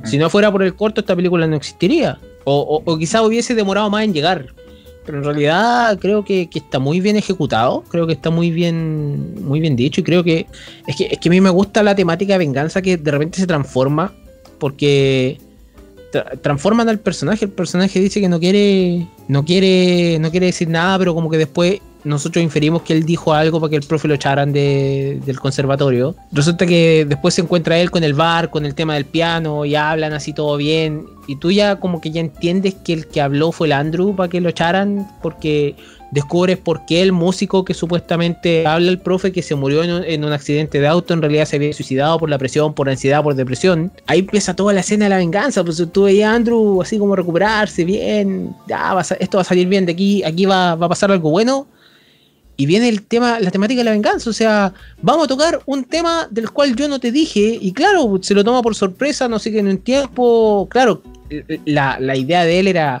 si 0.04 0.18
no 0.18 0.30
fuera 0.30 0.50
por 0.50 0.62
el 0.62 0.74
corto 0.74 1.00
esta 1.00 1.14
película 1.14 1.46
no 1.46 1.56
existiría. 1.56 2.18
O, 2.44 2.82
o, 2.84 2.90
o 2.90 2.98
quizá 2.98 3.22
hubiese 3.22 3.54
demorado 3.54 3.90
más 3.90 4.04
en 4.04 4.14
llegar. 4.14 4.46
Pero 5.04 5.18
en 5.18 5.24
realidad 5.24 5.98
creo 5.98 6.24
que, 6.24 6.48
que, 6.48 6.58
está 6.58 6.78
muy 6.78 7.00
bien 7.00 7.16
ejecutado, 7.16 7.82
creo 7.88 8.06
que 8.06 8.12
está 8.12 8.30
muy 8.30 8.50
bien, 8.50 9.44
muy 9.44 9.60
bien 9.60 9.76
dicho 9.76 10.00
y 10.00 10.04
creo 10.04 10.22
que 10.22 10.46
es, 10.86 10.96
que 10.96 11.06
es 11.06 11.18
que 11.18 11.28
a 11.28 11.30
mí 11.30 11.40
me 11.40 11.50
gusta 11.50 11.82
la 11.82 11.94
temática 11.94 12.34
de 12.34 12.38
venganza 12.38 12.82
que 12.82 12.96
de 12.96 13.10
repente 13.10 13.40
se 13.40 13.46
transforma 13.46 14.12
porque 14.58 15.38
tra 16.10 16.24
transforman 16.42 16.88
al 16.88 16.98
personaje, 16.98 17.44
el 17.44 17.50
personaje 17.50 18.00
dice 18.00 18.20
que 18.20 18.28
no 18.28 18.40
quiere 18.40 19.06
no 19.28 19.44
quiere 19.44 20.18
no 20.20 20.30
quiere 20.30 20.46
decir 20.46 20.68
nada, 20.68 20.98
pero 20.98 21.14
como 21.14 21.30
que 21.30 21.38
después 21.38 21.80
nosotros 22.04 22.42
inferimos 22.42 22.82
que 22.82 22.94
él 22.94 23.04
dijo 23.04 23.34
algo 23.34 23.60
para 23.60 23.70
que 23.70 23.76
el 23.76 23.82
profe 23.82 24.08
lo 24.08 24.14
echaran 24.14 24.52
de, 24.52 25.20
del 25.24 25.38
conservatorio. 25.38 26.16
Resulta 26.32 26.66
que 26.66 27.04
después 27.08 27.34
se 27.34 27.42
encuentra 27.42 27.78
él 27.78 27.90
con 27.90 28.04
el 28.04 28.14
bar, 28.14 28.50
con 28.50 28.64
el 28.64 28.74
tema 28.74 28.94
del 28.94 29.04
piano, 29.04 29.64
y 29.64 29.74
hablan 29.74 30.12
así 30.12 30.32
todo 30.32 30.56
bien. 30.56 31.04
Y 31.26 31.36
tú 31.36 31.50
ya 31.50 31.76
como 31.76 32.00
que 32.00 32.10
ya 32.10 32.20
entiendes 32.20 32.74
que 32.74 32.92
el 32.92 33.06
que 33.06 33.20
habló 33.20 33.52
fue 33.52 33.66
el 33.68 33.72
Andrew 33.72 34.16
para 34.16 34.28
que 34.28 34.40
lo 34.40 34.48
echaran, 34.48 35.08
porque 35.22 35.76
descubres 36.10 36.58
por 36.58 36.84
qué 36.86 37.02
el 37.02 37.12
músico 37.12 37.64
que 37.64 37.74
supuestamente 37.74 38.66
habla 38.66 38.90
el 38.90 38.98
profe 38.98 39.32
que 39.32 39.42
se 39.42 39.54
murió 39.54 39.82
en 39.84 39.92
un, 39.92 40.04
en 40.04 40.24
un, 40.24 40.32
accidente 40.32 40.80
de 40.80 40.86
auto 40.86 41.14
en 41.14 41.22
realidad 41.22 41.44
se 41.44 41.56
había 41.56 41.72
suicidado 41.72 42.18
por 42.18 42.28
la 42.28 42.38
presión, 42.38 42.74
por 42.74 42.88
ansiedad, 42.88 43.22
por 43.22 43.34
depresión. 43.34 43.92
Ahí 44.06 44.20
empieza 44.20 44.54
toda 44.54 44.72
la 44.72 44.80
escena 44.80 45.06
de 45.06 45.10
la 45.10 45.18
venganza, 45.18 45.62
pues 45.64 45.82
tú 45.92 46.04
veías 46.04 46.30
a 46.30 46.34
Andrew 46.34 46.82
así 46.82 46.98
como 46.98 47.14
recuperarse 47.14 47.84
bien, 47.84 48.54
ya 48.68 48.94
va 48.94 49.00
a, 49.02 49.14
esto 49.20 49.38
va 49.38 49.42
a 49.42 49.44
salir 49.44 49.68
bien 49.68 49.86
de 49.86 49.92
aquí, 49.92 50.22
aquí 50.24 50.46
va, 50.46 50.74
va 50.74 50.86
a 50.86 50.88
pasar 50.88 51.10
algo 51.10 51.30
bueno 51.30 51.66
y 52.60 52.66
viene 52.66 52.90
el 52.90 53.06
tema, 53.06 53.40
la 53.40 53.50
temática 53.50 53.78
de 53.80 53.84
la 53.84 53.92
venganza. 53.92 54.28
O 54.28 54.34
sea, 54.34 54.74
vamos 55.00 55.24
a 55.24 55.28
tocar 55.28 55.60
un 55.64 55.82
tema 55.82 56.28
del 56.30 56.50
cual 56.50 56.76
yo 56.76 56.88
no 56.88 57.00
te 57.00 57.10
dije. 57.10 57.56
Y 57.58 57.72
claro, 57.72 58.18
se 58.20 58.34
lo 58.34 58.44
toma 58.44 58.60
por 58.60 58.74
sorpresa, 58.74 59.28
no 59.28 59.38
sé 59.38 59.50
qué, 59.50 59.60
en 59.60 59.68
un 59.68 59.78
tiempo. 59.78 60.68
Claro, 60.70 61.02
la, 61.64 61.98
la, 61.98 62.16
idea 62.16 62.44
de 62.44 62.60
él 62.60 62.68
era 62.68 63.00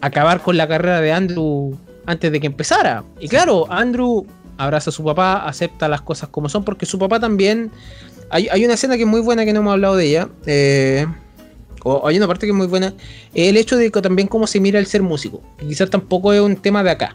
acabar 0.00 0.40
con 0.40 0.56
la 0.56 0.66
carrera 0.66 1.02
de 1.02 1.12
Andrew 1.12 1.76
antes 2.08 2.32
de 2.32 2.40
que 2.40 2.46
empezara. 2.46 3.04
Y 3.20 3.28
claro, 3.28 3.70
Andrew 3.70 4.26
abraza 4.56 4.90
a 4.90 4.92
su 4.92 5.04
papá, 5.04 5.46
acepta 5.46 5.88
las 5.88 6.00
cosas 6.00 6.30
como 6.30 6.48
son, 6.48 6.64
porque 6.64 6.86
su 6.86 6.98
papá 6.98 7.20
también. 7.20 7.70
Hay, 8.30 8.48
hay 8.48 8.64
una 8.64 8.74
escena 8.74 8.96
que 8.96 9.02
es 9.02 9.08
muy 9.08 9.20
buena 9.20 9.44
que 9.44 9.52
no 9.52 9.60
hemos 9.60 9.74
hablado 9.74 9.96
de 9.96 10.06
ella. 10.06 10.28
Eh, 10.46 11.06
o 11.84 12.08
hay 12.08 12.16
una 12.16 12.26
parte 12.26 12.46
que 12.46 12.52
es 12.52 12.56
muy 12.56 12.66
buena. 12.66 12.94
El 13.34 13.56
hecho 13.56 13.76
de 13.76 13.90
que 13.90 14.02
también 14.02 14.26
cómo 14.26 14.46
se 14.46 14.58
mira 14.58 14.78
el 14.78 14.86
ser 14.86 15.02
músico. 15.02 15.42
Quizás 15.58 15.90
tampoco 15.90 16.32
es 16.32 16.40
un 16.40 16.56
tema 16.56 16.82
de 16.82 16.90
acá 16.90 17.14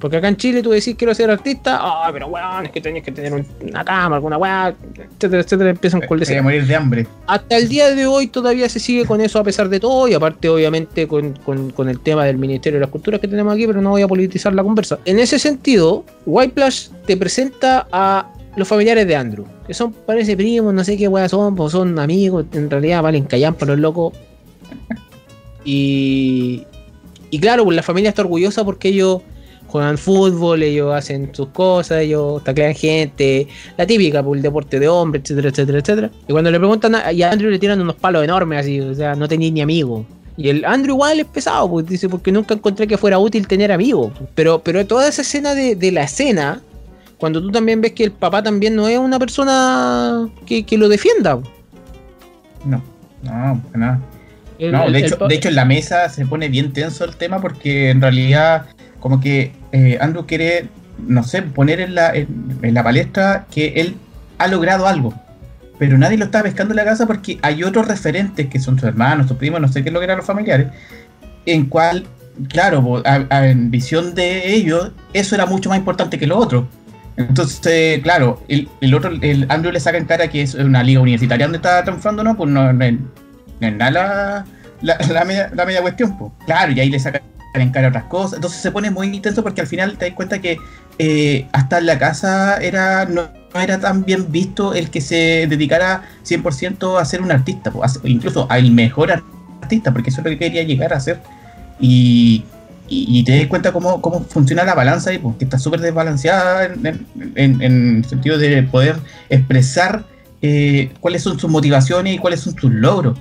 porque 0.00 0.16
acá 0.16 0.28
en 0.28 0.36
Chile 0.36 0.62
tú 0.62 0.70
decís 0.70 0.94
quiero 0.96 1.14
ser 1.14 1.30
artista, 1.30 1.78
ah, 1.80 2.08
pero 2.12 2.28
weón, 2.28 2.66
es 2.66 2.72
que 2.72 2.80
tenías 2.80 3.04
que 3.04 3.12
tener 3.12 3.44
una 3.60 3.84
cámara, 3.84 4.16
alguna 4.16 4.38
weá, 4.38 4.74
etcétera, 4.94 5.42
etcétera, 5.42 5.70
empiezan 5.70 6.00
con 6.06 6.22
el 6.22 6.42
morir 6.42 6.66
de 6.66 6.74
hambre. 6.74 7.06
Hasta 7.26 7.56
el 7.58 7.68
día 7.68 7.94
de 7.94 8.06
hoy 8.06 8.28
todavía 8.28 8.68
se 8.68 8.80
sigue 8.80 9.04
con 9.04 9.20
eso 9.20 9.38
a 9.38 9.44
pesar 9.44 9.68
de 9.68 9.80
todo, 9.80 10.08
y 10.08 10.14
aparte 10.14 10.48
obviamente 10.48 11.06
con, 11.06 11.34
con, 11.44 11.70
con, 11.70 11.88
el 11.88 12.00
tema 12.00 12.24
del 12.24 12.38
Ministerio 12.38 12.78
de 12.78 12.86
las 12.86 12.90
Culturas 12.90 13.20
que 13.20 13.28
tenemos 13.28 13.52
aquí, 13.52 13.66
pero 13.66 13.82
no 13.82 13.90
voy 13.90 14.02
a 14.02 14.08
politizar 14.08 14.54
la 14.54 14.62
conversa. 14.62 14.98
En 15.04 15.18
ese 15.18 15.38
sentido, 15.38 16.04
Whiteplash 16.24 16.88
te 17.06 17.16
presenta 17.16 17.86
a 17.92 18.30
los 18.56 18.66
familiares 18.66 19.06
de 19.06 19.14
Andrew, 19.14 19.44
que 19.66 19.74
son, 19.74 19.92
parece 19.92 20.36
primos, 20.36 20.72
no 20.72 20.84
sé 20.84 20.96
qué 20.96 21.08
weá 21.08 21.28
son, 21.28 21.54
pues 21.54 21.72
son 21.72 21.98
amigos, 21.98 22.46
en 22.52 22.70
realidad 22.70 23.02
valen 23.02 23.24
callan 23.24 23.54
para 23.54 23.72
los 23.72 23.80
locos. 23.80 24.14
Y, 25.66 26.64
y 27.30 27.38
claro, 27.40 27.64
pues 27.64 27.76
la 27.76 27.82
familia 27.82 28.10
está 28.10 28.22
orgullosa 28.22 28.64
porque 28.64 28.88
ellos 28.88 29.22
juegan 29.74 29.98
fútbol, 29.98 30.62
ellos 30.62 30.94
hacen 30.94 31.34
sus 31.34 31.48
cosas, 31.48 32.02
ellos 32.02 32.44
taclean 32.44 32.76
gente, 32.76 33.48
la 33.76 33.84
típica, 33.84 34.20
por 34.22 34.28
pues, 34.28 34.38
el 34.38 34.42
deporte 34.44 34.78
de 34.78 34.86
hombre, 34.86 35.20
etcétera, 35.20 35.48
etcétera, 35.48 35.78
etcétera. 35.80 36.10
Y 36.28 36.32
cuando 36.32 36.52
le 36.52 36.60
preguntan 36.60 36.94
a, 36.94 37.10
y 37.10 37.24
a 37.24 37.32
Andrew 37.32 37.50
le 37.50 37.58
tiran 37.58 37.80
unos 37.80 37.96
palos 37.96 38.22
enormes 38.22 38.60
así, 38.60 38.80
o 38.80 38.94
sea, 38.94 39.16
no 39.16 39.26
tenía 39.26 39.50
ni 39.50 39.62
amigo. 39.62 40.06
Y 40.36 40.48
el 40.48 40.64
Andrew 40.64 40.94
igual 40.94 41.18
es 41.18 41.26
pesado, 41.26 41.68
pues 41.68 41.86
dice, 41.86 42.08
porque 42.08 42.30
nunca 42.30 42.54
encontré 42.54 42.86
que 42.86 42.96
fuera 42.96 43.18
útil 43.18 43.48
tener 43.48 43.72
amigos. 43.72 44.12
Pero, 44.36 44.60
pero 44.60 44.86
toda 44.86 45.08
esa 45.08 45.22
escena 45.22 45.56
de, 45.56 45.74
de, 45.74 45.90
la 45.90 46.04
escena, 46.04 46.60
cuando 47.18 47.42
tú 47.42 47.50
también 47.50 47.80
ves 47.80 47.94
que 47.94 48.04
el 48.04 48.12
papá 48.12 48.44
también 48.44 48.76
no 48.76 48.86
es 48.86 48.96
una 48.96 49.18
persona 49.18 50.28
que, 50.46 50.64
que 50.64 50.78
lo 50.78 50.88
defienda. 50.88 51.40
No, 52.64 52.80
no, 53.24 53.60
nada. 53.74 54.00
El, 54.56 54.70
no, 54.70 54.88
de, 54.88 55.00
hecho, 55.00 55.16
de 55.16 55.34
hecho 55.34 55.48
en 55.48 55.56
la 55.56 55.64
mesa 55.64 56.08
se 56.08 56.24
pone 56.26 56.48
bien 56.48 56.72
tenso 56.72 57.04
el 57.04 57.16
tema 57.16 57.40
porque 57.40 57.90
en 57.90 58.00
realidad 58.00 58.66
como 59.04 59.20
que 59.20 59.52
eh, 59.72 59.98
Andrew 60.00 60.24
quiere, 60.24 60.70
no 61.06 61.24
sé, 61.24 61.42
poner 61.42 61.78
en 61.78 61.94
la, 61.94 62.14
en, 62.14 62.58
la 62.62 62.82
palestra 62.82 63.44
que 63.50 63.74
él 63.76 63.96
ha 64.38 64.48
logrado 64.48 64.86
algo, 64.86 65.12
pero 65.78 65.98
nadie 65.98 66.16
lo 66.16 66.24
está 66.24 66.42
pescando 66.42 66.72
en 66.72 66.76
la 66.76 66.86
casa 66.86 67.06
porque 67.06 67.38
hay 67.42 67.64
otros 67.64 67.86
referentes 67.86 68.46
que 68.46 68.58
son 68.58 68.78
sus 68.78 68.88
hermanos, 68.88 69.28
sus 69.28 69.36
primos, 69.36 69.60
no 69.60 69.68
sé 69.68 69.82
qué 69.82 69.90
es 69.90 69.92
lo 69.92 70.00
que 70.00 70.06
eran 70.06 70.16
los 70.16 70.26
familiares, 70.26 70.68
en 71.44 71.66
cual, 71.66 72.06
claro, 72.48 73.02
a, 73.04 73.46
en 73.46 73.70
visión 73.70 74.14
de 74.14 74.54
ellos, 74.54 74.92
eso 75.12 75.34
era 75.34 75.44
mucho 75.44 75.68
más 75.68 75.76
importante 75.76 76.18
que 76.18 76.26
lo 76.26 76.38
otro. 76.38 76.66
Entonces, 77.18 78.00
claro, 78.02 78.42
el, 78.48 78.70
el, 78.80 78.94
otro, 78.94 79.10
el 79.20 79.44
Andrew 79.50 79.70
le 79.70 79.80
saca 79.80 79.98
en 79.98 80.06
cara 80.06 80.28
que 80.28 80.40
es 80.40 80.54
una 80.54 80.82
liga 80.82 81.02
universitaria 81.02 81.44
donde 81.44 81.58
está 81.58 81.84
triunfando, 81.84 82.24
¿no? 82.24 82.38
Pues 82.38 82.48
no, 82.48 82.72
no, 82.72 82.90
no 82.90 83.66
es 83.66 83.76
nada 83.76 84.46
la, 84.80 84.96
la, 84.96 85.24
media, 85.26 85.50
la 85.54 85.66
media 85.66 85.82
cuestión, 85.82 86.16
pues. 86.16 86.32
Claro, 86.46 86.72
y 86.72 86.80
ahí 86.80 86.88
le 86.88 86.98
saca 86.98 87.20
en 87.62 87.70
cara 87.70 87.88
otras 87.88 88.04
cosas. 88.04 88.34
Entonces 88.34 88.60
se 88.60 88.70
pone 88.70 88.90
muy 88.90 89.08
intenso 89.08 89.42
porque 89.42 89.60
al 89.60 89.66
final 89.66 89.96
te 89.96 90.06
das 90.06 90.14
cuenta 90.14 90.40
que 90.40 90.58
eh, 90.98 91.46
hasta 91.52 91.78
en 91.78 91.86
la 91.86 91.98
casa 91.98 92.56
era 92.58 93.04
no, 93.04 93.28
era 93.54 93.78
tan 93.78 94.04
bien 94.04 94.30
visto 94.30 94.74
el 94.74 94.90
que 94.90 95.00
se 95.00 95.46
dedicara 95.48 96.02
100% 96.24 97.00
a 97.00 97.04
ser 97.04 97.22
un 97.22 97.30
artista, 97.30 97.72
incluso 98.04 98.46
al 98.50 98.70
mejor 98.72 99.12
artista, 99.62 99.92
porque 99.92 100.10
eso 100.10 100.20
es 100.20 100.24
lo 100.24 100.30
que 100.30 100.38
quería 100.38 100.62
llegar 100.62 100.92
a 100.92 101.00
ser. 101.00 101.20
Y, 101.80 102.44
te 103.24 103.38
das 103.38 103.46
cuenta 103.46 103.72
cómo, 103.72 104.00
cómo 104.02 104.20
funciona 104.24 104.64
la 104.64 104.74
balanza 104.74 105.10
ahí, 105.10 105.18
porque 105.18 105.44
está 105.44 105.58
súper 105.58 105.80
desbalanceada 105.80 106.66
en, 106.66 106.86
en, 106.86 107.06
en, 107.34 107.62
en, 107.62 107.96
el 107.98 108.04
sentido 108.04 108.36
de 108.36 108.62
poder 108.64 108.96
expresar 109.30 110.04
eh, 110.42 110.92
cuáles 111.00 111.22
son 111.22 111.38
sus 111.38 111.50
motivaciones 111.50 112.14
y 112.14 112.18
cuáles 112.18 112.40
son 112.40 112.54
sus 112.56 112.70
logros 112.70 113.18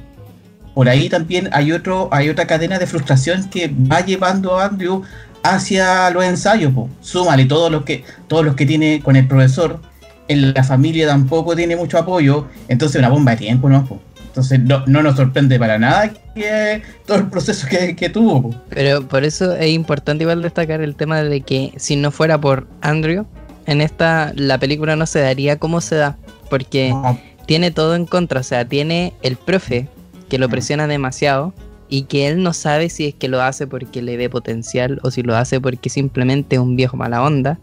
por 0.73 0.89
ahí 0.89 1.09
también 1.09 1.49
hay 1.51 1.71
otro 1.71 2.09
hay 2.11 2.29
otra 2.29 2.47
cadena 2.47 2.79
de 2.79 2.87
frustración 2.87 3.49
que 3.49 3.67
va 3.69 4.01
llevando 4.01 4.57
a 4.59 4.65
Andrew 4.65 5.03
hacia 5.43 6.09
los 6.09 6.23
ensayos 6.23 6.73
po. 6.73 6.89
súmale 7.01 7.45
todos 7.45 7.71
los 7.71 7.83
que 7.83 8.03
todos 8.27 8.45
los 8.45 8.55
que 8.55 8.65
tiene 8.65 9.01
con 9.03 9.15
el 9.15 9.27
profesor 9.27 9.79
en 10.27 10.53
la 10.53 10.63
familia 10.63 11.07
tampoco 11.07 11.55
tiene 11.55 11.75
mucho 11.75 11.97
apoyo 11.97 12.47
entonces 12.67 12.99
una 12.99 13.09
bomba 13.09 13.31
de 13.31 13.37
tiempo 13.37 13.69
no 13.69 13.85
po. 13.85 13.99
entonces 14.25 14.59
no, 14.59 14.83
no, 14.87 15.03
nos 15.03 15.15
sorprende 15.15 15.59
para 15.59 15.77
nada 15.77 16.11
que 16.33 16.81
todo 17.05 17.17
el 17.17 17.27
proceso 17.27 17.67
que, 17.67 17.95
que 17.95 18.09
tuvo 18.09 18.41
po. 18.41 18.55
pero 18.69 19.07
por 19.07 19.23
eso 19.23 19.53
es 19.55 19.69
importante 19.71 20.23
igual 20.23 20.41
destacar 20.41 20.81
el 20.81 20.95
tema 20.95 21.21
de 21.21 21.41
que 21.41 21.73
si 21.77 21.95
no 21.95 22.09
fuera 22.11 22.39
por 22.39 22.67
Andrew 22.81 23.25
en 23.65 23.81
esta 23.81 24.31
la 24.35 24.57
película 24.57 24.95
no 24.95 25.05
se 25.05 25.19
daría 25.19 25.57
como 25.57 25.81
se 25.81 25.95
da 25.95 26.17
porque 26.49 26.89
no. 26.89 27.19
tiene 27.45 27.69
todo 27.71 27.95
en 27.95 28.05
contra 28.05 28.39
o 28.39 28.43
sea 28.43 28.65
tiene 28.65 29.13
el 29.21 29.35
profe 29.35 29.87
que 30.33 30.39
lo 30.39 30.49
presiona 30.49 30.87
demasiado 30.87 31.53
y 31.89 32.05
que 32.05 32.27
él 32.27 32.41
no 32.41 32.53
sabe 32.53 32.89
si 32.89 33.05
es 33.05 33.13
que 33.13 33.27
lo 33.27 33.39
hace 33.39 33.67
porque 33.67 34.01
le 34.01 34.17
ve 34.17 34.31
potencial 34.31 34.99
o 35.03 35.11
si 35.11 35.21
lo 35.21 35.35
hace 35.35 35.61
porque 35.61 35.91
simplemente 35.91 36.55
es 36.55 36.59
un 36.59 36.75
viejo 36.75 36.97
mala 36.97 37.21
onda. 37.21 37.59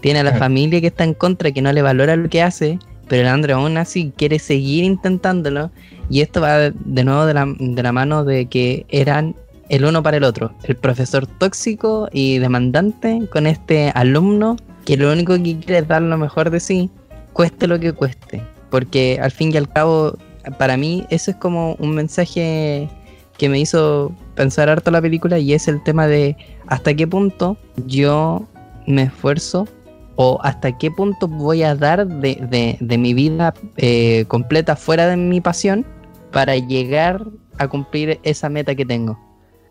Tiene 0.00 0.20
a 0.20 0.22
la 0.22 0.36
familia 0.36 0.80
que 0.80 0.86
está 0.86 1.02
en 1.02 1.12
contra, 1.12 1.50
que 1.50 1.60
no 1.60 1.72
le 1.72 1.82
valora 1.82 2.14
lo 2.14 2.28
que 2.28 2.40
hace, 2.40 2.78
pero 3.08 3.22
el 3.22 3.26
Andrew 3.26 3.56
aún 3.56 3.78
así 3.78 4.12
quiere 4.16 4.38
seguir 4.38 4.84
intentándolo. 4.84 5.72
Y 6.08 6.20
esto 6.20 6.40
va 6.40 6.70
de 6.70 7.02
nuevo 7.02 7.26
de 7.26 7.34
la, 7.34 7.52
de 7.58 7.82
la 7.82 7.90
mano 7.90 8.22
de 8.22 8.46
que 8.46 8.86
eran 8.90 9.34
el 9.68 9.84
uno 9.84 10.00
para 10.00 10.18
el 10.18 10.22
otro. 10.22 10.52
El 10.62 10.76
profesor 10.76 11.26
tóxico 11.26 12.08
y 12.12 12.38
demandante 12.38 13.22
con 13.32 13.48
este 13.48 13.90
alumno 13.96 14.56
que 14.84 14.96
lo 14.96 15.12
único 15.12 15.34
que 15.34 15.58
quiere 15.58 15.78
es 15.78 15.88
dar 15.88 16.02
lo 16.02 16.16
mejor 16.16 16.50
de 16.50 16.60
sí, 16.60 16.90
cueste 17.32 17.66
lo 17.66 17.80
que 17.80 17.92
cueste. 17.92 18.40
Porque 18.70 19.18
al 19.20 19.32
fin 19.32 19.52
y 19.52 19.56
al 19.56 19.68
cabo, 19.68 20.16
para 20.56 20.76
mí, 20.76 21.06
eso 21.10 21.30
es 21.30 21.36
como 21.36 21.74
un 21.74 21.94
mensaje 21.94 22.88
que 23.36 23.48
me 23.48 23.60
hizo 23.60 24.12
pensar 24.34 24.68
harto 24.68 24.90
la 24.90 25.00
película 25.00 25.38
y 25.38 25.52
es 25.52 25.68
el 25.68 25.82
tema 25.82 26.06
de 26.06 26.36
hasta 26.66 26.94
qué 26.94 27.06
punto 27.06 27.56
yo 27.86 28.46
me 28.86 29.04
esfuerzo 29.04 29.68
o 30.16 30.40
hasta 30.42 30.76
qué 30.76 30.90
punto 30.90 31.28
voy 31.28 31.62
a 31.62 31.76
dar 31.76 32.06
de, 32.06 32.76
de, 32.80 32.98
mi 32.98 33.14
vida 33.14 33.54
eh, 33.76 34.24
completa 34.26 34.74
fuera 34.74 35.06
de 35.06 35.16
mi 35.16 35.40
pasión 35.40 35.86
para 36.32 36.56
llegar 36.56 37.24
a 37.58 37.68
cumplir 37.68 38.18
esa 38.24 38.48
meta 38.48 38.74
que 38.74 38.84
tengo. 38.84 39.16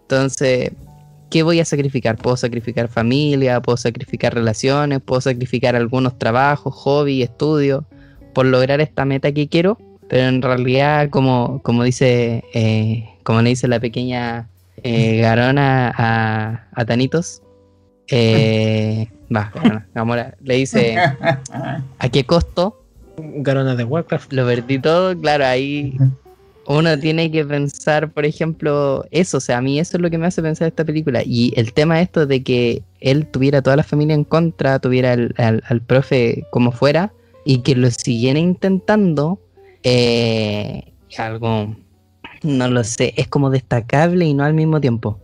Entonces, 0.04 0.72
¿qué 1.30 1.44
voy 1.44 1.60
a 1.60 1.66
sacrificar? 1.66 2.18
Puedo 2.18 2.38
sacrificar 2.38 2.88
familia, 2.88 3.62
puedo 3.62 3.76
sacrificar 3.76 4.34
relaciones, 4.34 5.02
puedo 5.02 5.20
sacrificar 5.20 5.76
algunos 5.76 6.18
trabajos, 6.18 6.74
hobby, 6.74 7.24
estudios, 7.24 7.84
por 8.34 8.46
lograr 8.46 8.80
esta 8.80 9.04
meta 9.04 9.34
que 9.34 9.50
quiero, 9.50 9.78
pero 10.10 10.28
en 10.28 10.42
realidad, 10.42 11.10
como, 11.10 11.62
como 11.64 11.84
dice, 11.84 12.44
eh, 12.54 13.10
como 13.24 13.42
le 13.42 13.50
dice 13.50 13.68
la 13.68 13.80
pequeña 13.80 14.48
eh, 14.84 15.18
Garona 15.18 15.94
a, 15.96 16.68
a 16.74 16.86
Tanitos, 16.86 17.42
eh, 18.10 19.08
va, 19.36 19.52
le 20.44 20.56
dice 20.56 20.98
a 22.00 22.10
qué 22.10 22.24
costo. 22.26 22.82
Garona 23.18 23.76
de 23.76 23.84
Warcraft. 23.84 24.32
Lo 24.34 24.46
perdí 24.46 24.80
todo, 24.80 25.20
claro, 25.20 25.46
ahí 25.46 25.98
uno 26.68 27.00
tiene 27.00 27.32
que 27.32 27.46
pensar, 27.46 28.12
por 28.12 28.26
ejemplo, 28.26 29.06
eso, 29.12 29.38
o 29.38 29.40
sea, 29.40 29.58
a 29.58 29.62
mí 29.62 29.80
eso 29.80 29.98
es 29.98 30.02
lo 30.02 30.10
que 30.10 30.18
me 30.18 30.28
hace 30.28 30.42
pensar 30.42 30.68
esta 30.68 30.84
película. 30.84 31.24
Y 31.26 31.54
el 31.56 31.72
tema 31.74 32.02
esto 32.02 32.26
de 32.26 32.44
que 32.44 32.84
él 33.00 33.26
tuviera 33.26 33.62
toda 33.62 33.78
la 33.78 33.84
familia 33.84 34.16
en 34.16 34.26
contra, 34.26 34.78
tuviera 34.80 35.14
al, 35.14 35.82
profe 35.88 36.46
como 36.52 36.74
fuera, 36.74 37.14
y 37.46 37.60
que 37.60 37.74
lo 37.76 37.90
siguiera 37.90 38.40
intentando, 38.40 39.40
eh, 39.90 40.94
algo, 41.18 41.76
no 42.44 42.68
lo 42.70 42.84
sé, 42.84 43.14
es 43.18 43.28
como 43.28 43.50
destacable 43.50 44.26
y 44.26 44.34
no 44.34 44.44
al 44.44 44.54
mismo 44.54 44.82
tiempo. 44.82 45.20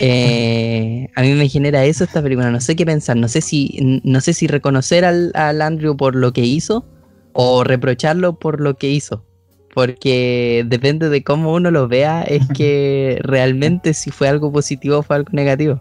Eh, 0.00 1.08
a 1.14 1.20
mí 1.20 1.32
me 1.34 1.48
genera 1.48 1.84
eso 1.84 2.04
esta 2.04 2.22
película, 2.22 2.50
no 2.50 2.60
sé 2.60 2.74
qué 2.74 2.86
pensar, 2.86 3.16
no 3.16 3.28
sé 3.28 3.40
si, 3.42 4.00
no 4.02 4.20
sé 4.20 4.32
si 4.32 4.46
reconocer 4.46 5.04
al, 5.04 5.30
al 5.34 5.60
Andrew 5.60 5.96
por 5.96 6.14
lo 6.14 6.32
que 6.32 6.40
hizo 6.42 6.86
o 7.34 7.64
reprocharlo 7.64 8.38
por 8.38 8.60
lo 8.60 8.76
que 8.76 8.88
hizo 8.88 9.24
porque 9.78 10.64
depende 10.66 11.08
de 11.08 11.22
cómo 11.22 11.54
uno 11.54 11.70
lo 11.70 11.86
vea, 11.86 12.22
es 12.22 12.42
que 12.48 13.20
realmente 13.22 13.94
si 13.94 14.10
fue 14.10 14.26
algo 14.26 14.50
positivo 14.50 14.98
o 14.98 15.02
fue 15.04 15.14
algo 15.14 15.28
negativo. 15.30 15.80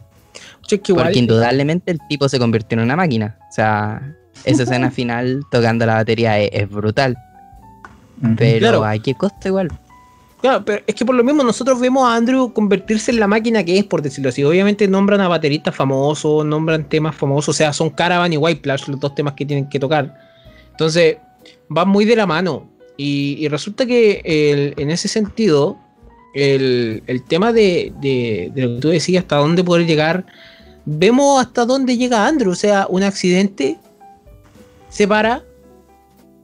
porque 0.93 1.17
indudablemente 1.17 1.93
el 1.93 1.99
tipo 2.07 2.30
se 2.30 2.38
convirtió 2.38 2.78
en 2.78 2.84
una 2.84 2.95
máquina. 2.95 3.39
O 3.49 3.51
sea, 3.51 4.15
esa 4.45 4.61
escena 4.61 4.91
final 5.01 5.41
tocando 5.49 5.88
la 5.88 5.95
batería 5.95 6.39
es, 6.39 6.69
brutal. 6.69 7.17
Pero 8.38 8.84
hay 8.84 8.99
que 8.99 9.13
costa 9.15 9.47
igual. 9.47 9.70
Claro, 10.41 10.63
pero 10.63 10.84
es 10.86 10.93
que 10.93 11.03
por 11.03 11.15
lo 11.15 11.24
mismo 11.24 11.43
nosotros 11.43 11.80
vemos 11.80 12.07
a 12.07 12.15
Andrew 12.15 12.53
convertirse 12.53 13.09
en 13.11 13.20
la 13.20 13.28
máquina 13.28 13.63
que 13.63 13.80
es, 13.80 13.86
por 13.86 14.01
decirlo 14.01 14.30
así. 14.30 14.43
Obviamente 14.43 14.88
nombran 14.88 15.20
a 15.22 15.28
bateristas 15.28 15.76
famosos, 15.76 16.45
nombran 16.45 16.88
temas 16.88 17.15
famosos, 17.15 17.49
o 17.49 17.57
sea, 17.57 17.74
son 17.74 17.89
Caravan 17.89 18.32
y 18.34 18.38
White 18.38 18.61
Plush 18.61 18.88
los 18.88 18.99
dos 18.99 19.15
temas 19.15 19.34
que 19.34 19.45
tienen 19.45 19.68
que 19.68 19.80
tocar. 19.80 20.15
Entonces, 20.72 21.18
van 21.70 21.89
muy 21.89 22.05
de 22.05 22.15
la 22.15 22.28
mano. 22.28 22.70
Y, 22.97 23.47
resulta 23.49 23.86
que 23.86 24.22
en 24.76 24.89
ese 24.89 25.07
sentido, 25.07 25.78
el, 26.34 27.24
tema 27.28 27.51
de, 27.51 27.91
lo 28.55 28.76
que 28.76 28.82
tú 28.82 28.89
decías, 28.89 29.24
hasta 29.24 29.38
dónde 29.38 29.63
poder 29.63 29.86
llegar, 29.86 30.26
vemos 30.86 31.41
hasta 31.41 31.65
dónde 31.65 31.97
llega 31.97 32.28
Andrew. 32.28 32.51
O 32.51 32.55
sea, 32.55 32.88
un 32.89 33.03
accidente 33.03 33.78
se 34.89 35.07
para 35.07 35.43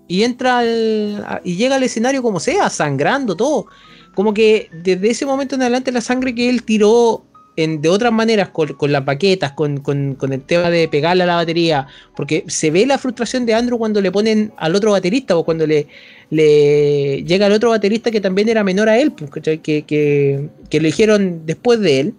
y 0.08 0.24
entra 0.24 0.64
y 0.66 1.56
llega 1.56 1.76
al 1.76 1.84
escenario 1.84 2.22
como 2.22 2.39
sea, 2.39 2.70
sangrando 2.70 3.36
todo. 3.36 3.68
Como 4.16 4.34
que 4.34 4.70
desde 4.72 5.10
ese 5.10 5.26
momento 5.26 5.56
en 5.56 5.62
adelante 5.62 5.91
la 5.91 6.01
sangre 6.01 6.36
que 6.36 6.49
él 6.49 6.64
tiró 6.64 7.24
de 7.56 7.89
otras 7.89 8.12
maneras, 8.12 8.49
con, 8.49 8.91
las 8.91 9.04
paquetas, 9.04 9.51
con, 9.51 10.18
el 10.32 10.41
tema 10.41 10.72
de 10.72 10.88
pegarle 10.88 11.24
a 11.24 11.28
la 11.28 11.36
batería, 11.36 11.88
porque 12.16 12.43
se 12.47 12.72
ve 12.72 12.86
la 12.88 12.97
frustración 12.97 13.45
de 13.45 13.54
Andrew 13.54 13.78
cuando 13.78 14.01
le 14.01 14.12
ponen 14.12 14.51
al 14.58 14.76
otro 14.76 14.91
baterista 14.91 15.38
o 15.38 15.43
cuando 15.43 15.68
le, 15.68 15.88
le 16.32 17.24
llega 17.24 17.45
al 17.45 17.51
otro 17.51 17.70
baterista 17.70 18.10
que 18.10 18.22
también 18.22 18.49
era 18.49 18.64
menor 18.64 18.89
a 18.89 18.97
él, 18.97 19.12
pues, 19.12 19.30
que, 19.32 19.60
que, 19.62 19.84
que 19.84 20.80
lo 20.80 20.88
eligieron 20.88 21.45
después 21.45 21.80
de 21.80 21.99
él. 21.99 22.14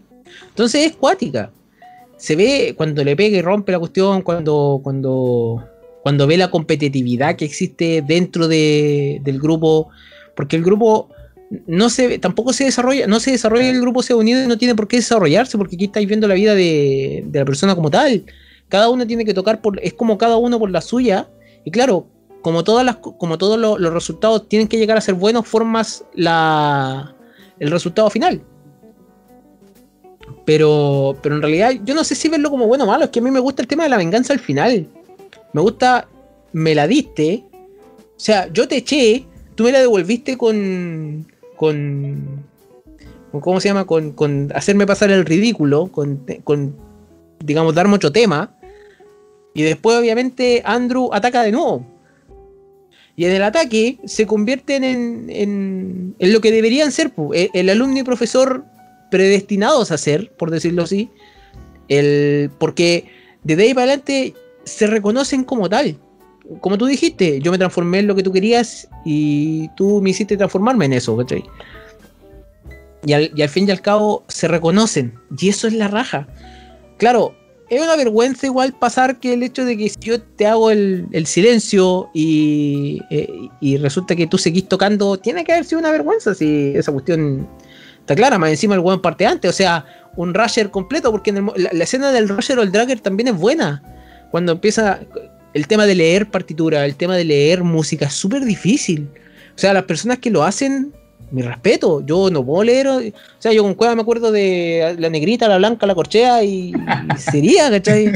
Entonces 0.50 0.86
es 0.86 0.92
cuática. 0.92 1.50
Se 2.16 2.36
ve 2.36 2.74
cuando 2.76 3.02
le 3.02 3.16
pega 3.16 3.36
y 3.36 3.42
rompe 3.42 3.72
la 3.72 3.80
cuestión, 3.80 4.22
cuando, 4.22 4.80
cuando, 4.84 5.64
cuando 6.04 6.26
ve 6.26 6.36
la 6.36 6.50
competitividad 6.50 7.34
que 7.34 7.46
existe 7.46 8.04
dentro 8.06 8.46
de, 8.46 9.22
del 9.24 9.40
grupo, 9.40 9.88
porque 10.36 10.54
el 10.54 10.62
grupo 10.62 11.08
no 11.66 11.88
se 11.88 12.18
tampoco 12.18 12.52
se 12.52 12.64
desarrolla, 12.64 13.06
no 13.06 13.20
se 13.20 13.30
desarrolla 13.30 13.70
el 13.70 13.80
grupo 13.80 14.02
sea 14.02 14.14
unido 14.14 14.44
y 14.44 14.46
no 14.46 14.58
tiene 14.58 14.74
por 14.74 14.86
qué 14.86 14.96
desarrollarse, 14.96 15.56
porque 15.56 15.76
aquí 15.76 15.86
estáis 15.86 16.06
viendo 16.06 16.28
la 16.28 16.34
vida 16.34 16.54
de, 16.54 17.24
la 17.32 17.46
persona 17.46 17.74
como 17.74 17.90
tal. 17.90 18.22
Cada 18.68 18.90
uno 18.90 19.06
tiene 19.06 19.24
que 19.24 19.32
tocar 19.32 19.62
por, 19.62 19.80
es 19.82 19.94
como 19.94 20.18
cada 20.18 20.36
uno 20.36 20.58
por 20.58 20.70
la 20.70 20.82
suya. 20.82 21.26
Y 21.64 21.70
claro, 21.70 22.06
como 22.42 22.64
todas 22.64 22.84
las, 22.84 22.96
como 22.96 23.38
todos 23.38 23.58
los, 23.58 23.90
resultados 23.90 24.46
tienen 24.46 24.68
que 24.68 24.76
llegar 24.76 24.98
a 24.98 25.00
ser 25.00 25.14
buenos, 25.14 25.48
formas 25.48 26.04
la, 26.12 27.16
el 27.58 27.70
resultado 27.70 28.10
final. 28.10 28.42
Pero, 30.44 31.16
pero 31.22 31.36
en 31.36 31.40
realidad 31.40 31.72
yo 31.82 31.94
no 31.94 32.04
sé 32.04 32.14
si 32.14 32.28
verlo 32.28 32.50
como 32.50 32.66
bueno 32.66 32.84
o 32.84 32.88
malo, 32.88 33.04
es 33.04 33.10
que 33.10 33.20
a 33.20 33.22
mí 33.22 33.30
me 33.30 33.40
gusta 33.40 33.62
el 33.62 33.68
tema 33.68 33.84
de 33.84 33.88
la 33.88 33.96
venganza 33.96 34.34
al 34.34 34.40
final. 34.40 34.86
Me 35.54 35.62
gusta, 35.62 36.08
me 36.52 36.74
la 36.74 36.86
diste. 36.86 37.44
O 37.52 38.20
sea, 38.20 38.52
yo 38.52 38.68
te 38.68 38.76
eché, 38.76 39.24
tú 39.54 39.64
me 39.64 39.72
la 39.72 39.78
devolviste 39.78 40.36
con, 40.36 41.26
con, 41.56 42.44
¿cómo 43.30 43.60
se 43.60 43.68
llama? 43.68 43.86
Con, 43.86 44.12
con, 44.12 44.52
hacerme 44.54 44.86
pasar 44.86 45.10
el 45.10 45.24
ridículo, 45.24 45.86
con, 45.92 46.26
con, 46.42 46.76
digamos, 47.38 47.74
dar 47.74 47.86
mucho 47.86 48.12
tema. 48.12 48.56
Y 49.54 49.62
después, 49.62 49.96
obviamente, 49.96 50.60
Andrew 50.64 51.10
ataca 51.12 51.44
de 51.44 51.52
nuevo. 51.52 51.86
Y 53.16 53.26
en 53.26 53.30
el 53.30 53.44
ataque 53.44 53.98
se 54.04 54.26
convierten 54.26 54.82
en, 54.82 55.30
en, 55.30 56.16
en 56.18 56.32
lo 56.32 56.40
que 56.40 56.50
deberían 56.50 56.90
ser 56.90 57.12
el, 57.32 57.48
el, 57.54 57.70
alumno 57.70 58.00
y 58.00 58.02
profesor 58.02 58.64
predestinados 59.12 59.92
a 59.92 59.98
ser, 59.98 60.32
por 60.32 60.50
decirlo 60.50 60.82
así. 60.82 61.10
El, 61.88 62.50
porque 62.58 63.04
de 63.44 63.62
ahí 63.62 63.72
para 63.72 63.84
adelante 63.84 64.34
se 64.64 64.86
reconocen 64.86 65.44
como 65.44 65.68
tal 65.68 65.98
como 66.60 66.78
tú 66.78 66.86
dijiste, 66.86 67.40
yo 67.40 67.50
me 67.50 67.58
transformé 67.58 68.00
en 68.00 68.06
lo 68.06 68.14
que 68.14 68.22
tú 68.22 68.32
querías 68.32 68.88
y 69.04 69.68
tú 69.76 70.00
me 70.02 70.10
hiciste 70.10 70.36
transformarme 70.36 70.84
en 70.86 70.92
eso. 70.94 71.16
Y 73.06 73.12
al, 73.12 73.48
fin 73.48 73.68
y 73.68 73.70
al 73.70 73.80
cabo 73.80 74.24
se 74.28 74.48
reconocen, 74.48 75.14
y 75.38 75.48
eso 75.48 75.66
es 75.66 75.74
la 75.74 75.88
raja. 75.88 76.26
Claro, 76.98 77.34
es 77.70 77.80
una 77.82 77.96
vergüenza 77.96 78.46
igual 78.46 78.74
pasar 78.74 79.20
que 79.20 79.34
el 79.34 79.42
hecho 79.42 79.64
de 79.64 79.76
que 79.76 79.88
si 79.88 79.96
yo 80.00 80.20
te 80.22 80.46
hago 80.46 80.70
el, 80.70 81.26
silencio 81.26 82.10
y, 82.14 83.00
eh, 83.10 83.28
y, 83.60 83.78
resulta 83.78 84.14
que 84.14 84.26
tú 84.26 84.38
seguís 84.38 84.68
tocando, 84.68 85.18
tiene 85.18 85.44
que 85.44 85.52
haber 85.52 85.64
sido 85.64 85.80
una 85.80 85.90
vergüenza 85.90 86.34
si 86.34 86.72
esa 86.74 86.92
cuestión 86.92 87.48
está 88.00 88.14
clara, 88.14 88.38
más 88.38 88.50
encima 88.50 88.74
el 88.74 88.80
buen 88.80 89.00
parte 89.00 89.26
antes, 89.26 89.50
o 89.50 89.54
sea, 89.54 89.86
un 90.16 90.34
rusher 90.34 90.70
completo, 90.70 91.10
porque 91.10 91.32
la, 91.32 91.72
la, 91.72 91.84
escena 91.84 92.12
del 92.12 92.28
rusher 92.28 92.58
o 92.58 92.62
el 92.62 92.70
dragger 92.70 93.00
también 93.00 93.28
es 93.28 93.36
buena. 93.36 93.82
Cuando 94.34 94.50
empieza, 94.50 94.98
el 95.52 95.68
tema 95.68 95.86
de 95.86 95.94
leer 95.94 96.28
partitura, 96.28 96.84
el 96.84 96.96
tema 96.96 97.14
de 97.14 97.22
leer 97.22 97.62
música 97.62 98.06
es 98.06 98.14
súper 98.14 98.44
difícil. 98.44 99.08
O 99.54 99.58
sea, 99.60 99.72
las 99.72 99.84
personas 99.84 100.18
que 100.18 100.28
lo 100.28 100.42
hacen, 100.42 100.92
mi 101.30 101.40
respeto, 101.40 102.04
yo 102.04 102.30
no 102.30 102.44
puedo 102.44 102.64
leer. 102.64 102.88
O 102.88 103.00
sea, 103.38 103.52
yo 103.52 103.62
con 103.62 103.74
Cueva 103.74 103.94
me 103.94 104.02
acuerdo 104.02 104.32
de 104.32 104.96
la 104.98 105.08
negrita, 105.08 105.46
la 105.46 105.58
blanca, 105.58 105.86
la 105.86 105.94
corchea 105.94 106.42
y, 106.42 106.72
sería, 107.16 107.70
¿cachai? 107.70 108.10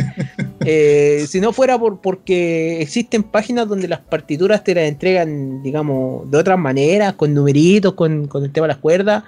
Eh, 0.64 1.25
si 1.29 1.41
no 1.41 1.53
fuera 1.53 1.79
por 1.79 2.01
porque 2.01 2.83
existen 2.83 3.23
páginas 3.23 3.69
donde 3.69 3.87
las 3.87 4.01
partituras 4.01 4.64
te 4.64 4.75
las 4.75 4.89
entregan, 4.89 5.62
digamos, 5.62 6.29
de 6.29 6.37
otras 6.37 6.59
maneras, 6.59 7.12
con 7.12 7.33
numeritos, 7.33 7.95
con, 7.95 8.27
con 8.27 8.43
el 8.43 8.51
tema 8.51 8.66
de 8.66 8.73
las 8.73 8.79
cuerdas 8.79 9.23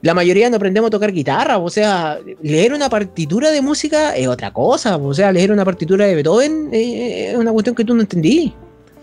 la 0.00 0.14
mayoría 0.14 0.48
no 0.48 0.56
aprendemos 0.56 0.88
a 0.88 0.90
tocar 0.90 1.12
guitarra, 1.12 1.58
o 1.58 1.70
sea, 1.70 2.18
leer 2.40 2.72
una 2.72 2.88
partitura 2.88 3.50
de 3.50 3.60
música 3.60 4.16
es 4.16 4.28
otra 4.28 4.52
cosa, 4.52 4.96
o 4.96 5.12
sea, 5.12 5.32
leer 5.32 5.50
una 5.50 5.64
partitura 5.64 6.06
de 6.06 6.14
Beethoven 6.14 6.68
es 6.72 7.36
una 7.36 7.52
cuestión 7.52 7.74
que 7.74 7.84
tú 7.84 7.94
no 7.94 8.02
entendí. 8.02 8.54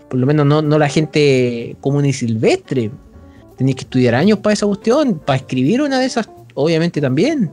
Por 0.08 0.20
lo 0.20 0.26
menos 0.26 0.46
no, 0.46 0.78
la 0.78 0.88
gente 0.88 1.76
común 1.80 2.06
y 2.06 2.12
silvestre. 2.12 2.90
Tenías 3.56 3.76
que 3.76 3.82
estudiar 3.82 4.14
años 4.14 4.38
para 4.38 4.54
esa 4.54 4.66
cuestión, 4.66 5.18
para 5.18 5.38
escribir 5.38 5.82
una 5.82 5.98
de 5.98 6.06
esas, 6.06 6.30
obviamente 6.54 7.00
también. 7.00 7.50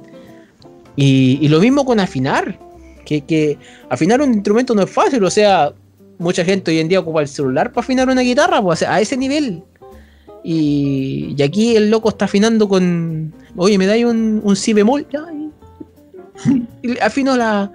Y, 0.96 1.48
lo 1.48 1.60
mismo 1.60 1.84
con 1.84 2.00
afinar, 2.00 2.60
que, 3.06 3.22
que 3.22 3.58
afinar 3.90 4.22
un 4.22 4.34
instrumento 4.34 4.76
no 4.76 4.84
es 4.84 4.90
fácil, 4.90 5.24
o 5.24 5.32
sea, 5.32 5.74
mucha 6.20 6.46
gente 6.46 6.72
hoy 6.72 6.80
en 6.80 6.88
día 6.88 7.00
ocupa 7.00 7.22
el 7.22 7.28
celular 7.28 7.72
para 7.72 7.84
afinar 7.84 8.08
una 8.08 8.22
guitarra, 8.22 8.62
pues 8.62 8.84
a 8.84 9.02
ese 9.02 9.18
nivel. 9.18 9.64
Y, 10.44 11.42
aquí 11.42 11.76
el 11.76 11.90
loco 11.90 12.10
está 12.10 12.26
afinando 12.26 12.68
con. 12.68 13.34
Oye, 13.56 13.78
me 13.78 13.86
da 13.86 13.96
un, 14.08 14.42
un 14.44 14.56
si 14.56 14.74
bemol. 14.74 15.06
Ya, 15.12 15.26
y, 16.82 16.98
afino 17.02 17.38
la, 17.38 17.72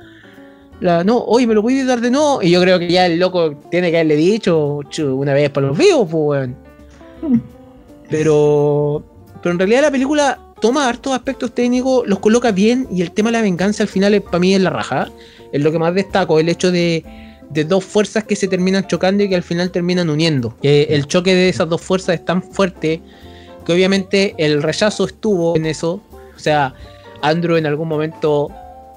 La, 0.80 1.04
no, 1.04 1.18
oye, 1.18 1.46
me 1.46 1.54
lo 1.54 1.62
voy 1.62 1.80
a 1.80 1.84
dar 1.84 2.00
de 2.00 2.10
no. 2.10 2.40
Y 2.42 2.50
yo 2.50 2.60
creo 2.60 2.78
que 2.78 2.88
ya 2.88 3.06
el 3.06 3.18
loco 3.18 3.56
tiene 3.70 3.90
que 3.90 3.98
haberle 3.98 4.16
dicho 4.16 4.80
una 4.98 5.32
vez 5.32 5.50
para 5.50 5.68
los 5.68 5.78
vivos, 5.78 6.08
pues, 6.10 6.22
weón. 6.22 6.56
Pero, 8.10 9.04
pero 9.42 9.52
en 9.52 9.58
realidad 9.58 9.82
la 9.82 9.90
película 9.90 10.38
toma 10.62 10.88
hartos 10.88 11.12
aspectos 11.12 11.52
técnicos, 11.52 12.08
los 12.08 12.20
coloca 12.20 12.52
bien 12.52 12.88
y 12.90 13.02
el 13.02 13.10
tema 13.12 13.28
de 13.28 13.32
la 13.36 13.42
venganza 13.42 13.82
al 13.82 13.88
final 13.90 14.18
para 14.22 14.38
mí 14.38 14.54
es 14.54 14.62
la 14.62 14.70
raja. 14.70 15.10
Es 15.52 15.62
lo 15.62 15.70
que 15.70 15.78
más 15.78 15.94
destaco, 15.94 16.40
el 16.40 16.48
hecho 16.48 16.72
de, 16.72 17.04
de 17.50 17.64
dos 17.64 17.84
fuerzas 17.84 18.24
que 18.24 18.36
se 18.36 18.48
terminan 18.48 18.86
chocando 18.86 19.24
y 19.24 19.28
que 19.28 19.36
al 19.36 19.42
final 19.42 19.70
terminan 19.70 20.10
uniendo. 20.10 20.56
Que 20.60 20.84
el 20.90 21.06
choque 21.06 21.34
de 21.34 21.48
esas 21.48 21.68
dos 21.68 21.80
fuerzas 21.80 22.16
es 22.16 22.24
tan 22.24 22.42
fuerte 22.42 23.00
que 23.64 23.72
obviamente 23.72 24.34
el 24.38 24.62
rechazo 24.62 25.06
estuvo 25.06 25.56
en 25.56 25.66
eso. 25.66 26.02
O 26.36 26.38
sea, 26.38 26.74
Andrew 27.22 27.56
en 27.56 27.66
algún 27.66 27.88
momento 27.88 28.50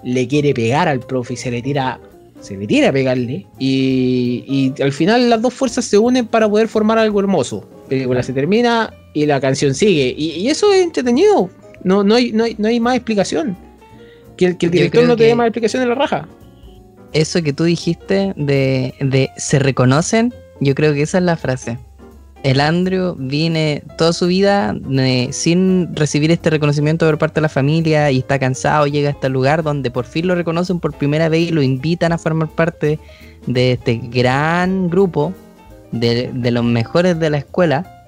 le 0.04 0.28
quiere 0.28 0.54
pegar 0.54 0.88
al 0.88 1.00
profe 1.00 1.34
y 1.34 1.38
se 1.38 1.52
le 1.52 1.62
tira 1.62 2.00
se 2.42 2.58
le 2.58 2.66
tira 2.66 2.90
a 2.90 2.92
pegarle 2.92 3.46
y, 3.60 4.44
y, 4.48 4.82
al 4.82 4.92
final 4.92 5.30
las 5.30 5.44
dos 5.44 5.54
fuerzas 5.54 5.86
se 5.86 6.00
unen 6.00 6.26
para 6.26 6.50
poder 6.50 6.68
formar 6.68 6.98
algo 6.98 7.20
hermoso. 7.20 7.68
La 7.84 7.90
película 7.90 8.24
se 8.24 8.34
termina 8.34 8.92
y 9.14 9.28
la 9.28 9.40
canción 9.40 9.76
sigue 9.76 10.14
y, 10.18 10.48
eso 10.48 10.74
es 10.74 10.82
entretenido. 10.82 11.50
No, 11.84 12.04
no, 12.04 12.16
hay, 12.16 12.32
no, 12.32 12.44
hay, 12.46 12.56
no 12.58 12.68
hay 12.68 12.80
más 12.80 12.96
explicación. 12.96 13.56
Que 14.38 14.46
el, 14.46 14.58
que 14.58 14.68
el 14.68 14.72
director 14.72 15.04
no 15.06 15.16
te 15.16 15.26
dé 15.26 15.36
más 15.36 15.48
explicación 15.48 15.84
en 15.84 15.90
la 15.90 15.96
raja. 15.96 16.28
Eso 17.14 17.42
que 17.42 17.54
tú 17.54 17.66
dijiste 17.66 18.34
de, 18.36 18.94
de 19.00 19.30
se 19.38 19.60
reconocen, 19.60 20.34
yo 20.60 20.76
creo 20.76 20.94
que 20.94 21.02
esa 21.02 21.18
es 21.18 21.24
la 21.24 21.38
frase. 21.38 21.78
El 22.44 22.60
Andrew 22.60 23.16
viene 23.20 23.84
toda 23.98 24.14
su 24.14 24.26
vida 24.26 24.76
eh, 24.92 25.30
sin 25.32 25.96
recibir 25.96 26.32
este 26.32 26.50
reconocimiento 26.50 27.06
por 27.06 27.20
parte 27.20 27.36
de 27.36 27.42
la 27.42 27.50
familia 27.50 28.10
y 28.10 28.20
está 28.20 28.40
cansado, 28.40 28.88
llega 28.88 29.10
a 29.10 29.12
este 29.12 29.30
lugar 29.30 29.62
donde 29.62 29.92
por 29.92 30.06
fin 30.06 30.28
lo 30.28 30.34
reconocen 30.34 30.80
por 30.80 30.94
primera 30.94 31.30
vez 31.30 31.50
y 31.50 31.52
lo 31.52 31.62
invitan 31.62 32.14
a 32.14 32.18
formar 32.18 32.50
parte 32.50 33.00
de 33.46 33.74
este 33.74 33.96
gran 33.96 34.90
grupo 34.90 35.34
de, 35.92 36.32
los 36.52 36.64
mejores 36.64 37.20
de 37.20 37.30
la 37.30 37.38
escuela 37.38 38.01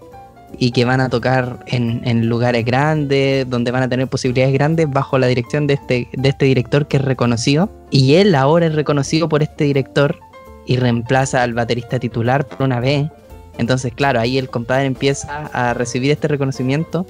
y 0.57 0.71
que 0.71 0.85
van 0.85 1.01
a 1.01 1.09
tocar 1.09 1.59
en, 1.67 2.27
lugares 2.27 2.65
grandes, 2.65 3.49
donde 3.49 3.71
van 3.71 3.83
a 3.83 3.89
tener 3.89 4.07
posibilidades 4.07 4.53
grandes 4.53 4.89
bajo 4.89 5.17
la 5.17 5.27
dirección 5.27 5.67
de 5.67 5.75
este, 5.75 6.07
de 6.13 6.29
este 6.29 6.45
director 6.45 6.87
que 6.87 6.97
es 6.97 7.03
reconocido. 7.03 7.69
Y 7.91 8.15
él 8.15 8.35
ahora 8.35 8.67
es 8.67 8.75
reconocido 8.75 9.29
por 9.29 9.43
este 9.43 9.63
director 9.65 10.19
y 10.65 10.77
reemplaza 10.77 11.43
al 11.43 11.53
baterista 11.53 11.99
titular 11.99 12.47
por 12.47 12.63
una 12.63 12.79
vez 12.79 13.09
entonces, 13.57 13.93
claro, 13.93 14.19
ahí 14.19 14.37
el 14.37 14.49
compadre 14.49 14.85
empieza 14.85 15.47
a 15.53 15.73
recibir 15.73 16.11
este 16.11 16.27
reconocimiento 16.27 17.05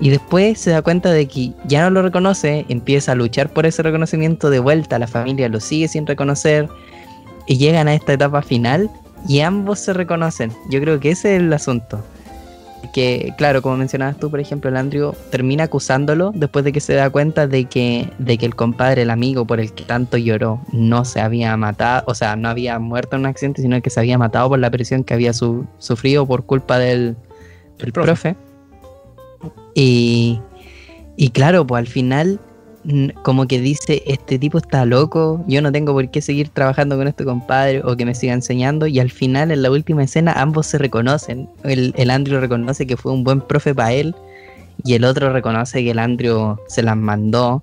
y 0.00 0.10
después 0.10 0.58
se 0.58 0.70
da 0.70 0.82
cuenta 0.82 1.12
de 1.12 1.26
que 1.26 1.52
ya 1.66 1.82
no 1.82 1.90
lo 1.90 2.02
reconoce, 2.02 2.64
empieza 2.68 3.12
a 3.12 3.14
luchar 3.14 3.50
por 3.50 3.66
ese 3.66 3.82
reconocimiento 3.82 4.50
de 4.50 4.58
vuelta, 4.58 4.98
la 4.98 5.06
familia 5.06 5.48
lo 5.48 5.60
sigue 5.60 5.88
sin 5.88 6.06
reconocer 6.06 6.68
y 7.46 7.58
llegan 7.58 7.88
a 7.88 7.94
esta 7.94 8.14
etapa 8.14 8.42
final 8.42 8.90
y 9.28 9.40
ambos 9.40 9.78
se 9.78 9.92
reconocen. 9.92 10.52
Yo 10.70 10.80
creo 10.80 10.98
que 10.98 11.10
ese 11.10 11.36
es 11.36 11.42
el 11.42 11.52
asunto 11.52 12.02
que, 12.92 13.32
claro, 13.36 13.62
como 13.62 13.76
mencionabas 13.76 14.16
tú, 14.18 14.30
por 14.30 14.40
ejemplo, 14.40 14.70
el 14.70 14.76
Andrew 14.76 15.14
termina 15.30 15.64
acusándolo 15.64 16.32
después 16.34 16.64
de 16.64 16.72
que 16.72 16.80
se 16.80 16.94
da 16.94 17.10
cuenta 17.10 17.46
de 17.46 17.64
que, 17.66 18.10
de 18.18 18.38
que 18.38 18.46
el 18.46 18.54
compadre, 18.54 19.02
el 19.02 19.10
amigo 19.10 19.46
por 19.46 19.60
el 19.60 19.72
que 19.72 19.84
tanto 19.84 20.16
lloró, 20.16 20.60
no 20.72 21.04
se 21.04 21.20
había 21.20 21.56
matado, 21.56 22.04
o 22.06 22.14
sea, 22.14 22.36
no 22.36 22.48
había 22.48 22.78
muerto 22.78 23.16
en 23.16 23.20
un 23.20 23.26
accidente, 23.26 23.62
sino 23.62 23.80
que 23.80 23.90
se 23.90 24.00
había 24.00 24.18
matado 24.18 24.48
por 24.48 24.58
la 24.58 24.70
presión 24.70 25.04
que 25.04 25.14
había 25.14 25.32
sufrido 25.32 26.26
por 26.26 26.44
culpa 26.44 26.78
del, 26.78 27.16
profe. 27.92 28.36
Y, 29.74 30.40
y 31.16 31.30
claro, 31.30 31.66
pues 31.66 31.80
al 31.80 31.88
final 31.88 32.40
como 33.22 33.46
que 33.46 33.60
dice, 33.60 34.02
este 34.06 34.38
tipo 34.38 34.58
está 34.58 34.84
loco, 34.84 35.42
yo 35.46 35.62
no 35.62 35.72
tengo 35.72 35.92
por 35.92 36.10
qué 36.10 36.20
seguir 36.20 36.48
trabajando 36.50 36.96
con 36.96 37.08
este 37.08 37.24
compadre 37.24 37.80
o 37.84 37.96
que 37.96 38.04
me 38.04 38.14
siga 38.14 38.34
enseñando. 38.34 38.86
Y 38.86 38.98
al 39.00 39.10
final, 39.10 39.50
en 39.50 39.62
la 39.62 39.70
última 39.70 40.04
escena, 40.04 40.32
ambos 40.32 40.66
se 40.66 40.78
reconocen. 40.78 41.48
El, 41.62 41.94
el 41.96 42.10
Andrew 42.10 42.40
reconoce 42.40 42.86
que 42.86 42.96
fue 42.96 43.12
un 43.12 43.24
buen 43.24 43.40
profe 43.40 43.74
para 43.74 43.92
él 43.92 44.14
y 44.84 44.94
el 44.94 45.04
otro 45.04 45.32
reconoce 45.32 45.82
que 45.82 45.92
el 45.92 45.98
Andrew 45.98 46.56
se 46.68 46.82
las 46.82 46.96
mandó. 46.96 47.62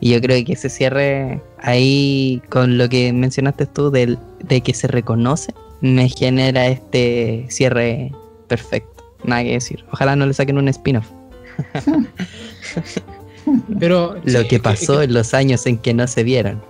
Y 0.00 0.12
yo 0.12 0.20
creo 0.20 0.42
que 0.44 0.54
ese 0.54 0.70
cierre 0.70 1.42
ahí 1.58 2.40
con 2.48 2.78
lo 2.78 2.88
que 2.88 3.12
mencionaste 3.12 3.66
tú 3.66 3.90
de 3.90 4.60
que 4.62 4.72
se 4.72 4.86
reconoce, 4.86 5.52
me 5.80 6.08
genera 6.08 6.66
este 6.68 7.46
cierre 7.48 8.12
perfecto. 8.48 9.04
Nada 9.24 9.42
que 9.42 9.52
decir. 9.52 9.84
Ojalá 9.92 10.16
no 10.16 10.26
le 10.26 10.32
saquen 10.32 10.58
un 10.58 10.68
spin-off. 10.68 11.10
Pero, 13.78 14.16
Lo 14.24 14.46
que 14.46 14.58
pasó 14.60 15.02
en 15.02 15.14
los 15.14 15.34
años 15.34 15.66
en 15.66 15.78
que 15.78 15.94
no 15.94 16.06
se 16.06 16.22
vieron. 16.22 16.62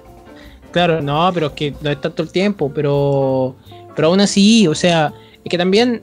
Claro, 0.72 1.02
no, 1.02 1.30
pero 1.34 1.48
es 1.48 1.52
que 1.52 1.74
no 1.80 1.90
es 1.90 2.00
tanto 2.00 2.22
el 2.22 2.30
tiempo, 2.30 2.70
pero, 2.72 3.56
pero 3.96 4.08
aún 4.08 4.20
así, 4.20 4.68
o 4.68 4.74
sea, 4.74 5.12
es 5.44 5.50
que 5.50 5.58
también 5.58 6.02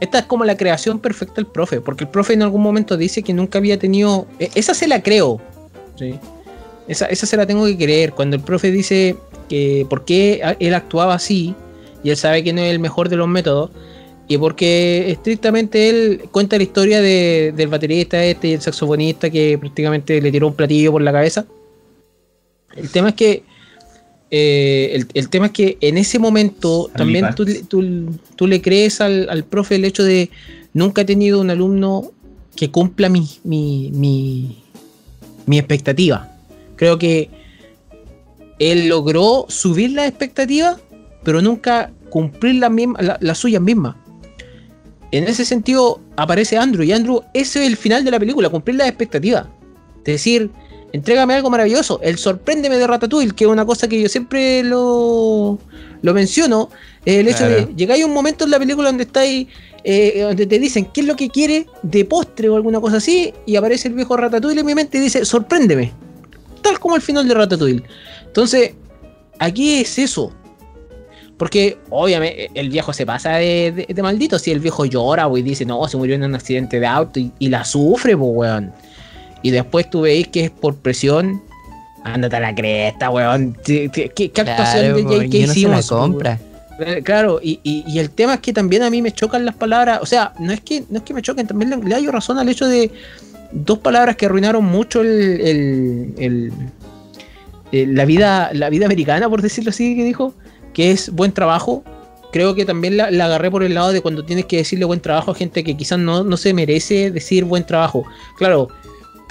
esta 0.00 0.20
es 0.20 0.24
como 0.24 0.44
la 0.44 0.56
creación 0.56 0.98
perfecta 0.98 1.34
del 1.36 1.46
profe, 1.46 1.80
porque 1.80 2.04
el 2.04 2.10
profe 2.10 2.32
en 2.32 2.42
algún 2.42 2.62
momento 2.62 2.96
dice 2.96 3.22
que 3.22 3.34
nunca 3.34 3.58
había 3.58 3.78
tenido, 3.78 4.26
e, 4.38 4.50
esa 4.54 4.72
se 4.72 4.88
la 4.88 5.02
creo, 5.02 5.40
¿sí? 5.96 6.18
esa, 6.88 7.06
esa 7.06 7.26
se 7.26 7.36
la 7.36 7.46
tengo 7.46 7.66
que 7.66 7.76
creer, 7.76 8.12
cuando 8.12 8.36
el 8.36 8.42
profe 8.42 8.70
dice 8.70 9.16
que 9.50 9.86
por 9.90 10.06
qué 10.06 10.40
él 10.58 10.74
actuaba 10.74 11.14
así, 11.14 11.54
y 12.02 12.08
él 12.08 12.16
sabe 12.16 12.42
que 12.42 12.54
no 12.54 12.62
es 12.62 12.70
el 12.70 12.78
mejor 12.78 13.10
de 13.10 13.16
los 13.16 13.28
métodos, 13.28 13.70
y 14.30 14.38
porque 14.38 15.10
estrictamente 15.10 15.88
él 15.88 16.22
cuenta 16.30 16.56
la 16.56 16.62
historia 16.62 17.00
del 17.00 17.66
baterista 17.66 18.24
este 18.24 18.46
y 18.46 18.52
el 18.52 18.60
saxofonista 18.60 19.28
que 19.28 19.58
prácticamente 19.58 20.20
le 20.20 20.30
tiró 20.30 20.46
un 20.46 20.54
platillo 20.54 20.92
por 20.92 21.02
la 21.02 21.10
cabeza. 21.10 21.46
El 22.76 22.88
tema 22.90 23.08
es 23.08 23.16
que 23.16 23.42
eh, 24.30 25.04
el, 25.14 25.28
tema 25.30 25.46
es 25.46 25.52
que 25.52 25.78
en 25.80 25.98
ese 25.98 26.20
momento 26.20 26.88
también 26.94 27.26
tú, 27.34 28.46
le 28.46 28.62
crees 28.62 29.00
al, 29.00 29.44
profe 29.50 29.74
el 29.74 29.84
hecho 29.84 30.04
de 30.04 30.30
nunca 30.74 31.02
he 31.02 31.04
tenido 31.04 31.40
un 31.40 31.50
alumno 31.50 32.12
que 32.54 32.70
cumpla 32.70 33.08
mi, 33.08 33.28
mi, 33.42 33.90
mi, 35.44 35.58
expectativa. 35.58 36.38
Creo 36.76 36.98
que 36.98 37.30
él 38.60 38.86
logró 38.86 39.46
subir 39.48 39.90
la 39.90 40.06
expectativa, 40.06 40.78
pero 41.24 41.42
nunca 41.42 41.90
cumplir 42.10 42.54
las 42.54 42.70
la, 43.00 43.18
la 43.20 43.34
suyas 43.34 43.60
mismas 43.60 43.96
en 45.12 45.24
ese 45.24 45.44
sentido 45.44 46.00
aparece 46.16 46.56
Andrew 46.56 46.84
y 46.84 46.92
Andrew, 46.92 47.22
ese 47.34 47.62
es 47.62 47.68
el 47.68 47.76
final 47.76 48.04
de 48.04 48.10
la 48.10 48.18
película, 48.18 48.48
cumplir 48.48 48.76
las 48.76 48.88
expectativas. 48.88 49.46
Es 49.98 50.14
decir, 50.14 50.50
entrégame 50.92 51.34
algo 51.34 51.50
maravilloso. 51.50 52.00
El 52.02 52.18
sorpréndeme 52.18 52.76
de 52.76 52.86
Ratatouille, 52.86 53.32
que 53.32 53.44
es 53.44 53.50
una 53.50 53.64
cosa 53.64 53.88
que 53.88 54.00
yo 54.00 54.08
siempre 54.08 54.62
lo, 54.62 55.58
lo 56.02 56.14
menciono, 56.14 56.70
el 57.04 57.28
hecho 57.28 57.44
de 57.44 57.68
llegar 57.76 58.00
a 58.00 58.06
un 58.06 58.12
momento 58.12 58.44
en 58.44 58.50
la 58.50 58.58
película 58.58 58.88
donde 58.88 59.04
estáis, 59.04 59.48
eh, 59.84 60.20
donde 60.22 60.46
te 60.46 60.58
dicen 60.58 60.86
qué 60.92 61.00
es 61.00 61.06
lo 61.06 61.16
que 61.16 61.28
quiere 61.28 61.66
de 61.82 62.04
postre 62.04 62.48
o 62.48 62.56
alguna 62.56 62.80
cosa 62.80 62.98
así, 62.98 63.32
y 63.46 63.56
aparece 63.56 63.88
el 63.88 63.94
viejo 63.94 64.16
Ratatouille 64.16 64.60
en 64.60 64.66
mi 64.66 64.74
mente 64.74 64.98
y 64.98 65.02
dice, 65.02 65.24
sorpréndeme. 65.24 65.92
Tal 66.62 66.78
como 66.78 66.96
el 66.96 67.02
final 67.02 67.26
de 67.26 67.34
Ratatouille. 67.34 67.82
Entonces, 68.26 68.72
aquí 69.38 69.80
es 69.80 69.98
eso. 69.98 70.32
Porque 71.40 71.78
obviamente 71.88 72.50
el 72.52 72.68
viejo 72.68 72.92
se 72.92 73.06
pasa 73.06 73.36
de, 73.36 73.86
maldito. 74.02 74.38
Si 74.38 74.50
el 74.50 74.60
viejo 74.60 74.84
llora, 74.84 75.26
y 75.34 75.40
dice, 75.40 75.64
no, 75.64 75.88
se 75.88 75.96
murió 75.96 76.14
en 76.14 76.22
un 76.22 76.34
accidente 76.34 76.78
de 76.78 76.86
auto 76.86 77.18
y, 77.18 77.48
la 77.48 77.64
sufre, 77.64 78.14
pues, 78.14 78.30
weón. 78.30 78.72
Y 79.40 79.50
después 79.50 79.88
tú 79.88 80.02
veis 80.02 80.28
que 80.28 80.44
es 80.44 80.50
por 80.50 80.76
presión. 80.76 81.42
Ándate 82.04 82.36
a 82.36 82.40
la 82.40 82.54
cresta, 82.54 83.08
weón. 83.08 83.56
¿Qué, 83.64 83.90
actuación 84.36 84.96
de 84.96 85.02
J.K. 85.02 85.36
hicimos? 85.38 85.88
compra. 85.88 86.38
Eh, 86.78 87.00
claro, 87.02 87.40
y, 87.42 87.98
el 87.98 88.10
tema 88.10 88.34
es 88.34 88.40
que 88.40 88.52
también 88.52 88.82
a 88.82 88.90
mí 88.90 89.00
me 89.00 89.10
chocan 89.10 89.46
las 89.46 89.54
palabras. 89.54 90.00
O 90.02 90.06
sea, 90.06 90.34
no 90.38 90.52
es 90.52 90.60
que, 90.60 90.84
no 90.90 90.98
es 90.98 91.04
que 91.04 91.14
me 91.14 91.22
choquen, 91.22 91.46
también 91.46 91.70
le, 91.70 91.78
le 91.78 92.10
razón 92.12 92.36
al 92.36 92.50
hecho 92.50 92.68
de 92.68 92.90
dos 93.50 93.78
palabras 93.78 94.14
que 94.16 94.26
arruinaron 94.26 94.62
mucho 94.62 95.00
el, 95.00 96.12
el, 96.18 96.52
eh, 97.72 97.86
la, 97.86 98.04
vida, 98.04 98.50
la 98.52 98.68
vida 98.68 98.84
americana, 98.84 99.30
por 99.30 99.40
decirlo 99.40 99.70
así, 99.70 99.96
que 99.96 100.04
dijo 100.04 100.34
que 100.72 100.90
es 100.90 101.10
buen 101.10 101.32
trabajo. 101.32 101.84
Creo 102.32 102.54
que 102.54 102.64
también 102.64 102.96
la, 102.96 103.06
agarré 103.06 103.50
por 103.50 103.62
el 103.62 103.74
lado 103.74 103.92
de 103.92 104.00
cuando 104.00 104.24
tienes 104.24 104.46
que 104.46 104.58
decirle 104.58 104.84
buen 104.84 105.00
trabajo 105.00 105.32
a 105.32 105.34
gente 105.34 105.64
que 105.64 105.76
quizás 105.76 105.98
no, 105.98 106.22
no 106.22 106.36
se 106.36 106.54
merece 106.54 107.10
decir 107.10 107.44
buen 107.44 107.66
trabajo. 107.66 108.04
Claro, 108.36 108.68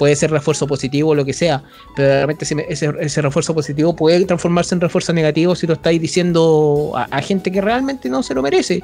puede 0.00 0.16
ser 0.16 0.30
refuerzo 0.30 0.66
positivo 0.66 1.10
o 1.10 1.14
lo 1.14 1.26
que 1.26 1.34
sea, 1.34 1.62
pero 1.94 2.08
realmente 2.08 2.46
ese, 2.46 2.86
ese, 3.00 3.20
refuerzo 3.20 3.54
positivo 3.54 3.94
puede 3.94 4.24
transformarse 4.24 4.74
en 4.74 4.80
refuerzo 4.80 5.12
negativo 5.12 5.54
si 5.54 5.66
lo 5.66 5.74
estáis 5.74 6.00
diciendo 6.00 6.92
a, 6.94 7.20
gente 7.20 7.52
que 7.52 7.60
realmente 7.60 8.08
no 8.08 8.22
se 8.22 8.32
lo 8.32 8.40
merece. 8.40 8.82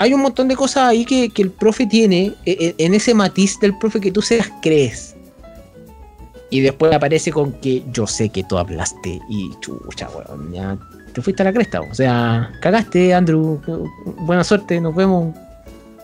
Hay 0.00 0.12
un 0.12 0.22
montón 0.22 0.48
de 0.48 0.56
cosas 0.56 0.88
ahí 0.88 1.04
que, 1.04 1.30
el 1.36 1.52
profe 1.52 1.86
tiene, 1.86 2.34
e, 2.44 2.74
e, 2.76 2.84
en 2.84 2.94
ese 2.94 3.14
matiz 3.14 3.60
del 3.60 3.78
profe 3.78 4.00
que 4.00 4.10
tú 4.10 4.20
se 4.20 4.38
las 4.38 4.50
crees. 4.62 5.14
Y 6.50 6.58
después 6.58 6.92
aparece 6.92 7.30
con 7.30 7.52
que 7.60 7.84
yo 7.92 8.08
sé 8.08 8.28
que 8.28 8.42
tú 8.42 8.58
hablaste 8.58 9.20
y 9.28 9.50
chucha, 9.60 10.08
weón, 10.08 10.52
ya 10.52 10.76
te 11.16 11.22
fuiste 11.22 11.40
a 11.42 11.46
la 11.46 11.52
cresta. 11.54 11.80
O 11.80 11.94
sea, 11.94 12.50
cagaste, 12.60 13.14
Andrew. 13.14 13.58
Buena 14.18 14.44
suerte, 14.44 14.78
nos 14.82 14.94
vemos. 14.94 15.34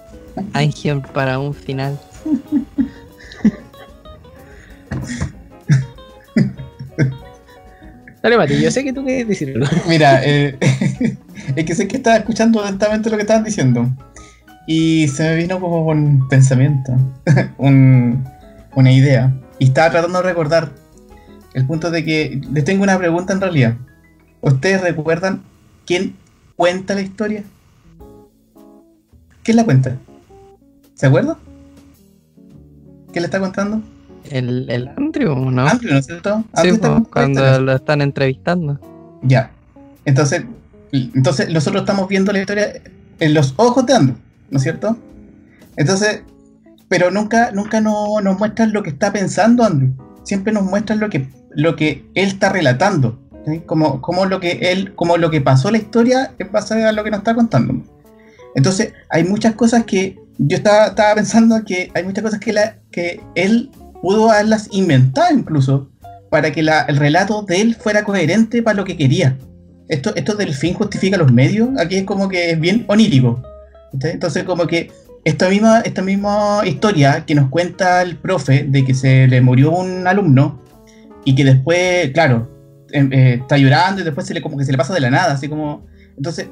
Ángel 0.55 1.03
para 1.13 1.39
un 1.39 1.53
final. 1.53 1.99
Dale, 8.23 8.37
Mati, 8.37 8.61
yo 8.61 8.71
sé 8.71 8.85
que 8.85 8.93
tú 8.93 9.05
quieres 9.05 9.27
decirlo. 9.27 9.67
Mira, 9.89 10.21
eh, 10.25 10.57
es 11.57 11.65
que 11.65 11.75
sé 11.75 11.89
que 11.89 11.97
estaba 11.97 12.17
escuchando 12.17 12.63
atentamente 12.63 13.11
lo 13.11 13.17
que 13.17 13.23
estaban 13.23 13.45
diciendo. 13.45 13.89
Y 14.67 15.09
se 15.09 15.25
me 15.25 15.35
vino 15.37 15.59
como 15.59 15.85
un 15.87 16.29
pensamiento, 16.29 16.93
un- 17.59 18.25
una 18.77 18.93
idea. 18.93 19.33
Y 19.59 19.65
estaba 19.67 19.91
tratando 19.91 20.23
de 20.23 20.29
recordar 20.29 20.71
el 21.55 21.67
punto 21.67 21.91
de 21.91 22.05
que 22.05 22.41
les 22.53 22.65
tengo 22.65 22.85
una 22.85 22.97
pregunta 22.97 23.33
en 23.33 23.41
realidad. 23.41 23.75
¿Ustedes 24.43 24.81
recuerdan 24.83 25.43
quién 25.87 26.15
cuenta 26.57 26.95
la 26.95 27.01
historia? 27.01 27.45
¿Quién 29.43 29.57
la 29.57 29.65
cuenta? 29.65 29.97
¿Se 30.95 31.07
acuerda? 31.07 31.39
¿Quién 33.13 33.23
la 33.23 33.27
está 33.27 33.41
contando? 33.41 33.83
El, 34.31 34.69
el 34.71 34.89
Andrew, 34.89 35.35
¿no? 35.51 35.67
Andrew, 35.67 35.93
¿no 35.93 35.99
es 35.99 36.07
cierto? 36.07 36.45
sí, 36.55 36.69
Andrew 36.71 36.79
pues, 36.81 37.09
cuando 37.13 37.61
lo 37.61 37.73
están 37.73 38.03
entrevistando. 38.03 38.79
Ya. 39.23 39.51
Entonces, 40.05 40.45
entonces 40.93 41.49
nosotros 41.51 41.83
estamos 41.83 42.09
viendo 42.09 42.33
la 42.33 42.41
historia 42.41 42.73
en 43.21 43.35
los 43.35 43.55
ojos 43.57 43.87
de 43.87 43.95
Andrew, 43.95 44.17
¿no 44.51 44.57
es 44.59 44.63
cierto? 44.63 44.97
Entonces, 45.77 46.23
pero 46.89 47.11
nunca, 47.11 47.51
nunca 47.53 47.81
no- 47.81 48.21
nos 48.21 48.39
muestran 48.39 48.73
lo 48.73 48.83
que 48.83 48.91
está 48.91 49.13
pensando 49.13 49.65
Andrew. 49.65 49.91
Siempre 50.25 50.53
nos 50.53 50.65
muestran 50.65 51.01
lo 51.01 51.09
que, 51.11 51.29
lo 51.51 51.75
que 51.77 52.05
él 52.15 52.29
está 52.29 52.49
relatando. 52.51 53.19
Como, 53.67 54.01
como 54.01 54.27
lo 54.27 54.39
que 54.39 54.59
él, 54.73 54.95
como 54.95 55.17
lo 55.17 55.31
que 55.31 55.41
pasó 55.41 55.69
en 55.69 55.73
la 55.73 55.79
historia 55.79 56.35
en 56.39 56.53
base 56.53 56.85
a 56.85 56.93
lo 56.93 57.03
que 57.03 57.11
nos 57.11 57.19
está 57.19 57.35
contando. 57.35 57.83
Entonces, 58.55 58.93
hay 59.09 59.25
muchas 59.25 59.55
cosas 59.55 59.85
que 59.85 60.19
yo 60.39 60.57
estaba, 60.57 60.95
pensando 61.15 61.63
que 61.65 61.91
hay 61.95 62.05
muchas 62.05 62.25
cosas 62.25 62.41
que, 62.41 62.55
que 62.91 63.21
él 63.35 63.71
pudo 64.01 64.31
haberlas 64.31 64.69
inventado 64.73 65.35
incluso 65.35 65.91
para 66.31 66.51
que 66.51 66.61
el 66.61 66.97
relato 66.97 67.43
de 67.43 67.61
él 67.61 67.75
fuera 67.75 68.05
coherente 68.05 68.63
para 68.63 68.77
lo 68.77 68.85
que 68.85 68.97
quería. 68.97 69.37
Esto, 69.89 70.15
esto 70.15 70.35
del 70.35 70.55
fin 70.55 70.75
justifica 70.75 71.17
los 71.17 71.33
medios, 71.33 71.69
aquí 71.79 71.97
es 71.97 72.05
como 72.05 72.29
que 72.29 72.53
es 72.53 72.61
bien 72.61 72.85
onírico. 72.89 73.43
Entonces, 73.93 74.45
como 74.45 74.67
que 74.67 74.91
esta 75.25 75.49
misma, 75.49 75.81
esta 75.81 76.03
misma 76.03 76.63
historia 76.65 77.25
que 77.27 77.35
nos 77.35 77.49
cuenta 77.51 78.03
el 78.03 78.17
profe 78.17 78.65
de 78.65 78.85
que 78.85 78.95
se 78.95 79.29
le 79.29 79.41
murió 79.41 79.71
un 79.73 80.07
alumno 80.07 80.63
y 81.25 81.35
que 81.35 81.45
después, 81.45 82.11
claro, 82.13 82.49
eh, 82.93 83.39
está 83.41 83.57
llorando 83.59 84.01
y 84.03 84.05
después 84.05 84.27
se 84.27 84.35
le 84.35 84.43
como 84.43 84.57
que 84.59 84.65
se 84.65 84.73
le 84.73 84.79
pasa 84.79 84.95
de 84.95 85.01
la 85.01 85.11
nada, 85.11 85.33
así 85.33 85.49
como. 85.49 85.87
Entonces, 86.17 86.47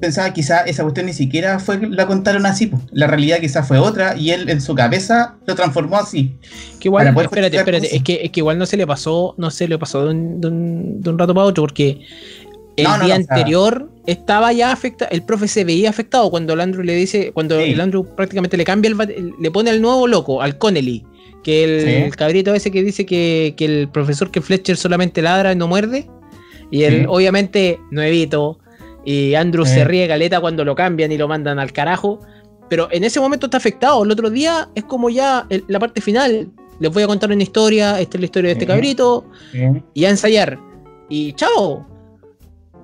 pensaba 0.00 0.32
quizá 0.32 0.60
esa 0.62 0.82
cuestión 0.82 1.06
ni 1.06 1.12
siquiera 1.12 1.58
fue 1.58 1.78
la 1.90 2.06
contaron 2.06 2.46
así, 2.46 2.68
pues. 2.68 2.82
la 2.92 3.06
realidad 3.06 3.38
quizás 3.40 3.68
fue 3.68 3.76
otra 3.78 4.16
y 4.16 4.30
él 4.30 4.48
en 4.48 4.60
su 4.62 4.74
cabeza 4.74 5.36
lo 5.46 5.54
transformó 5.54 5.98
así. 5.98 6.34
Que 6.78 6.88
igual, 6.88 7.06
espérate, 7.08 7.56
espérate, 7.58 7.96
es 7.96 8.02
que, 8.02 8.20
es 8.24 8.30
que 8.30 8.40
igual 8.40 8.56
no 8.56 8.64
se 8.64 8.76
le 8.78 8.86
pasó, 8.86 9.34
no 9.36 9.50
se 9.50 9.68
le 9.68 9.76
pasó 9.78 10.04
de 10.04 10.10
un, 10.10 10.40
de 10.40 10.48
un- 10.48 11.00
de 11.02 11.10
un 11.10 11.18
rato 11.18 11.34
para 11.34 11.46
otro, 11.46 11.64
porque 11.64 12.00
el 12.76 12.84
No, 12.84 12.96
no, 12.96 13.04
día 13.04 13.18
no, 13.18 13.26
anterior 13.28 13.90
estaba 14.06 14.52
ya 14.54 14.72
afectado, 14.72 15.10
el 15.12 15.22
profe 15.22 15.48
se 15.48 15.64
veía 15.64 15.90
afectado 15.90 16.30
cuando 16.30 16.54
el 16.54 16.60
Andrew 16.62 16.82
le 16.82 16.94
dice, 16.94 17.32
cuando 17.32 17.58
Sí. 17.60 17.72
el 17.72 17.80
Andrew 17.80 18.06
prácticamente 18.16 18.56
le 18.56 18.64
cambia 18.64 18.88
el- 18.90 19.34
le 19.38 19.50
pone 19.50 19.68
al 19.68 19.82
nuevo 19.82 20.06
loco, 20.06 20.40
al 20.40 20.56
Connelly, 20.56 21.04
que 21.42 21.64
el, 21.64 21.80
Sí. 21.84 21.90
el 22.04 22.16
cabrito 22.16 22.54
ese 22.54 22.70
que 22.70 22.82
dice 22.82 23.06
que, 23.06 23.54
que 23.56 23.64
el 23.64 23.88
profesor 23.88 24.30
que 24.30 24.40
Fletcher 24.40 24.76
solamente 24.76 25.22
ladra 25.22 25.52
y 25.52 25.56
no 25.56 25.66
muerde, 25.68 26.08
y 26.70 26.82
él 26.84 27.00
Sí. 27.00 27.06
obviamente 27.08 27.80
nuevito, 27.90 28.58
y 29.04 29.34
Andrew 29.34 29.64
Sí. 29.64 29.74
se 29.74 29.84
ríe 29.84 30.06
caleta 30.06 30.40
cuando 30.40 30.64
lo 30.64 30.74
cambian 30.74 31.10
y 31.12 31.16
lo 31.18 31.26
mandan 31.28 31.58
al 31.58 31.72
carajo. 31.72 32.20
Pero 32.68 32.88
en 32.92 33.02
ese 33.02 33.18
momento 33.18 33.46
está 33.46 33.56
afectado. 33.56 34.04
El 34.04 34.10
otro 34.12 34.30
día 34.30 34.68
es 34.74 34.84
como 34.84 35.10
ya 35.10 35.46
el- 35.48 35.64
la 35.66 35.78
parte 35.80 36.00
final. 36.00 36.48
Les 36.78 36.92
voy 36.92 37.02
a 37.02 37.06
contar 37.08 37.32
una 37.32 37.42
historia. 37.42 37.98
Esta 38.00 38.16
es 38.16 38.20
la 38.20 38.24
historia 38.26 38.48
de 38.48 38.52
este 38.52 38.66
cabrito. 38.66 39.24
Y 39.94 40.04
a 40.04 40.10
ensayar. 40.10 40.58
Y 41.08 41.32
chao. 41.32 41.84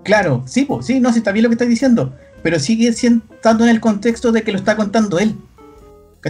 Claro, 0.02 0.42
sí, 0.46 0.64
pues, 0.64 0.86
sí, 0.86 0.98
no, 1.00 1.12
sí, 1.12 1.18
está 1.18 1.32
bien 1.32 1.44
lo 1.44 1.48
que 1.48 1.54
estás 1.54 1.68
diciendo, 1.68 2.14
pero 2.42 2.58
sigue 2.58 2.92
siendo, 2.92 3.24
en 3.44 3.68
el 3.68 3.80
contexto 3.80 4.32
de 4.32 4.42
que 4.42 4.52
lo 4.52 4.58
está 4.58 4.76
contando 4.76 5.18
él. 5.18 5.34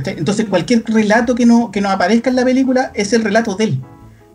Entonces, 0.04 0.46
cualquier 0.46 0.84
relato 0.86 1.34
que 1.34 1.46
no, 1.46 1.70
que 1.70 1.80
nos 1.80 1.92
aparezca 1.92 2.28
en 2.30 2.36
la 2.36 2.44
película 2.44 2.90
es 2.94 3.12
el 3.12 3.24
relato 3.24 3.54
de 3.56 3.64
él. 3.64 3.80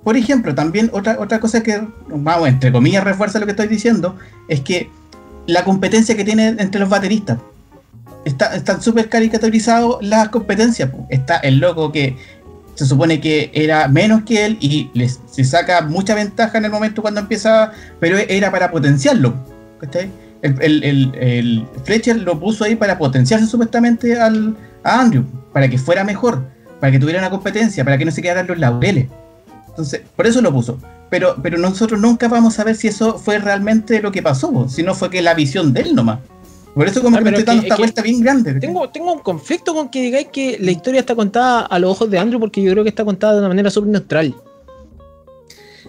Por 0.04 0.18
ejemplo, 0.18 0.56
también 0.56 0.90
otra, 0.94 1.18
otra 1.20 1.40
cosa 1.40 1.62
que, 1.62 1.82
vamos, 2.08 2.48
entre 2.50 2.72
comillas, 2.72 3.04
refuerza 3.04 3.38
lo 3.40 3.46
que 3.46 3.52
estoy 3.52 3.68
diciendo, 3.68 4.18
es 4.48 4.62
que 4.62 4.90
la 5.46 5.64
competencia 5.64 6.18
que 6.18 6.24
tiene 6.24 6.48
entre 6.58 6.80
los 6.80 6.90
bateristas. 6.90 7.38
Está, 8.26 8.56
están 8.56 8.82
súper 8.82 9.10
caricaturizados 9.10 9.98
las 10.02 10.30
competencias. 10.30 10.90
Está 11.10 11.38
el 11.38 11.60
loco 11.60 11.92
que 11.92 12.18
se 12.76 12.86
supone 12.86 13.20
que 13.22 13.52
era 13.54 13.88
menos 13.88 14.24
que 14.24 14.46
él 14.46 14.58
y 14.62 14.90
les, 14.96 15.20
se 15.30 15.44
saca 15.44 15.82
mucha 15.82 16.16
ventaja 16.16 16.58
en 16.58 16.66
el 16.66 16.72
momento 16.72 17.02
cuando 17.04 17.20
empieza, 17.20 17.72
pero 18.00 18.18
era 18.18 18.50
para 18.52 18.72
potenciarlo. 18.72 19.36
¿cachai? 19.80 20.10
El, 20.42 20.56
el- 20.62 20.84
el- 20.84 21.16
el 21.20 21.68
Fletcher 21.84 22.18
lo 22.18 22.40
puso 22.40 22.64
ahí 22.64 22.76
para 22.76 22.98
potenciarse 22.98 23.46
supuestamente 23.46 24.20
al, 24.20 24.56
a 24.84 25.00
Andrew, 25.02 25.24
para 25.54 25.70
que 25.70 25.78
fuera 25.78 26.04
mejor, 26.04 26.44
para 26.80 26.92
que 26.92 27.00
tuviera 27.00 27.20
una 27.20 27.30
competencia, 27.30 27.84
para 27.84 27.98
que 27.98 28.06
no 28.06 28.12
se 28.12 28.22
quedaran 28.22 28.48
los 28.48 28.58
laureles. 28.58 29.08
Entonces, 29.70 30.02
por 30.16 30.28
eso 30.28 30.42
lo 30.42 30.52
puso. 30.52 30.78
Pero, 31.10 31.36
pero 31.42 31.58
nosotros 31.58 32.00
nunca 32.00 32.28
vamos 32.28 32.58
a 32.60 32.64
ver 32.64 32.76
si 32.76 32.88
eso 32.88 33.18
fue 33.18 33.38
realmente 33.40 34.02
lo 34.02 34.12
que 34.12 34.22
pasó, 34.22 34.70
si 34.70 34.84
no 34.84 34.96
fue 34.96 35.10
que 35.10 35.22
la 35.22 35.34
visión 35.34 35.74
de 35.74 35.82
él 35.82 35.96
nomás. 35.96 36.20
Por 36.74 36.88
eso 36.88 37.02
como 37.02 37.18
Ah, 37.18 37.20
que 37.20 37.26
me 37.26 37.30
estoy 37.32 37.42
es 37.42 37.46
dando 37.46 37.64
esta 37.64 37.76
vuelta 37.76 38.02
bien 38.02 38.22
grande. 38.22 38.54
Tengo, 38.56 38.90
tengo 38.90 39.14
un 39.14 39.20
conflicto 39.20 39.74
con 39.74 39.90
que 39.90 40.02
digáis 40.02 40.28
que 40.32 40.58
la 40.60 40.72
historia 40.72 41.02
está 41.02 41.16
contada 41.16 41.62
a 41.62 41.80
los 41.80 41.92
ojos 41.92 42.10
de 42.10 42.18
Andrew. 42.18 42.40
Porque 42.40 42.62
yo 42.62 42.72
creo 42.72 42.84
que 42.84 42.90
está 42.90 43.04
contada 43.04 43.34
de 43.34 43.40
una 43.40 43.50
manera 43.50 43.70
súper 43.70 43.92
neutral. 43.92 44.34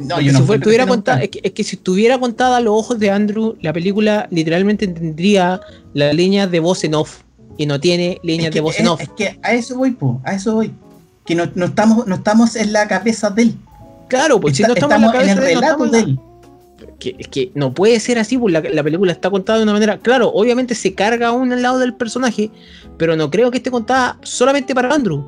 No, 0.01 0.21
yo 0.21 0.33
no 0.33 0.41
si 0.41 0.87
contada, 0.87 1.27
que, 1.29 1.41
es 1.43 1.53
que 1.53 1.63
si 1.63 1.77
estuviera 1.77 2.19
contada 2.19 2.57
a 2.57 2.61
los 2.61 2.75
ojos 2.75 2.99
de 2.99 3.11
Andrew, 3.11 3.57
la 3.61 3.73
película 3.73 4.27
literalmente 4.31 4.89
tendría 4.89 5.61
la 5.93 6.13
línea 6.13 6.47
de 6.47 6.61
voz 6.61 6.83
en 6.83 6.95
off. 6.95 7.21
Y 7.57 7.67
no 7.67 7.79
tiene 7.81 8.19
líneas 8.23 8.47
Es 8.47 8.51
que, 8.51 8.55
de 8.59 8.61
voz 8.61 8.79
en 8.81 8.89
off. 8.89 9.01
es 9.01 9.09
que 9.11 9.39
a 9.43 9.53
eso 9.53 9.77
voy, 9.77 9.91
po, 9.93 10.21
a 10.25 10.35
eso 10.35 10.55
voy. 10.55 10.73
Que 11.25 11.35
no, 11.35 11.45
no 11.55 11.67
estamos, 11.67 12.07
no 12.07 12.15
estamos 12.17 12.57
en 12.57 12.73
la 12.73 12.89
cabeza 12.89 13.31
de 13.31 13.43
él. 13.43 13.55
Claro, 14.09 14.41
pues 14.41 14.57
si 14.57 14.63
no 14.63 14.75
estamos, 14.75 14.97
en 14.97 15.03
la 15.07 15.13
cabeza 15.13 15.33
el 15.33 15.41
de 15.41 15.53
él, 15.53 15.55
no 15.55 15.61
relato 15.61 15.87
de 15.87 15.99
él. 16.01 16.19
que, 16.99 17.15
es 17.19 17.29
que 17.29 17.53
no 17.55 17.73
puede 17.73 17.99
ser 18.01 18.19
así, 18.19 18.37
pues 18.39 18.53
la, 18.53 18.61
la 18.61 18.83
película 18.83 19.13
está 19.13 19.31
contada 19.31 19.59
de 19.59 19.63
una 19.65 19.73
manera. 19.73 19.99
Claro, 19.99 20.29
obviamente 20.33 20.75
se 20.75 20.95
carga 20.95 21.29
aún 21.29 21.53
al 21.53 21.63
lado 21.63 21.79
del 21.79 21.95
personaje, 21.95 22.51
pero 22.99 23.17
no 23.17 23.31
creo 23.31 23.51
que 23.51 23.59
esté 23.59 23.71
contada 23.71 24.19
solamente 24.23 24.75
para 24.75 24.93
Andrew. 24.95 25.25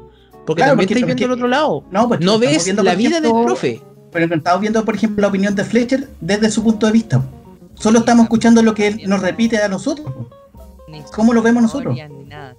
Porque 0.47 0.61
Claro, 0.61 0.72
también 0.72 0.89
porque- 0.89 0.95
estáis 1.01 1.07
viendo 1.07 1.14
porque- 1.14 1.25
el 1.25 1.31
otro 1.33 1.49
lado. 1.49 1.85
No, 1.91 2.09
pues, 2.09 2.20
No 2.20 2.39
ves 2.39 2.64
viendo, 2.64 2.83
la 2.83 2.95
vida 2.95 3.18
ejemplo, 3.18 3.35
del 3.37 3.45
profe. 3.47 3.83
Pero 4.12 4.35
estamos 4.35 4.61
viendo, 4.61 4.85
por 4.85 4.95
ejemplo, 4.95 5.22
la 5.22 5.29
opinión 5.29 5.55
de 5.55 5.64
Fletcher 5.64 6.09
desde 6.20 6.51
su 6.51 6.62
punto 6.62 6.87
de 6.87 6.93
vista. 6.93 7.22
Solo 7.75 8.01
estamos 8.01 8.25
escuchando 8.25 8.62
lo 8.62 8.75
que 8.75 8.87
él 8.89 9.01
nos 9.07 9.20
repite 9.20 9.57
a 9.59 9.68
nosotros. 9.68 10.07
¿Cómo 11.14 11.32
lo 11.32 11.42
vemos 11.42 11.62
nosotros? 11.62 11.95
Ni 11.97 12.24
nada. 12.24 12.55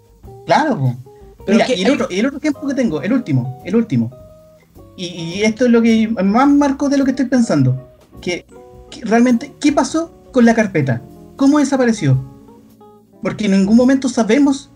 Claro. 0.45 0.77
po. 0.79 0.95
Pero 1.45 1.57
Mira, 1.57 1.65
que 1.67 1.75
y 1.75 1.81
el, 1.81 1.88
hay- 1.88 1.93
otro, 1.93 2.07
el 2.09 2.25
otro 2.25 2.39
ejemplo 2.39 2.67
que 2.67 2.73
tengo, 2.73 3.01
el 3.01 3.13
último, 3.13 3.61
el 3.65 3.75
último. 3.75 4.11
Y, 4.97 5.05
y 5.07 5.43
esto 5.43 5.65
es 5.65 5.71
lo 5.71 5.81
que 5.81 6.07
más 6.07 6.47
marco 6.49 6.89
de 6.89 6.97
lo 6.97 7.05
que 7.05 7.11
estoy 7.11 7.25
pensando. 7.25 7.89
Que, 8.21 8.45
que 8.89 9.01
realmente, 9.05 9.53
¿qué 9.59 9.71
pasó 9.71 10.11
con 10.31 10.45
la 10.45 10.55
carpeta? 10.55 11.01
¿Cómo 11.36 11.59
desapareció? 11.59 12.17
Porque 13.21 13.45
en 13.45 13.51
ningún 13.51 13.75
momento 13.77 14.09
sabemos 14.09 14.69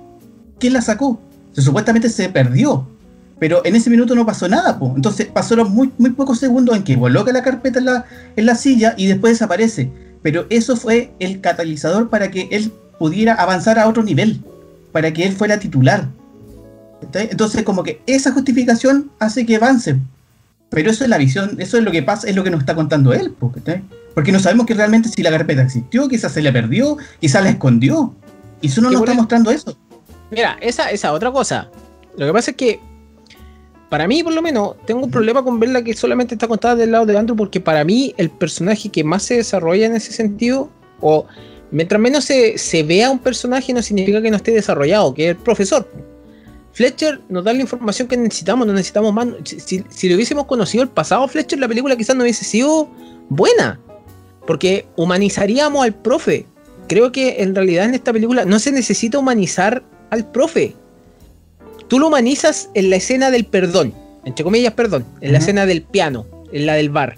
quién 0.60 0.74
la 0.74 0.82
sacó. 0.82 1.20
Se, 1.54 1.62
supuestamente 1.62 2.10
se 2.10 2.30
perdió. 2.30 2.88
Pero 3.40 3.62
en 3.66 3.76
ese 3.78 3.90
minuto 3.90 4.14
no 4.16 4.26
pasó 4.26 4.50
nada, 4.50 4.78
po. 4.78 4.92
Entonces 4.96 5.28
pasaron 5.28 5.72
muy, 5.72 5.92
muy 5.98 6.10
pocos 6.12 6.40
segundos 6.40 6.76
en 6.76 6.84
que 6.84 7.00
coloca 7.00 7.32
la 7.32 7.42
carpeta 7.42 7.80
en 7.80 7.86
la, 7.86 8.06
en 8.36 8.46
la 8.46 8.56
silla 8.56 8.94
y 8.98 9.08
después 9.08 9.34
desaparece. 9.34 9.90
Pero 10.22 10.46
eso 10.50 10.76
fue 10.76 11.14
el 11.20 11.40
catalizador 11.40 12.10
para 12.10 12.30
que 12.30 12.50
él 12.52 12.74
pudiera 13.00 13.34
avanzar 13.34 13.80
a 13.80 13.88
otro 13.88 14.04
nivel. 14.04 14.42
Para 14.92 15.12
que 15.14 15.24
él 15.26 15.34
fuera 15.34 15.60
titular. 15.60 16.08
Entonces, 17.14 17.64
como 17.64 17.84
que 17.84 18.02
esa 18.08 18.32
justificación 18.32 19.10
hace 19.20 19.46
que 19.46 19.56
avance. 19.56 19.98
Pero 20.70 20.92
eso 20.92 21.04
es 21.04 21.10
la 21.10 21.18
visión, 21.18 21.56
eso 21.60 21.78
es 21.78 21.84
lo 21.84 21.92
que 21.92 22.04
pasa, 22.04 22.28
es 22.28 22.36
lo 22.36 22.44
que 22.44 22.52
nos 22.52 22.60
está 22.60 22.76
contando 22.76 23.14
él. 23.14 23.34
Porque 24.14 24.32
no 24.32 24.40
sabemos 24.40 24.66
que 24.66 24.74
realmente 24.74 25.10
si 25.10 25.24
la 25.24 25.32
carpeta 25.32 25.62
existió, 25.64 26.08
quizás 26.08 26.32
se 26.32 26.42
le 26.42 26.52
perdió, 26.52 26.98
quizás 27.22 27.44
la 27.44 27.50
escondió. 27.50 28.14
Y 28.62 28.68
eso 28.68 28.82
no 28.82 28.90
nos 28.92 29.00
está 29.00 29.12
eso- 29.14 29.22
mostrando 29.22 29.52
eso. 29.52 29.78
Mira, 30.32 30.58
esa, 30.62 30.92
esa 30.92 31.14
otra 31.14 31.32
cosa. 31.32 31.70
Lo 32.18 32.26
que 32.28 32.34
pasa 32.34 32.52
es 32.52 32.58
que, 32.58 32.80
para 33.90 34.08
mí, 34.08 34.22
por 34.24 34.34
lo 34.34 34.42
menos, 34.42 34.76
tengo 34.86 35.04
un 35.06 35.10
problema 35.10 35.44
con 35.44 35.60
verla 35.60 35.82
que 35.84 35.96
solamente 35.96 36.36
está 36.36 36.48
contada 36.48 36.76
del 36.76 36.92
lado 36.92 37.06
de 37.08 37.18
Andrew, 37.18 37.36
porque 37.36 37.60
para 37.60 37.84
mí, 37.84 38.14
el 38.18 38.30
personaje 38.30 38.90
que 38.90 39.04
más 39.04 39.24
se 39.24 39.36
desarrolla 39.38 39.86
en 39.88 39.96
ese 39.96 40.12
sentido, 40.12 40.70
o 41.02 41.26
mientras 41.72 42.02
menos 42.02 42.26
se, 42.26 42.58
se 42.58 42.84
vea 42.84 43.10
un 43.10 43.20
personaje, 43.20 43.74
no 43.74 43.82
significa 43.82 44.22
que 44.22 44.32
no 44.32 44.38
esté 44.38 44.52
desarrollado, 44.52 45.14
que 45.14 45.26
es 45.26 45.30
el 45.32 45.44
profesor. 45.44 45.90
Fletcher 46.74 47.22
nos 47.30 47.44
da 47.44 47.52
la 47.52 47.62
información 47.62 48.08
que 48.08 48.16
necesitamos, 48.16 48.66
no 48.66 48.74
necesitamos 48.74 49.14
más. 49.14 49.28
Si, 49.44 49.60
si, 49.60 49.84
si 49.90 50.08
le 50.08 50.16
hubiésemos 50.16 50.46
conocido 50.46 50.84
el 50.84 50.90
pasado 50.90 51.28
Fletcher, 51.28 51.60
la 51.60 51.68
película 51.68 51.96
quizás 51.96 52.16
no 52.16 52.24
hubiese 52.24 52.46
sido 52.46 52.90
buena, 53.30 53.80
porque 54.48 54.88
humanizaríamos 54.96 55.84
al 55.84 55.94
profe. 55.94 56.46
Creo 56.88 57.12
que 57.12 57.44
en 57.44 57.54
realidad 57.54 57.86
en 57.86 57.94
esta 57.94 58.14
película 58.14 58.46
no 58.46 58.60
se 58.60 58.72
necesita 58.72 59.20
humanizar 59.20 59.84
al 60.10 60.32
profe. 60.32 60.76
Tú 61.88 62.00
lo 62.00 62.08
humanizas 62.08 62.70
en 62.76 62.90
la 62.90 62.96
escena 62.96 63.30
del 63.32 63.46
perdón, 63.46 63.94
entre 64.26 64.44
comillas, 64.44 64.74
perdón, 64.74 65.06
en 65.22 65.32
la 65.34 65.40
escena 65.40 65.66
del 65.66 65.82
piano, 65.82 66.26
en 66.52 66.66
la 66.66 66.74
del 66.74 66.90
bar. 66.90 67.18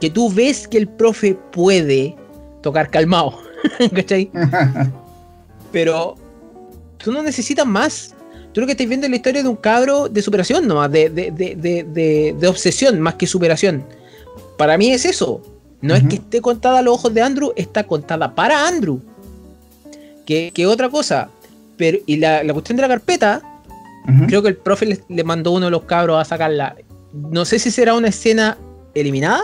que 0.00 0.10
tú 0.10 0.32
ves 0.32 0.68
que 0.68 0.78
el 0.78 0.88
profe 0.88 1.36
puede 1.52 2.14
tocar 2.62 2.90
calmado, 2.90 3.38
¿cachai? 3.94 4.30
Pero 5.72 6.14
tú 6.96 7.12
no 7.12 7.22
necesitas 7.22 7.66
más. 7.66 8.14
Tú 8.52 8.60
lo 8.60 8.66
que 8.66 8.72
estás 8.72 8.88
viendo 8.88 9.06
es 9.06 9.10
la 9.10 9.16
historia 9.16 9.42
de 9.42 9.48
un 9.48 9.56
cabro 9.56 10.08
de 10.08 10.22
superación 10.22 10.66
nomás, 10.66 10.90
de, 10.90 11.10
de, 11.10 11.30
de, 11.30 11.54
de, 11.54 12.36
de 12.38 12.48
obsesión 12.48 13.00
más 13.00 13.14
que 13.14 13.26
superación. 13.26 13.84
Para 14.56 14.78
mí 14.78 14.90
es 14.90 15.04
eso. 15.04 15.42
No 15.80 15.94
es 15.94 16.02
que 16.08 16.16
esté 16.16 16.40
contada 16.40 16.80
a 16.80 16.82
los 16.82 16.94
ojos 16.94 17.14
de 17.14 17.22
Andrew, 17.22 17.52
está 17.54 17.84
contada 17.84 18.34
para 18.34 18.66
Andrew. 18.66 19.00
Que, 20.26 20.50
que 20.52 20.66
otra 20.66 20.88
cosa. 20.88 21.30
Pero, 21.76 21.98
y 22.06 22.16
la, 22.16 22.42
la 22.42 22.52
cuestión 22.52 22.76
de 22.76 22.82
la 22.82 22.88
carpeta, 22.88 23.40
creo 24.26 24.42
que 24.42 24.48
el 24.48 24.56
profe 24.56 24.86
le, 24.86 25.00
le 25.08 25.22
mandó 25.22 25.50
a 25.50 25.54
uno 25.54 25.66
de 25.66 25.70
los 25.70 25.84
cabros 25.84 26.20
a 26.20 26.24
sacarla. 26.24 26.74
No 27.12 27.44
sé 27.44 27.60
si 27.60 27.70
será 27.70 27.94
una 27.94 28.08
escena 28.08 28.58
eliminada, 28.94 29.42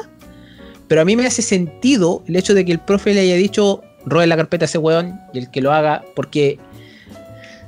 pero 0.88 1.02
a 1.02 1.04
mí 1.04 1.16
me 1.16 1.26
hace 1.26 1.42
sentido 1.42 2.22
el 2.26 2.36
hecho 2.36 2.54
de 2.54 2.64
que 2.64 2.72
el 2.72 2.80
profe 2.80 3.14
le 3.14 3.20
haya 3.20 3.36
dicho, 3.36 3.82
robe 4.06 4.26
la 4.26 4.36
carpeta 4.36 4.64
a 4.64 4.66
ese 4.66 4.78
weón 4.78 5.20
y 5.32 5.38
el 5.38 5.50
que 5.50 5.60
lo 5.60 5.72
haga, 5.72 6.02
porque 6.14 6.58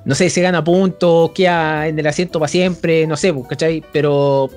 no 0.04 0.14
sé, 0.14 0.30
se 0.30 0.40
gana 0.40 0.62
puntos, 0.62 1.32
queda 1.32 1.88
en 1.88 1.98
el 1.98 2.06
asiento 2.06 2.38
para 2.38 2.48
siempre, 2.48 3.06
no 3.06 3.16
sé, 3.16 3.32
pues, 3.34 3.46
¿cachai? 3.48 3.82
Pero 3.92 4.48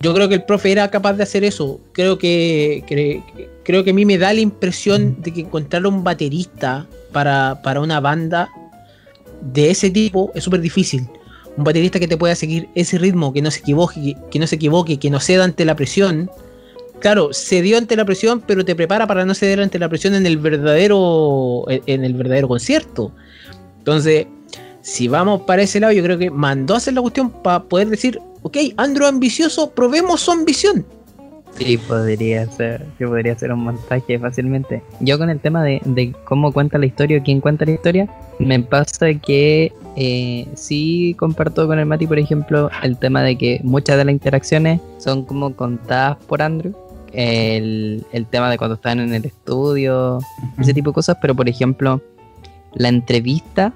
yo 0.00 0.14
creo 0.14 0.28
que 0.28 0.36
el 0.36 0.44
profe 0.44 0.70
era 0.72 0.88
capaz 0.90 1.14
de 1.14 1.24
hacer 1.24 1.42
eso. 1.44 1.80
Creo 1.92 2.18
que, 2.18 2.84
que- 2.86 3.22
creo 3.64 3.82
que 3.84 3.90
a 3.90 3.94
mí 3.94 4.04
me 4.04 4.18
da 4.18 4.32
la 4.32 4.40
impresión 4.40 5.20
de 5.20 5.32
que 5.32 5.40
encontrar 5.40 5.86
un 5.86 6.04
baterista 6.04 6.86
para, 7.12 7.60
para 7.62 7.80
una 7.80 7.98
banda 8.00 8.48
de 9.40 9.70
ese 9.70 9.90
tipo 9.90 10.30
es 10.34 10.44
súper 10.44 10.60
difícil. 10.60 11.08
Un 11.56 11.64
baterista 11.64 11.98
que 11.98 12.08
te 12.08 12.16
pueda 12.16 12.34
seguir 12.34 12.68
ese 12.74 12.96
ritmo, 12.98 13.32
que 13.32 13.42
no 13.42 13.50
se 13.50 13.60
equivoque, 13.60 14.00
que, 14.00 14.16
que 14.30 14.38
no 14.38 14.46
se 14.46 14.54
equivoque, 14.56 14.98
que 14.98 15.10
no 15.10 15.20
ceda 15.20 15.44
ante 15.44 15.64
la 15.64 15.74
presión. 15.76 16.30
Claro, 17.02 17.30
cedió 17.32 17.78
ante 17.78 17.96
la 17.96 18.04
presión, 18.04 18.40
pero 18.46 18.64
te 18.64 18.76
prepara 18.76 19.08
para 19.08 19.24
no 19.24 19.34
ceder 19.34 19.60
ante 19.60 19.76
la 19.80 19.88
presión 19.88 20.14
en 20.14 20.24
el 20.24 20.38
verdadero, 20.38 21.64
en, 21.68 22.04
el 22.04 22.14
verdadero 22.14 22.46
concierto. 22.46 23.10
Entonces, 23.78 24.28
si 24.82 25.08
vamos 25.08 25.40
para 25.42 25.62
ese 25.62 25.80
lado, 25.80 25.92
yo 25.92 26.04
creo 26.04 26.16
que 26.16 26.30
mandó 26.30 26.74
a 26.74 26.76
hacer 26.76 26.94
la 26.94 27.00
cuestión 27.00 27.28
para 27.28 27.64
poder 27.64 27.88
decir, 27.88 28.20
ok, 28.42 28.56
Andrew 28.76 29.08
ambicioso, 29.08 29.70
probemos 29.70 30.20
su 30.20 30.30
ambición. 30.30 30.86
Sí, 31.58 31.76
podría 31.76 32.46
ser, 32.46 32.86
sí, 32.96 33.04
podría 33.04 33.36
ser 33.36 33.52
un 33.52 33.64
montaje 33.64 34.18
fácilmente. 34.20 34.80
Yo 35.00 35.18
con 35.18 35.28
el 35.28 35.40
tema 35.40 35.64
de, 35.64 35.82
de 35.84 36.14
cómo 36.24 36.52
cuenta 36.52 36.78
la 36.78 36.86
historia 36.86 37.18
o 37.18 37.22
quién 37.24 37.40
cuenta 37.40 37.64
la 37.64 37.72
historia, 37.72 38.08
me 38.38 38.60
pasa 38.60 39.12
que 39.14 39.72
eh, 39.96 40.46
sí 40.54 41.14
comparto 41.18 41.66
con 41.66 41.78
el 41.78 41.86
Mati, 41.86 42.06
por 42.06 42.18
ejemplo, 42.18 42.70
el 42.82 42.96
tema 42.96 43.22
de 43.22 43.36
que 43.36 43.60
muchas 43.62 43.96
de 43.96 44.04
las 44.04 44.12
interacciones 44.12 44.80
son 44.98 45.24
como 45.24 45.54
contadas 45.54 46.16
por 46.26 46.42
Andrew. 46.42 46.74
El, 47.12 48.04
el 48.12 48.26
tema 48.26 48.50
de 48.50 48.58
cuando 48.58 48.76
están 48.76 49.00
en 49.00 49.12
el 49.12 49.24
estudio, 49.24 50.18
ese 50.58 50.72
tipo 50.72 50.90
de 50.90 50.94
cosas, 50.94 51.18
pero 51.20 51.34
por 51.34 51.48
ejemplo, 51.48 52.00
la 52.74 52.88
entrevista 52.88 53.72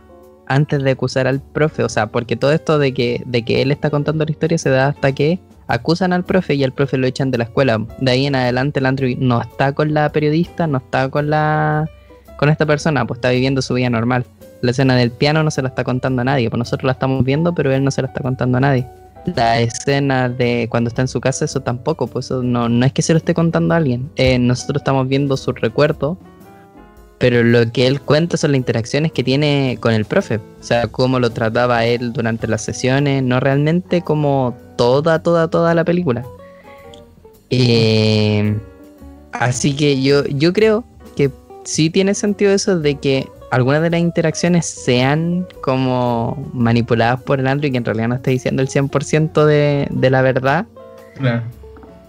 antes 0.46 0.82
de 0.82 0.90
acusar 0.92 1.26
al 1.26 1.40
profe, 1.40 1.82
o 1.82 1.88
sea, 1.88 2.06
porque 2.06 2.36
todo 2.36 2.52
esto 2.52 2.78
de 2.78 2.94
que, 2.94 3.22
de 3.26 3.42
que 3.42 3.62
él 3.62 3.72
está 3.72 3.90
contando 3.90 4.24
la 4.24 4.30
historia 4.30 4.58
se 4.58 4.70
da 4.70 4.88
hasta 4.88 5.12
que 5.12 5.40
acusan 5.66 6.12
al 6.12 6.24
profe 6.24 6.54
y 6.54 6.64
al 6.64 6.72
profe 6.72 6.96
lo 6.96 7.06
echan 7.06 7.30
de 7.30 7.38
la 7.38 7.44
escuela. 7.44 7.84
De 8.00 8.10
ahí 8.10 8.26
en 8.26 8.36
adelante 8.36 8.80
el 8.80 8.86
Andrew 8.86 9.14
no 9.18 9.40
está 9.40 9.72
con 9.72 9.92
la 9.92 10.10
periodista, 10.10 10.66
no 10.66 10.78
está 10.78 11.08
con 11.08 11.30
la 11.30 11.90
con 12.38 12.50
esta 12.50 12.66
persona, 12.66 13.06
pues 13.06 13.18
está 13.18 13.30
viviendo 13.30 13.62
su 13.62 13.74
vida 13.74 13.90
normal. 13.90 14.26
La 14.60 14.70
escena 14.70 14.94
del 14.94 15.10
piano 15.10 15.42
no 15.42 15.50
se 15.50 15.62
la 15.62 15.68
está 15.68 15.84
contando 15.84 16.22
a 16.22 16.24
nadie, 16.24 16.50
pues 16.50 16.58
nosotros 16.58 16.84
la 16.84 16.92
estamos 16.92 17.24
viendo, 17.24 17.54
pero 17.54 17.72
él 17.72 17.82
no 17.82 17.90
se 17.90 18.02
la 18.02 18.08
está 18.08 18.20
contando 18.20 18.58
a 18.58 18.60
nadie. 18.60 18.86
La 19.34 19.60
escena 19.60 20.28
de 20.28 20.68
cuando 20.70 20.88
está 20.88 21.02
en 21.02 21.08
su 21.08 21.20
casa, 21.20 21.44
eso 21.44 21.60
tampoco, 21.60 22.06
pues 22.06 22.26
eso 22.26 22.42
no, 22.42 22.68
no 22.68 22.86
es 22.86 22.92
que 22.92 23.02
se 23.02 23.12
lo 23.12 23.18
esté 23.18 23.34
contando 23.34 23.74
a 23.74 23.78
alguien. 23.78 24.08
Eh, 24.16 24.38
nosotros 24.38 24.80
estamos 24.80 25.08
viendo 25.08 25.36
sus 25.36 25.60
recuerdos, 25.60 26.16
pero 27.18 27.42
lo 27.42 27.70
que 27.72 27.86
él 27.86 28.00
cuenta 28.00 28.36
son 28.36 28.52
las 28.52 28.58
interacciones 28.58 29.10
que 29.10 29.24
tiene 29.24 29.78
con 29.80 29.92
el 29.92 30.04
profe. 30.04 30.36
O 30.36 30.62
sea, 30.62 30.86
cómo 30.86 31.18
lo 31.18 31.30
trataba 31.30 31.84
él 31.86 32.12
durante 32.12 32.46
las 32.46 32.62
sesiones, 32.62 33.22
no 33.22 33.40
realmente 33.40 34.02
como 34.02 34.56
toda, 34.76 35.22
toda, 35.22 35.48
toda 35.48 35.74
la 35.74 35.84
película. 35.84 36.24
Eh, 37.50 38.56
así 39.32 39.74
que 39.74 40.02
yo, 40.02 40.24
yo 40.26 40.52
creo 40.52 40.84
que 41.16 41.30
sí 41.64 41.90
tiene 41.90 42.14
sentido 42.14 42.52
eso 42.52 42.78
de 42.78 42.96
que 42.96 43.28
algunas 43.50 43.82
de 43.82 43.90
las 43.90 44.00
interacciones 44.00 44.66
sean 44.66 45.46
como 45.62 46.50
manipuladas 46.52 47.20
por 47.22 47.40
el 47.40 47.46
Andrew 47.46 47.68
y 47.68 47.72
que 47.72 47.78
en 47.78 47.84
realidad 47.84 48.08
no 48.08 48.14
está 48.16 48.30
diciendo 48.30 48.62
el 48.62 48.68
100% 48.68 49.44
de, 49.44 49.86
de 49.90 50.10
la 50.10 50.22
verdad, 50.22 50.66
Claro. 51.16 51.42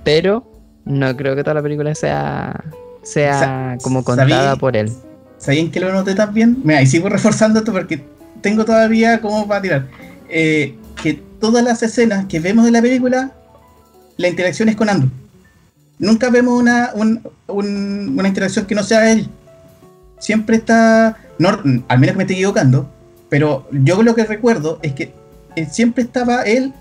pero 0.03 0.45
no 0.85 1.15
creo 1.15 1.35
que 1.35 1.43
toda 1.43 1.53
la 1.55 1.61
película 1.61 1.93
sea, 1.95 2.63
sea 3.03 3.39
Sa- 3.39 3.77
como 3.83 4.03
contada 4.03 4.49
¿sabí? 4.49 4.59
por 4.59 4.75
él. 4.77 4.91
¿Sabían 5.37 5.69
que 5.69 5.79
lo 5.79 5.91
noté 5.93 6.15
también? 6.15 6.57
Mira, 6.63 6.81
y 6.81 6.87
sigo 6.87 7.09
reforzando 7.09 7.59
esto 7.59 7.71
porque 7.71 8.03
tengo 8.41 8.65
todavía 8.65 9.21
como 9.21 9.47
para 9.47 9.61
tirar. 9.61 9.87
Eh, 10.29 10.75
que 11.01 11.13
todas 11.39 11.63
las 11.63 11.83
escenas 11.83 12.25
que 12.25 12.39
vemos 12.39 12.65
de 12.65 12.71
la 12.71 12.81
película, 12.81 13.31
la 14.17 14.27
interacción 14.27 14.69
es 14.69 14.75
con 14.75 14.89
Andrew. 14.89 15.11
Nunca 15.99 16.29
vemos 16.29 16.59
una, 16.59 16.89
un- 16.95 17.21
un- 17.47 18.15
una 18.17 18.27
interacción 18.27 18.65
que 18.65 18.73
no 18.75 18.83
sea 18.83 19.11
él. 19.11 19.29
Siempre 20.19 20.57
está, 20.57 21.17
no, 21.39 21.49
al 21.49 21.99
menos 21.99 22.13
que 22.13 22.17
me 22.17 22.23
esté 22.23 22.33
equivocando, 22.33 22.89
pero 23.29 23.67
yo 23.71 24.01
lo 24.03 24.15
que 24.15 24.25
recuerdo 24.25 24.79
es 24.81 24.93
que 24.93 25.13
eh, 25.55 25.67
siempre 25.69 26.03
estaba 26.03 26.43
él 26.43 26.73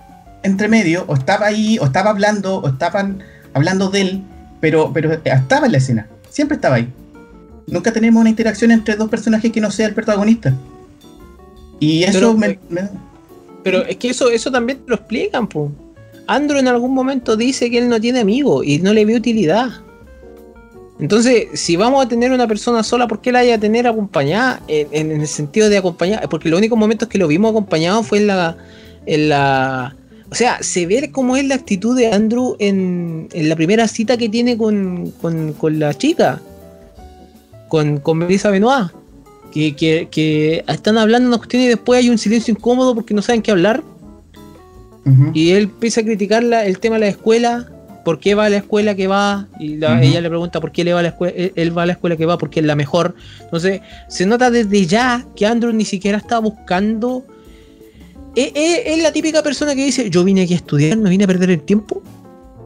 entre 0.43 0.69
medio, 0.69 1.05
o 1.09 1.15
estaba 1.15 1.47
ahí, 1.47 1.79
o 1.79 1.87
estaba 1.87 2.11
hablando, 2.11 2.59
o 2.59 2.69
estaban 2.69 3.23
hablando 3.53 3.91
de 3.91 4.01
él, 4.01 4.23
pero, 4.61 4.93
pero 4.93 5.13
estaba 5.13 5.67
en 5.67 5.73
la 5.73 5.79
escena. 5.79 6.07
Siempre 6.31 6.57
estaba 6.57 6.77
ahí 6.77 6.93
nunca 7.69 7.93
tenemos 7.93 8.21
una 8.21 8.31
interacción 8.31 8.71
entre 8.71 8.95
dos 8.95 9.09
personajes 9.11 9.51
que 9.51 9.61
no 9.61 9.71
sea 9.73 9.89
el 9.89 9.95
protagonista. 9.95 10.55
Y 11.81 12.05
eso 12.05 12.13
Pero, 12.19 12.35
me, 12.35 12.59
me- 12.69 12.89
Pero 13.63 13.85
es 13.85 13.97
que 13.97 14.11
eso, 14.11 14.31
eso 14.31 14.51
también 14.51 14.79
te 14.79 14.91
lo 14.91 14.95
explican, 14.97 15.49
po. 15.49 15.73
Andrew 16.29 16.59
en 16.59 16.69
algún 16.69 16.95
momento 16.95 17.37
dice 17.37 17.71
que 17.71 17.79
él 17.79 17.89
no 17.89 18.01
tiene 18.01 18.21
amigos 18.21 18.65
y 18.65 18.79
no 18.79 18.93
le 18.93 19.05
ve 19.05 19.17
utilidad. 19.17 19.69
Entonces, 20.99 21.49
si 21.61 21.77
vamos 21.77 22.05
a 22.05 22.09
tener 22.09 22.33
una 22.33 22.49
persona 22.49 22.83
sola, 22.83 23.07
¿por 23.07 23.21
qué 23.21 23.31
la 23.33 23.41
haya 23.41 23.57
a 23.57 23.59
tener 23.61 23.87
acompañada? 23.87 24.61
En, 24.69 24.89
en- 24.93 25.11
en 25.13 25.21
el 25.21 25.29
sentido 25.29 25.69
de 25.69 25.77
acompañar, 25.77 26.27
porque 26.29 26.49
los 26.49 26.59
únicos 26.59 26.79
momentos 26.79 27.09
que 27.09 27.19
lo 27.19 27.29
vimos 27.29 27.51
acompañado 27.51 28.03
fue 28.03 28.19
en 28.19 28.27
la. 28.29 28.57
En 29.05 29.29
la 29.29 29.95
o 30.31 30.35
sea, 30.35 30.59
se 30.63 30.87
ve 30.87 31.11
cómo 31.13 31.37
es 31.37 31.45
la 31.47 31.55
actitud 31.55 31.97
de 31.97 32.11
Andrew 32.13 32.57
en, 32.59 33.29
en 33.33 33.49
la 33.49 33.55
primera 33.55 33.87
cita 33.87 34.17
que 34.17 34.29
tiene 34.29 34.57
con, 34.59 35.13
con, 35.23 35.53
con 35.53 35.79
la 35.79 35.95
chica, 35.95 36.41
con, 37.69 37.99
con 37.99 38.19
Melissa 38.19 38.51
Benoit. 38.51 38.91
Que, 39.53 39.75
que, 39.77 40.09
que 40.11 40.65
están 40.69 40.99
hablando 40.99 41.29
una 41.29 41.39
cuestión 41.39 41.63
y 41.63 41.67
después 41.69 41.99
hay 42.01 42.11
un 42.11 42.19
silencio 42.19 42.53
incómodo 42.53 42.95
porque 42.95 43.15
no 43.15 43.23
saben 43.23 43.41
qué 43.43 43.51
hablar. 43.53 43.83
Y 45.35 45.51
él 45.53 45.63
empieza 45.65 46.01
a 46.01 46.05
criticar 46.05 46.43
la- 46.43 46.67
el 46.67 46.79
tema 46.81 46.97
de 46.97 47.01
la 47.03 47.09
escuela, 47.09 47.69
por 48.07 48.21
qué 48.21 48.37
va 48.37 48.45
a 48.45 48.49
la 48.49 48.59
escuela 48.59 48.95
que 48.95 49.09
va, 49.09 49.49
y 49.59 49.77
la- 49.79 49.97
ella 50.07 50.21
le 50.21 50.29
pregunta 50.29 50.61
por 50.61 50.71
qué 50.71 50.85
le 50.85 50.93
va 50.93 51.01
a 51.01 51.03
la 51.03 51.09
escuela, 51.09 51.35
él, 51.37 51.53
él 51.57 51.77
va 51.77 51.83
a 51.83 51.87
la 51.87 51.93
escuela 51.95 52.17
que 52.17 52.25
va 52.25 52.39
porque 52.39 52.61
es 52.61 52.67
la 52.67 52.77
mejor. 52.77 53.17
Entonces, 53.43 53.81
se 54.09 54.27
nota 54.27 54.49
desde 54.53 54.87
ya 54.87 55.27
que 55.35 55.45
Andrew 55.45 55.73
ni 55.73 55.85
siquiera 55.85 56.17
está 56.19 56.39
buscando. 56.39 57.25
Es, 58.37 58.53
es- 58.55 58.83
es 58.87 59.03
la 59.03 59.11
típica 59.13 59.43
persona 59.43 59.75
que 59.75 59.85
dice, 59.85 60.09
yo 60.09 60.23
vine 60.23 60.43
aquí 60.43 60.53
a 60.53 60.57
estudiar, 60.57 60.97
no 60.97 61.11
vine 61.11 61.25
a 61.25 61.27
perder 61.27 61.51
el 61.51 61.61
tiempo, 61.63 62.01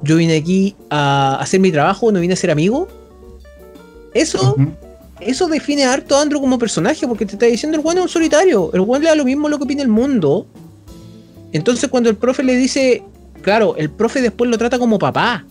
yo 0.03 0.17
vine 0.17 0.37
aquí 0.37 0.77
a 0.91 1.37
hacer 1.41 1.59
mi 1.59 1.73
trabajo, 1.73 2.13
no 2.13 2.21
vine 2.21 2.35
a 2.35 2.37
ser 2.37 2.51
amigo. 2.51 2.87
Eso, 4.13 4.57
eso 5.21 5.49
define 5.49 5.85
harto 5.85 6.17
a 6.17 6.21
Andrew 6.23 6.41
como 6.41 6.59
personaje, 6.59 7.07
porque 7.09 7.25
te 7.25 7.33
está 7.33 7.47
diciendo 7.47 7.79
el 7.79 7.83
bueno 7.83 8.01
es 8.01 8.05
un 8.07 8.09
solitario, 8.11 8.71
el 8.75 8.81
bueno 8.83 9.05
le 9.05 9.09
da 9.09 9.15
lo 9.15 9.25
mismo 9.25 9.49
lo 9.49 9.57
que 9.57 9.65
opina 9.65 9.83
el 9.83 9.89
mundo. 9.89 10.47
Entonces 11.53 11.89
cuando 11.89 12.11
el 12.11 12.17
profe 12.17 12.43
le 12.43 12.57
dice, 12.57 13.03
claro, 13.43 13.75
el 13.77 13.91
profe 13.91 14.21
después 14.21 14.51
lo 14.51 14.59
trata 14.59 14.79
como 14.79 14.99
papá. 14.99 15.45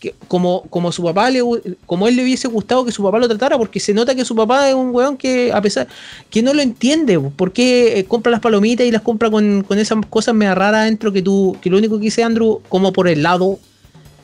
Que, 0.00 0.16
como, 0.26 0.62
como 0.68 0.90
su 0.90 1.04
papá 1.04 1.30
le 1.30 1.40
como 1.86 2.08
él 2.08 2.16
le 2.16 2.24
hubiese 2.24 2.48
gustado 2.48 2.84
que 2.84 2.90
su 2.90 3.04
papá 3.04 3.20
lo 3.20 3.28
tratara, 3.28 3.56
porque 3.56 3.78
se 3.78 3.94
nota 3.94 4.16
que 4.16 4.24
su 4.24 4.34
papá 4.34 4.68
es 4.68 4.74
un 4.74 4.90
weón 4.92 5.16
que 5.16 5.52
a 5.52 5.62
pesar 5.62 5.86
que 6.28 6.42
no 6.42 6.52
lo 6.52 6.60
entiende, 6.60 7.20
porque 7.36 8.00
eh, 8.00 8.04
compra 8.06 8.32
las 8.32 8.40
palomitas 8.40 8.84
y 8.84 8.90
las 8.90 9.02
compra 9.02 9.30
con, 9.30 9.62
con 9.62 9.78
esas 9.78 10.04
cosas 10.10 10.34
medio 10.34 10.56
raras 10.56 10.80
adentro 10.80 11.12
que 11.12 11.22
tú, 11.22 11.56
que 11.62 11.70
lo 11.70 11.78
único 11.78 11.98
que 11.98 12.06
dice 12.06 12.24
Andrew, 12.24 12.60
como 12.68 12.92
por 12.92 13.06
el 13.06 13.22
lado, 13.22 13.60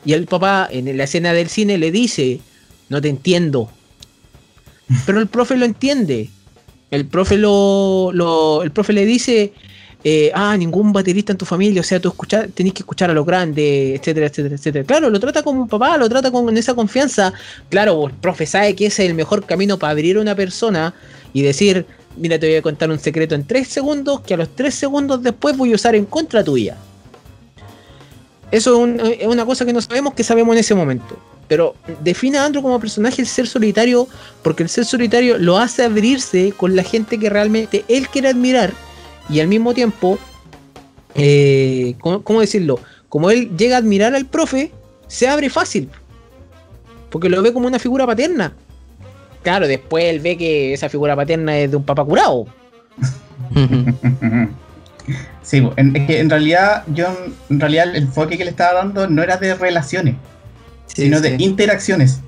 y 0.03 0.11
el 0.11 0.25
papá 0.25 0.67
en 0.69 0.97
la 0.97 1.05
escena 1.05 1.31
del 1.31 1.47
cine 1.47 1.77
le 1.77 1.91
dice, 1.91 2.41
no 2.89 2.99
te 3.01 3.07
entiendo. 3.07 3.69
Pero 5.05 5.21
el 5.21 5.27
profe 5.27 5.55
lo 5.55 5.63
entiende. 5.63 6.29
El 6.91 7.05
profe 7.05 7.37
lo, 7.37 8.09
lo- 8.11 8.63
el 8.63 8.71
profe 8.71 8.91
le 8.91 9.05
dice, 9.05 9.53
eh, 10.01 10.31
ah, 10.33 10.55
ningún 10.55 10.93
baterista 10.93 11.33
en 11.33 11.37
tu 11.37 11.45
familia, 11.45 11.81
o 11.81 11.83
sea, 11.83 11.99
tú 11.99 12.07
escuchar, 12.07 12.47
tenés 12.53 12.73
que 12.73 12.79
escuchar 12.79 13.09
a 13.09 13.13
los 13.13 13.25
grandes, 13.25 13.99
etcétera, 13.99 14.27
etcétera, 14.27 14.55
etcétera. 14.55 14.85
Claro, 14.85 15.09
lo 15.09 15.19
trata 15.19 15.43
como 15.43 15.61
un 15.61 15.67
papá, 15.67 15.97
lo 15.97 16.07
trata 16.07 16.31
con 16.31 16.55
esa 16.57 16.73
confianza. 16.73 17.33
Claro, 17.67 18.07
el 18.07 18.13
profe 18.13 18.45
sabe 18.45 18.75
que 18.75 18.85
ese 18.85 19.03
es 19.03 19.09
el 19.09 19.15
mejor 19.15 19.45
camino 19.45 19.77
para 19.77 19.91
abrir 19.91 20.15
a 20.15 20.21
una 20.21 20.35
persona 20.35 20.93
y 21.33 21.41
decir, 21.41 21.85
mira, 22.15 22.39
te 22.39 22.47
voy 22.47 22.55
a 22.55 22.61
contar 22.61 22.89
un 22.89 22.99
secreto 22.99 23.35
en 23.35 23.45
tres 23.45 23.67
segundos, 23.67 24.21
que 24.21 24.35
a 24.35 24.37
los 24.37 24.55
tres 24.55 24.73
segundos 24.75 25.21
después 25.21 25.57
voy 25.57 25.73
a 25.73 25.75
usar 25.75 25.95
en 25.95 26.05
contra 26.05 26.45
tuya. 26.45 26.77
Eso 28.51 28.85
es, 28.85 29.19
es 29.19 29.27
una 29.27 29.45
cosa 29.45 29.65
que 29.65 29.73
no 29.73 29.81
sabemos 29.81 30.13
que 30.13 30.23
sabemos 30.23 30.53
en 30.53 30.59
ese 30.59 30.75
momento. 30.75 31.19
pero 31.49 31.75
define 32.03 32.37
a 32.37 32.45
Andrew 32.45 32.61
como 32.61 32.79
personaje 32.79 33.21
el 33.21 33.27
ser 33.27 33.47
solitario, 33.47 34.07
porque 34.43 34.63
el 34.63 34.69
ser 34.69 34.85
solitario 34.85 35.37
lo 35.37 35.57
hace 35.57 35.83
abrirse 35.83 36.53
con 36.55 36.75
la 36.75 36.83
gente 36.83 37.19
que 37.19 37.29
realmente 37.29 37.83
él 37.89 38.07
quiere 38.07 38.29
admirar 38.29 38.71
y 39.29 39.39
al 39.39 39.47
mismo 39.47 39.73
tiempo, 39.73 40.17
eh, 41.15 41.95
¿cómo, 41.99 42.23
cómo 42.23 42.41
decirlo? 42.41 42.79
Como 43.07 43.29
él 43.31 43.55
llega 43.57 43.75
a 43.75 43.79
admirar 43.79 44.15
al 44.15 44.25
profe, 44.25 44.71
se 45.07 45.27
abre 45.27 45.49
fácil, 45.49 45.89
porque 47.09 47.29
lo 47.29 47.41
ve 47.41 47.53
como 47.53 47.67
una 47.67 47.79
figura 47.79 48.05
paterna. 48.05 48.53
Claro, 49.43 49.67
después 49.67 50.05
él 50.05 50.19
ve 50.19 50.37
que 50.37 50.73
esa 50.73 50.89
figura 50.89 51.15
paterna 51.15 51.57
es 51.57 51.71
de 51.71 51.77
un 51.77 51.83
papá 51.83 52.03
curado. 52.05 52.45
Sí, 55.41 55.67
es 55.77 56.05
que 56.05 56.19
en 56.19 56.29
realidad 56.29 56.83
yo 56.93 57.07
en 57.49 57.59
realidad 57.59 57.89
el 57.89 58.03
enfoque 58.03 58.37
que 58.37 58.43
le 58.43 58.51
estaba 58.51 58.73
dando 58.75 59.07
no 59.07 59.23
era 59.23 59.37
de 59.37 59.55
relaciones, 59.55 60.13
Sí, 60.85 61.03
sino 61.03 61.17
sí. 61.17 61.23
de 61.23 61.43
interacciones. 61.43 62.19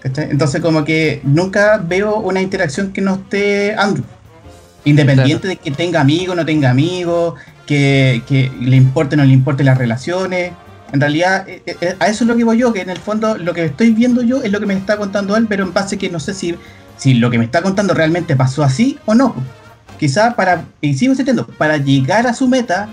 ¿cachai? 0.00 0.28
Entonces 0.30 0.60
como 0.60 0.84
que 0.84 1.20
nunca 1.22 1.78
veo 1.78 2.16
una 2.16 2.40
interacción 2.42 2.92
que 2.92 3.00
no 3.00 3.14
esté 3.14 3.74
Andrew. 3.78 4.04
Independiente 4.84 5.48
de 5.48 5.56
que 5.56 5.70
tenga 5.70 6.00
amigos, 6.00 6.34
no 6.34 6.44
tenga 6.44 6.70
amigos, 6.70 7.34
que, 7.66 8.22
que 8.26 8.50
le 8.60 8.76
importe 8.76 9.14
o 9.14 9.18
no 9.18 9.24
le 9.24 9.32
importe 9.32 9.62
las 9.64 9.78
relaciones. 9.78 10.52
En 10.92 11.00
realidad, 11.00 11.48
eh, 11.48 11.62
eh, 11.66 11.96
a 11.98 12.08
eso 12.08 12.24
es 12.24 12.28
lo 12.28 12.36
que 12.36 12.44
voy 12.44 12.58
yo, 12.58 12.72
que 12.72 12.82
en 12.82 12.90
el 12.90 12.98
fondo 12.98 13.38
lo 13.38 13.54
que 13.54 13.64
estoy 13.64 13.90
viendo 13.90 14.22
yo 14.22 14.42
es 14.42 14.52
lo 14.52 14.60
que 14.60 14.66
me 14.66 14.74
está 14.74 14.98
contando 14.98 15.36
él, 15.36 15.46
pero 15.48 15.64
en 15.64 15.72
base 15.72 15.96
que 15.96 16.10
no 16.10 16.20
sé 16.20 16.34
si, 16.34 16.54
si 16.98 17.14
lo 17.14 17.30
que 17.30 17.38
me 17.38 17.46
está 17.46 17.62
contando 17.62 17.94
realmente 17.94 18.36
pasó 18.36 18.62
así 18.62 18.98
o 19.06 19.14
no. 19.14 19.34
Quizá 19.98 20.36
para, 20.36 20.64
y 20.80 20.94
sigo 20.94 21.12
insistiendo, 21.12 21.46
para 21.46 21.78
llegar 21.78 22.26
a 22.26 22.34
su 22.34 22.46
meta, 22.46 22.88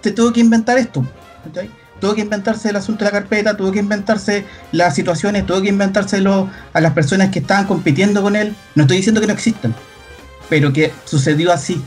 te 0.00 0.12
tuvo 0.12 0.32
que 0.32 0.40
inventar 0.40 0.78
esto. 0.78 1.04
Tuvo 2.00 2.14
que 2.14 2.22
inventarse 2.22 2.70
el 2.70 2.76
asunto 2.76 3.04
de 3.04 3.10
la 3.10 3.18
carpeta, 3.18 3.56
tuvo 3.56 3.70
que 3.70 3.80
inventarse 3.80 4.44
las 4.72 4.94
situaciones, 4.94 5.44
tuvo 5.44 5.60
que 5.60 5.68
inventarse 5.68 6.16
a 6.72 6.80
las 6.80 6.92
personas 6.92 7.30
que 7.30 7.40
estaban 7.40 7.66
compitiendo 7.66 8.22
con 8.22 8.34
él. 8.34 8.54
No 8.74 8.84
estoy 8.84 8.96
diciendo 8.96 9.20
que 9.20 9.26
no 9.26 9.32
existan, 9.34 9.74
pero 10.52 10.70
que 10.72 10.92
sucedió 11.06 11.50
así. 11.50 11.80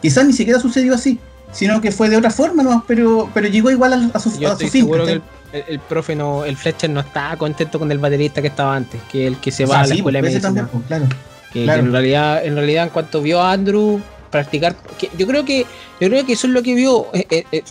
Quizás 0.00 0.24
ni 0.24 0.32
siquiera 0.32 0.60
sucedió 0.60 0.94
así, 0.94 1.18
sino 1.50 1.80
que 1.80 1.90
fue 1.90 2.08
de 2.08 2.16
otra 2.16 2.30
forma, 2.30 2.62
¿no? 2.62 2.84
pero, 2.86 3.28
pero 3.34 3.48
llegó 3.48 3.68
igual 3.70 3.92
a, 3.94 4.10
a 4.16 4.20
su, 4.20 4.38
Yo 4.38 4.52
a 4.52 4.56
fin. 4.56 4.70
que 4.88 5.02
el, 5.02 5.08
el- 5.10 5.22
el 5.68 5.80
profe 5.80 6.14
no, 6.14 6.44
el 6.44 6.56
Fletcher 6.56 6.90
no 6.90 7.00
estaba 7.00 7.36
contento 7.36 7.78
con 7.80 7.90
el 7.90 7.98
baterista 7.98 8.40
que 8.42 8.48
estaba 8.48 8.76
antes, 8.76 9.00
que 9.10 9.26
el 9.26 9.38
que 9.38 9.50
se 9.50 9.64
O 9.64 9.68
va 9.68 9.74
sea, 9.76 9.82
a 9.84 9.86
la 9.88 9.94
escuela 9.96 10.18
de 10.18 10.22
pues, 10.22 10.32
medicina. 10.34 10.48
también, 10.48 10.68
pues, 10.68 10.86
claro. 10.86 11.06
Que, 11.52 11.58
que 11.60 11.64
Claro. 11.64 11.80
en 11.82 11.92
realidad, 11.92 12.44
en 12.44 12.54
realidad, 12.54 12.84
en 12.84 12.90
cuanto 12.90 13.22
vio 13.22 13.40
a 13.40 13.52
Andrew 13.52 14.00
practicar, 14.30 14.76
que 14.98 15.10
yo 15.18 15.26
creo 15.26 15.44
que, 15.44 15.66
yo 16.00 16.08
creo 16.08 16.24
que 16.26 16.34
eso 16.34 16.46
es 16.46 16.52
lo 16.52 16.62
que 16.62 16.74
vio. 16.74 17.06
eh, 17.14 17.26
eh, 17.30 17.44
eh, 17.50 17.62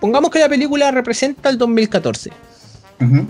pongamos 0.00 0.30
que 0.30 0.38
la 0.38 0.48
película 0.48 0.90
representa 0.90 1.50
el 1.50 1.58
2014. 1.58 2.30
Ujú. 3.00 3.26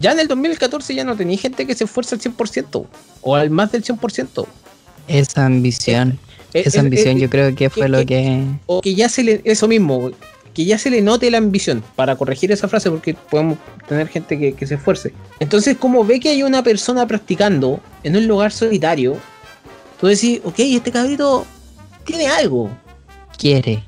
Ya 0.00 0.12
en 0.12 0.20
el 0.20 0.28
2014 0.28 0.94
ya 0.94 1.04
no 1.04 1.14
tenía 1.16 1.38
gente 1.38 1.66
que 1.66 1.74
se 1.74 1.84
esfuerza 1.84 2.16
al 2.16 2.20
100% 2.22 2.86
o 3.22 3.36
al 3.36 3.50
más 3.50 3.70
del 3.72 3.84
100%. 3.84 4.46
Esa 5.10 5.44
ambición, 5.46 6.18
Eh, 6.54 6.62
esa 6.66 6.78
eh, 6.78 6.80
ambición 6.80 7.16
eh, 7.16 7.20
yo 7.20 7.30
creo 7.30 7.54
que 7.54 7.68
fue 7.68 7.82
que- 7.82 7.88
lo 7.88 8.06
que- 8.06 8.44
o 8.66 8.80
que 8.80 8.94
ya 8.94 9.08
se 9.08 9.22
le, 9.24 9.40
eso 9.44 9.66
mismo, 9.68 10.10
que 10.54 10.64
ya 10.64 10.78
se 10.78 10.90
le 10.90 11.00
note 11.02 11.30
la 11.30 11.38
ambición, 11.38 11.82
para 11.96 12.16
corregir 12.16 12.50
esa 12.52 12.68
frase, 12.68 12.90
porque 12.90 13.14
podemos 13.14 13.58
tener 13.88 14.08
gente 14.08 14.38
que, 14.38 14.52
que 14.52 14.66
se 14.66 14.74
esfuerce. 14.76 15.12
Entonces, 15.40 15.76
como 15.76 16.04
ve 16.04 16.20
que 16.20 16.28
hay 16.30 16.42
una 16.42 16.62
persona 16.62 17.06
practicando 17.06 17.80
en 18.04 18.16
un 18.16 18.26
lugar 18.26 18.52
solitario, 18.52 19.16
tú 20.00 20.06
decís, 20.06 20.40
ok, 20.44 20.58
este 20.60 20.90
cabrito 20.92 21.44
tiene 22.04 22.26
algo, 22.28 22.70
quiere. 23.36 23.82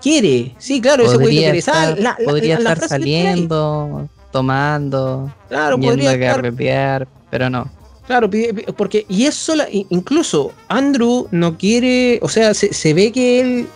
quiere, 0.00 0.54
sí, 0.58 0.80
claro, 0.80 1.04
ese 1.04 1.14
güey 1.16 1.26
Podría 1.36 1.54
estar, 1.54 1.74
sal, 1.74 2.02
la- 2.02 2.16
la- 2.18 2.24
podría 2.24 2.58
la- 2.58 2.72
estar 2.72 2.88
saliendo, 2.88 4.08
tomando, 4.32 5.32
claro, 5.48 5.76
yendo 5.76 5.88
podría 5.92 6.10
a 6.10 6.14
estar, 6.14 7.08
pero 7.30 7.50
no. 7.50 7.70
Claro, 8.06 8.28
pide- 8.28 8.72
porque, 8.76 9.06
y 9.08 9.26
es 9.26 9.34
sola, 9.34 9.66
incluso 9.70 10.52
Andrew 10.68 11.28
no 11.30 11.56
quiere, 11.56 12.18
o 12.22 12.28
sea, 12.28 12.52
se, 12.52 12.72
se 12.74 12.94
ve 12.94 13.12
que 13.12 13.40
él 13.40 13.66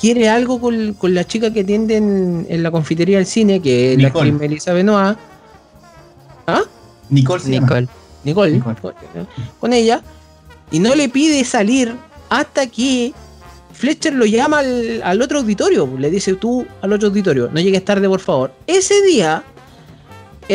quiere 0.00 0.28
algo 0.28 0.60
con, 0.60 0.94
con 0.94 1.12
la 1.14 1.26
chica 1.26 1.52
que 1.52 1.60
atiende 1.60 1.96
en, 1.96 2.46
en 2.48 2.62
la 2.62 2.70
confitería 2.70 3.16
del 3.18 3.26
cine, 3.26 3.60
que 3.60 3.92
es 3.92 3.98
la 4.02 4.08
actriz 4.08 4.32
Melissa 4.40 4.72
Benoit, 4.72 5.18
Nicole 7.10 7.42
se 7.42 7.50
llama. 7.50 7.66
Nicole. 7.66 7.88
Nicole, 8.24 8.50
Nicole. 8.52 8.76
Con, 8.80 8.94
con 9.58 9.72
ella, 9.72 10.02
y 10.70 10.78
no 10.78 10.94
le 10.94 11.08
pide 11.08 11.44
salir 11.44 11.94
hasta 12.28 12.66
que 12.68 13.12
Fletcher 13.72 14.12
lo 14.14 14.24
llama 14.26 14.60
al, 14.60 15.00
al 15.02 15.20
otro 15.22 15.38
auditorio, 15.40 15.88
le 15.98 16.10
dice 16.10 16.34
tú 16.34 16.64
al 16.80 16.92
otro 16.92 17.08
auditorio, 17.08 17.48
no 17.52 17.60
llegues 17.60 17.84
tarde 17.84 18.08
por 18.08 18.20
favor. 18.20 18.52
Ese 18.66 19.02
día, 19.02 19.42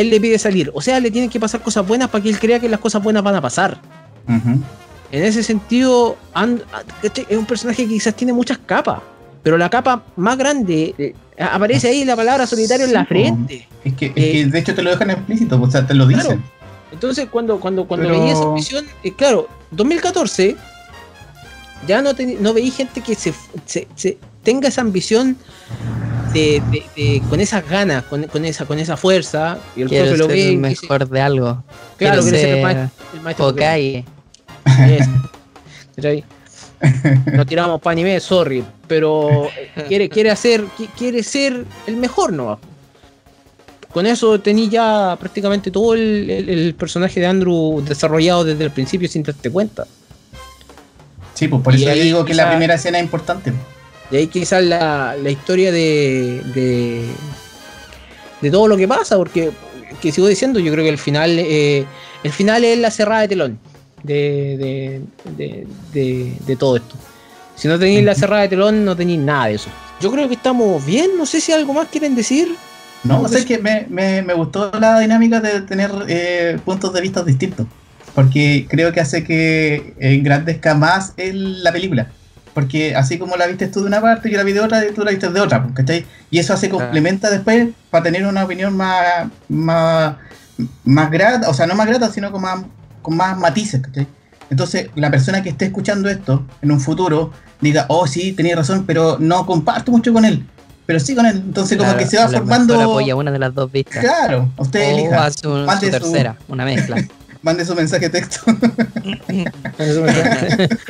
él 0.00 0.10
le 0.10 0.20
pide 0.20 0.38
salir, 0.38 0.70
o 0.74 0.80
sea, 0.80 1.00
le 1.00 1.10
tienen 1.10 1.30
que 1.30 1.40
pasar 1.40 1.60
cosas 1.62 1.86
buenas 1.86 2.08
para 2.10 2.22
que 2.22 2.28
él 2.30 2.38
crea 2.38 2.60
que 2.60 2.68
las 2.68 2.80
cosas 2.80 3.02
buenas 3.02 3.22
van 3.22 3.34
a 3.36 3.40
pasar. 3.40 3.80
En 4.28 5.22
ese 5.24 5.42
sentido, 5.42 6.16
And- 6.34 6.62
¿cachai? 7.02 7.26
es 7.28 7.36
un 7.38 7.46
personaje 7.46 7.84
que 7.84 7.88
quizás 7.90 8.14
tiene 8.14 8.32
muchas 8.32 8.58
capas, 8.58 9.00
pero 9.42 9.56
la 9.56 9.70
capa 9.70 10.02
más 10.16 10.36
grande 10.36 10.94
eh, 10.98 11.14
aparece 11.38 11.88
ahí 11.88 12.04
la 12.04 12.16
palabra 12.16 12.46
solitario 12.46 12.86
en 12.86 12.92
la 12.92 13.04
frente. 13.06 13.68
Es 13.84 13.94
que, 13.94 14.06
es 14.06 14.12
Eh, 14.16 14.46
de 14.50 14.58
hecho 14.58 14.74
te 14.74 14.82
lo 14.82 14.90
dejan 14.90 15.10
explícito, 15.10 15.60
o 15.62 15.70
sea, 15.70 15.86
te 15.86 15.94
lo 15.94 16.06
dicen. 16.06 16.24
Claro. 16.26 16.42
Entonces, 16.92 17.28
cuando, 17.30 17.58
cuando, 17.60 17.86
cuando 17.86 18.08
Pero- 18.08 18.20
veía 18.20 18.32
esa 18.32 18.52
visión, 18.52 18.84
eh, 19.04 19.12
claro, 19.12 19.48
2014, 19.70 20.56
ya 21.86 22.02
no, 22.02 22.10
no 22.40 22.52
veía 22.54 22.72
gente 22.72 23.00
que 23.00 23.14
se, 23.14 23.32
se- 23.64 23.86
se 23.94 24.18
tenga 24.42 24.68
esa 24.68 24.80
ambición 24.80 25.36
de, 26.36 26.62
de- 26.70 26.84
de- 26.96 27.22
con 27.28 27.40
esas 27.40 27.68
ganas, 27.68 28.04
con, 28.04 28.24
con 28.24 28.44
esa, 28.44 28.64
con 28.66 28.78
esa 28.78 28.96
fuerza, 28.96 29.58
y 29.74 29.82
el 29.82 29.88
Quiero 29.88 30.04
profe 30.06 30.18
lo 30.18 30.26
ser 30.26 30.34
ve 30.34 30.48
el 30.50 30.58
mejor 30.58 31.08
de 31.08 31.20
algo. 31.20 31.44
claro, 31.46 31.64
Quiero 31.96 32.22
quiere 32.22 32.38
ser 32.40 32.48
el 32.56 32.62
maestro, 32.62 33.46
el. 33.56 34.04
No 37.32 37.46
tiramos 37.46 37.80
pan 37.80 37.98
y 37.98 38.04
medio, 38.04 38.20
sorry. 38.20 38.62
Pero 38.86 39.46
eh, 39.46 39.84
quiere, 39.88 40.08
quiere 40.08 40.30
hacer, 40.30 40.64
qui- 40.78 40.88
quiere 40.96 41.22
ser 41.22 41.64
el 41.86 41.96
mejor, 41.96 42.32
¿no? 42.32 42.58
Con 43.92 44.06
eso 44.06 44.38
tení 44.40 44.68
ya 44.68 45.16
prácticamente 45.18 45.70
todo 45.70 45.94
el, 45.94 46.28
el- 46.28 46.48
el 46.50 46.74
personaje 46.74 47.18
de 47.18 47.26
Andrew 47.26 47.82
desarrollado 47.82 48.44
desde 48.44 48.62
el 48.64 48.70
principio 48.70 49.08
sin 49.08 49.22
darte 49.22 49.50
cuenta. 49.50 49.86
Sí, 51.34 51.48
pues 51.48 51.62
por 51.62 51.74
Y 51.74 51.82
eso 51.82 51.90
ahí 51.92 52.00
digo 52.00 52.24
que 52.24 52.34
la 52.34 52.48
primera 52.50 52.74
escena 52.74 52.98
es 52.98 53.04
importante. 53.04 53.52
Y 54.10 54.16
ahí 54.16 54.26
quizás 54.28 54.62
la, 54.62 55.16
la 55.20 55.30
historia 55.30 55.72
de, 55.72 56.42
de, 56.54 57.08
de 58.40 58.50
todo 58.50 58.68
lo 58.68 58.76
que 58.76 58.86
pasa, 58.86 59.16
porque 59.16 59.50
que 60.00 60.12
sigo 60.12 60.26
diciendo, 60.28 60.60
yo 60.60 60.72
creo 60.72 60.84
que 60.84 60.90
el 60.90 60.98
final, 60.98 61.38
eh, 61.38 61.84
el 62.22 62.32
final 62.32 62.64
es 62.64 62.78
la 62.78 62.90
cerrada 62.90 63.22
de 63.22 63.28
telón 63.28 63.58
de, 64.02 65.02
de, 65.36 66.36
de, 66.46 66.56
todo 66.56 66.76
esto. 66.76 66.94
Si 67.56 67.66
no 67.68 67.78
tenéis 67.78 68.04
la 68.04 68.14
cerrada 68.14 68.42
de 68.42 68.48
telón, 68.48 68.84
no 68.84 68.94
tenéis 68.96 69.18
nada 69.18 69.46
de 69.46 69.54
eso. 69.54 69.70
Yo 70.00 70.12
creo 70.12 70.28
que 70.28 70.34
estamos 70.34 70.84
bien, 70.84 71.12
no 71.16 71.24
sé 71.26 71.40
si 71.40 71.52
algo 71.52 71.72
más 71.72 71.88
quieren 71.88 72.14
decir. 72.14 72.54
No, 73.02 73.26
sé 73.28 73.34
pues- 73.34 73.44
que 73.46 73.58
me, 73.58 73.86
me, 73.88 74.22
me 74.22 74.34
gustó 74.34 74.70
la 74.78 75.00
dinámica 75.00 75.40
de 75.40 75.62
tener 75.62 75.90
eh, 76.08 76.58
puntos 76.64 76.92
de 76.92 77.00
vista 77.00 77.22
distintos. 77.22 77.66
Porque 78.14 78.66
creo 78.68 78.92
que 78.92 79.00
hace 79.00 79.24
que 79.24 79.94
engrandezca 79.98 80.74
más 80.74 81.12
el- 81.16 81.62
la 81.62 81.72
película. 81.72 82.10
Porque 82.56 82.96
así 82.96 83.18
como 83.18 83.36
la 83.36 83.46
viste 83.46 83.66
tú 83.66 83.80
de 83.82 83.86
una 83.86 84.00
parte, 84.00 84.30
yo 84.30 84.38
la 84.38 84.42
vi 84.42 84.54
de 84.54 84.60
otra 84.60 84.82
y 84.82 84.90
tú 84.94 85.04
la 85.04 85.10
viste 85.10 85.28
de 85.28 85.40
otra. 85.42 85.62
pues, 85.62 85.74
¿cachai? 85.74 86.06
Y 86.30 86.38
eso 86.38 86.54
hace 86.54 86.70
complementa 86.70 87.28
después 87.28 87.68
para 87.90 88.04
tener 88.04 88.26
una 88.26 88.44
opinión 88.44 88.74
más, 88.74 89.26
más, 89.50 90.14
más 90.82 91.10
grata, 91.10 91.50
o 91.50 91.52
sea, 91.52 91.66
no 91.66 91.74
más 91.74 91.86
grata, 91.86 92.10
sino 92.10 92.32
con 92.32 92.40
más, 92.40 92.64
con 93.02 93.14
más 93.14 93.36
matices. 93.36 93.82
¿cachai? 93.82 94.06
Entonces, 94.48 94.88
la 94.94 95.10
persona 95.10 95.42
que 95.42 95.50
esté 95.50 95.66
escuchando 95.66 96.08
esto 96.08 96.46
en 96.62 96.70
un 96.72 96.80
futuro 96.80 97.30
diga, 97.60 97.84
oh, 97.90 98.06
sí, 98.06 98.32
tenía 98.32 98.56
razón, 98.56 98.84
pero 98.86 99.18
no 99.20 99.44
comparto 99.44 99.92
mucho 99.92 100.14
con 100.14 100.24
él. 100.24 100.46
Pero 100.86 100.98
sí 100.98 101.14
con 101.14 101.26
él. 101.26 101.36
Entonces, 101.44 101.76
como 101.76 101.94
que 101.98 102.06
se 102.06 102.16
va 102.16 102.26
formando. 102.26 102.80
apoya 102.80 103.16
una 103.16 103.32
de 103.32 103.38
las 103.38 103.52
dos 103.54 103.70
vistas. 103.70 104.02
Claro, 104.02 104.48
usted 104.56 104.80
o 104.80 104.98
elija. 104.98 105.26
hace 105.26 105.46
un- 105.46 105.68
su- 105.68 105.90
tercera, 105.90 106.36
una 106.48 106.64
mezcla. 106.64 106.96
Mande 107.46 107.64
su 107.64 107.76
mensaje 107.76 108.10
texto. 108.10 108.40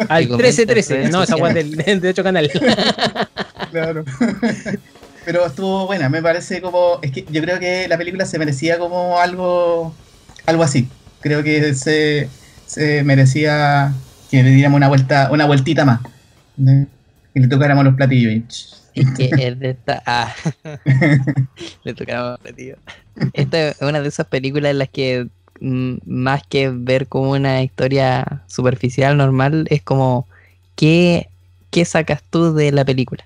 Al 0.08 0.22
Y 0.22 0.26
comenta 0.26 0.46
1313, 0.46 1.02
en 1.04 1.10
no, 1.10 1.22
esa 1.22 1.36
guay 1.36 1.52
del, 1.52 2.00
de 2.00 2.08
hecho 2.08 2.24
canal. 2.24 2.50
claro. 3.70 4.06
Pero 5.26 5.44
estuvo 5.44 5.86
buena, 5.86 6.08
me 6.08 6.22
parece 6.22 6.62
como. 6.62 6.98
Es 7.02 7.10
que 7.10 7.26
yo 7.28 7.42
creo 7.42 7.60
que 7.60 7.86
la 7.88 7.98
película 7.98 8.24
se 8.24 8.38
merecía 8.38 8.78
como 8.78 9.18
algo. 9.20 9.94
Algo 10.46 10.62
así. 10.62 10.88
Creo 11.20 11.42
que 11.42 11.74
se, 11.74 12.30
se 12.64 13.04
merecía 13.04 13.92
que 14.30 14.42
le 14.42 14.48
diéramos 14.48 14.78
una 14.78 14.88
vuelta, 14.88 15.28
una 15.30 15.44
vueltita 15.44 15.84
más. 15.84 16.00
¿no? 16.56 16.86
Que 17.34 17.40
le 17.40 17.48
tocáramos 17.48 17.84
los 17.84 17.96
platillos. 17.96 18.82
Es 18.94 19.10
que 19.10 19.30
es 19.46 19.58
de 19.58 19.70
esta. 19.70 20.02
Ah. 20.06 20.34
Le 21.84 21.92
tocaba 21.92 22.38
tío. 22.56 22.76
Esta 23.34 23.68
es 23.68 23.82
una 23.82 24.00
de 24.00 24.08
esas 24.08 24.26
películas 24.26 24.70
en 24.70 24.78
las 24.78 24.88
que 24.88 25.28
más 25.60 26.42
que 26.46 26.70
ver 26.70 27.06
como 27.06 27.32
una 27.32 27.62
historia 27.62 28.42
superficial, 28.46 29.16
normal, 29.16 29.66
es 29.70 29.82
como 29.82 30.26
¿qué, 30.74 31.28
qué 31.70 31.84
sacas 31.84 32.22
tú 32.28 32.54
de 32.54 32.72
la 32.72 32.84
película? 32.84 33.24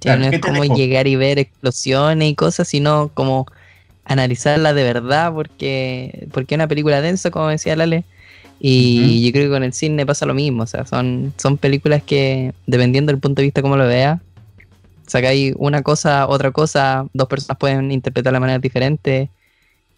Claro, 0.00 0.24
no 0.24 0.30
¿qué 0.30 0.36
es 0.36 0.42
como 0.42 0.64
llegar 0.64 1.06
y 1.06 1.16
ver 1.16 1.38
explosiones 1.38 2.30
y 2.30 2.34
cosas, 2.34 2.66
sino 2.68 3.10
como 3.14 3.46
analizarla 4.04 4.72
de 4.72 4.82
verdad 4.84 5.32
porque 5.32 6.28
porque 6.32 6.54
es 6.54 6.56
una 6.56 6.68
película 6.68 7.00
densa, 7.00 7.30
como 7.30 7.48
decía 7.48 7.76
Lale. 7.76 8.04
Y 8.58 9.24
yo 9.24 9.32
creo 9.32 9.44
que 9.44 9.50
con 9.50 9.64
el 9.64 9.74
cine 9.74 10.06
pasa 10.06 10.24
lo 10.24 10.32
mismo. 10.32 10.62
O 10.62 10.66
sea, 10.66 10.86
son, 10.86 11.34
son 11.36 11.58
películas 11.58 12.02
que, 12.02 12.54
dependiendo 12.66 13.12
del 13.12 13.20
punto 13.20 13.42
de 13.42 13.46
vista 13.48 13.60
como 13.60 13.76
lo 13.76 13.86
veas, 13.86 14.18
sacáis 15.06 15.54
una 15.58 15.82
cosa, 15.82 16.26
otra 16.26 16.50
cosa, 16.50 17.06
dos 17.12 17.28
personas 17.28 17.58
pueden 17.58 17.92
interpretar 17.92 18.32
de 18.32 18.40
manera 18.40 18.58
diferente 18.58 19.28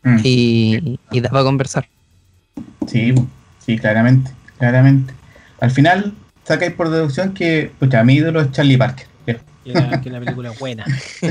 Mm. 0.03 0.19
y, 0.23 1.01
y 1.11 1.21
da 1.21 1.29
para 1.31 1.45
conversar. 1.45 1.87
Sí, 2.87 3.15
sí, 3.65 3.79
claramente, 3.79 4.31
claramente. 4.59 5.13
Al 5.61 5.71
final, 5.71 6.15
sacáis 6.45 6.73
por 6.73 6.89
deducción 6.91 7.35
que, 7.35 7.73
pucha, 7.79 8.03
mi 8.05 8.15
ídolo 8.15 8.41
es 8.41 8.53
Charlie 8.53 8.77
Parker. 8.79 9.07
Que 9.65 9.75
la, 9.75 10.01
que 10.01 10.09
la 10.11 10.19
película 10.21 10.51
es 10.53 10.59
buena. 10.59 10.85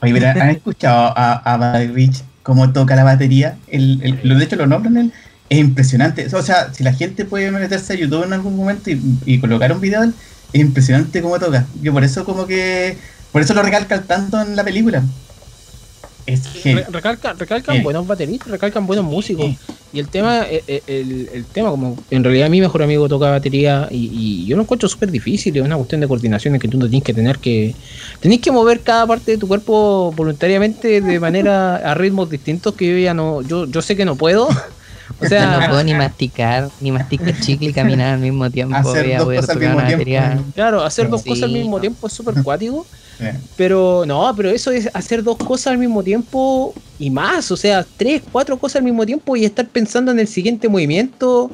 Oye, 0.00 0.12
pero 0.12 0.28
¿han 0.28 0.50
escuchado 0.50 1.12
a, 1.16 1.34
a 1.52 1.56
Buddy 1.56 1.86
Rich 1.88 2.22
cómo 2.42 2.72
toca 2.72 2.96
la 2.96 3.04
batería? 3.04 3.56
El, 3.68 4.00
el- 4.02 4.20
lo- 4.24 4.36
de 4.36 4.44
hecho, 4.44 4.56
lo 4.56 4.66
nombran 4.66 4.96
él. 4.96 5.12
Es 5.48 5.58
impresionante. 5.58 6.26
O 6.34 6.42
sea, 6.42 6.72
si 6.72 6.82
la 6.82 6.92
gente 6.92 7.24
puede 7.24 7.50
meterse 7.50 7.92
a 7.92 7.96
YouTube 7.96 8.24
en 8.24 8.32
algún 8.32 8.56
momento 8.56 8.90
y, 8.90 9.00
y 9.26 9.38
colocar 9.38 9.72
un 9.72 9.80
video, 9.80 10.02
es 10.04 10.60
impresionante 10.60 11.22
cómo 11.22 11.38
toca. 11.38 11.66
Yo 11.82 11.92
por 11.92 12.02
eso 12.04 12.24
como 12.24 12.46
que... 12.46 12.98
Por 13.30 13.42
eso 13.42 13.52
lo 13.54 13.62
recalcan 13.62 14.04
tanto 14.06 14.40
en 14.40 14.56
la 14.56 14.64
película. 14.64 15.02
Es 16.26 16.46
que... 16.48 16.74
Re- 16.74 16.86
recalcan, 16.90 17.38
recalcan 17.38 17.76
Sí. 17.76 17.82
buenos 17.82 18.06
bateristas, 18.06 18.48
recalcan 18.50 18.86
buenos 18.86 19.04
músicos. 19.04 19.50
Y 19.92 20.00
el 20.00 20.08
tema, 20.08 20.42
eh, 20.50 20.64
eh, 20.66 20.82
el, 20.88 21.28
el 21.32 21.44
tema, 21.44 21.70
como 21.70 21.96
en 22.10 22.24
realidad 22.24 22.50
mi 22.50 22.60
mejor 22.60 22.82
amigo 22.82 23.08
toca 23.08 23.30
batería 23.30 23.86
y, 23.90 24.10
y 24.12 24.46
yo 24.46 24.56
lo 24.56 24.62
encuentro 24.62 24.88
súper 24.88 25.10
difícil, 25.10 25.56
es 25.56 25.62
una 25.62 25.76
cuestión 25.76 26.00
de 26.00 26.08
coordinación 26.08 26.54
en 26.54 26.60
que 26.60 26.66
tú 26.66 26.78
no 26.78 26.88
tienes 26.88 27.04
que 27.04 27.14
tener 27.14 27.38
que. 27.38 27.74
Tenés 28.18 28.40
que 28.40 28.50
mover 28.50 28.80
cada 28.80 29.06
parte 29.06 29.30
de 29.32 29.38
tu 29.38 29.46
cuerpo 29.46 30.12
voluntariamente 30.16 31.00
de 31.00 31.20
manera 31.26 31.76
a 31.76 31.94
ritmos 31.94 32.28
distintos 32.28 32.74
que 32.74 32.90
yo 32.90 32.98
ya 32.98 33.14
no. 33.14 33.42
Yo, 33.42 33.66
yo 33.66 33.82
sé 33.82 33.94
que 33.96 34.04
no 34.04 34.16
puedo. 34.16 34.48
O 35.20 35.26
sea, 35.26 35.58
no 35.60 35.68
puedo 35.68 35.84
ni 35.84 35.92
masticar, 35.92 36.70
ni 36.80 36.90
masticar 36.90 37.38
chicle 37.38 37.68
y 37.68 37.72
caminar 37.74 38.14
al 38.14 38.20
mismo 38.20 38.50
tiempo. 38.50 38.74
Hacer 38.74 39.04
voy 39.04 39.12
a 39.12 39.16
dos 39.18 39.24
poder 39.26 39.40
cosas 39.40 39.50
al 39.50 39.56
tocar 39.62 39.68
mismo 39.76 39.86
tiempo. 39.86 39.98
batería. 39.98 40.42
claro, 40.54 40.82
hacer 40.82 41.08
dos 41.10 41.20
Sí. 41.22 41.28
cosas 41.28 41.44
al 41.44 41.52
mismo 41.52 41.78
tiempo 41.78 42.06
es 42.06 42.12
súper 42.14 42.42
cuático. 42.42 42.86
Pero 43.56 44.04
no, 44.06 44.32
pero 44.36 44.50
eso 44.50 44.70
es 44.70 44.88
hacer 44.94 45.22
dos 45.22 45.36
cosas 45.36 45.68
al 45.68 45.78
mismo 45.78 46.02
tiempo 46.02 46.74
y 46.98 47.10
más, 47.10 47.50
o 47.50 47.56
sea, 47.56 47.84
tres, 47.96 48.22
cuatro 48.32 48.58
cosas 48.58 48.76
al 48.76 48.84
mismo 48.84 49.06
tiempo 49.06 49.36
y 49.36 49.44
estar 49.44 49.66
pensando 49.68 50.10
en 50.12 50.18
el 50.18 50.26
siguiente 50.26 50.68
movimiento, 50.68 51.50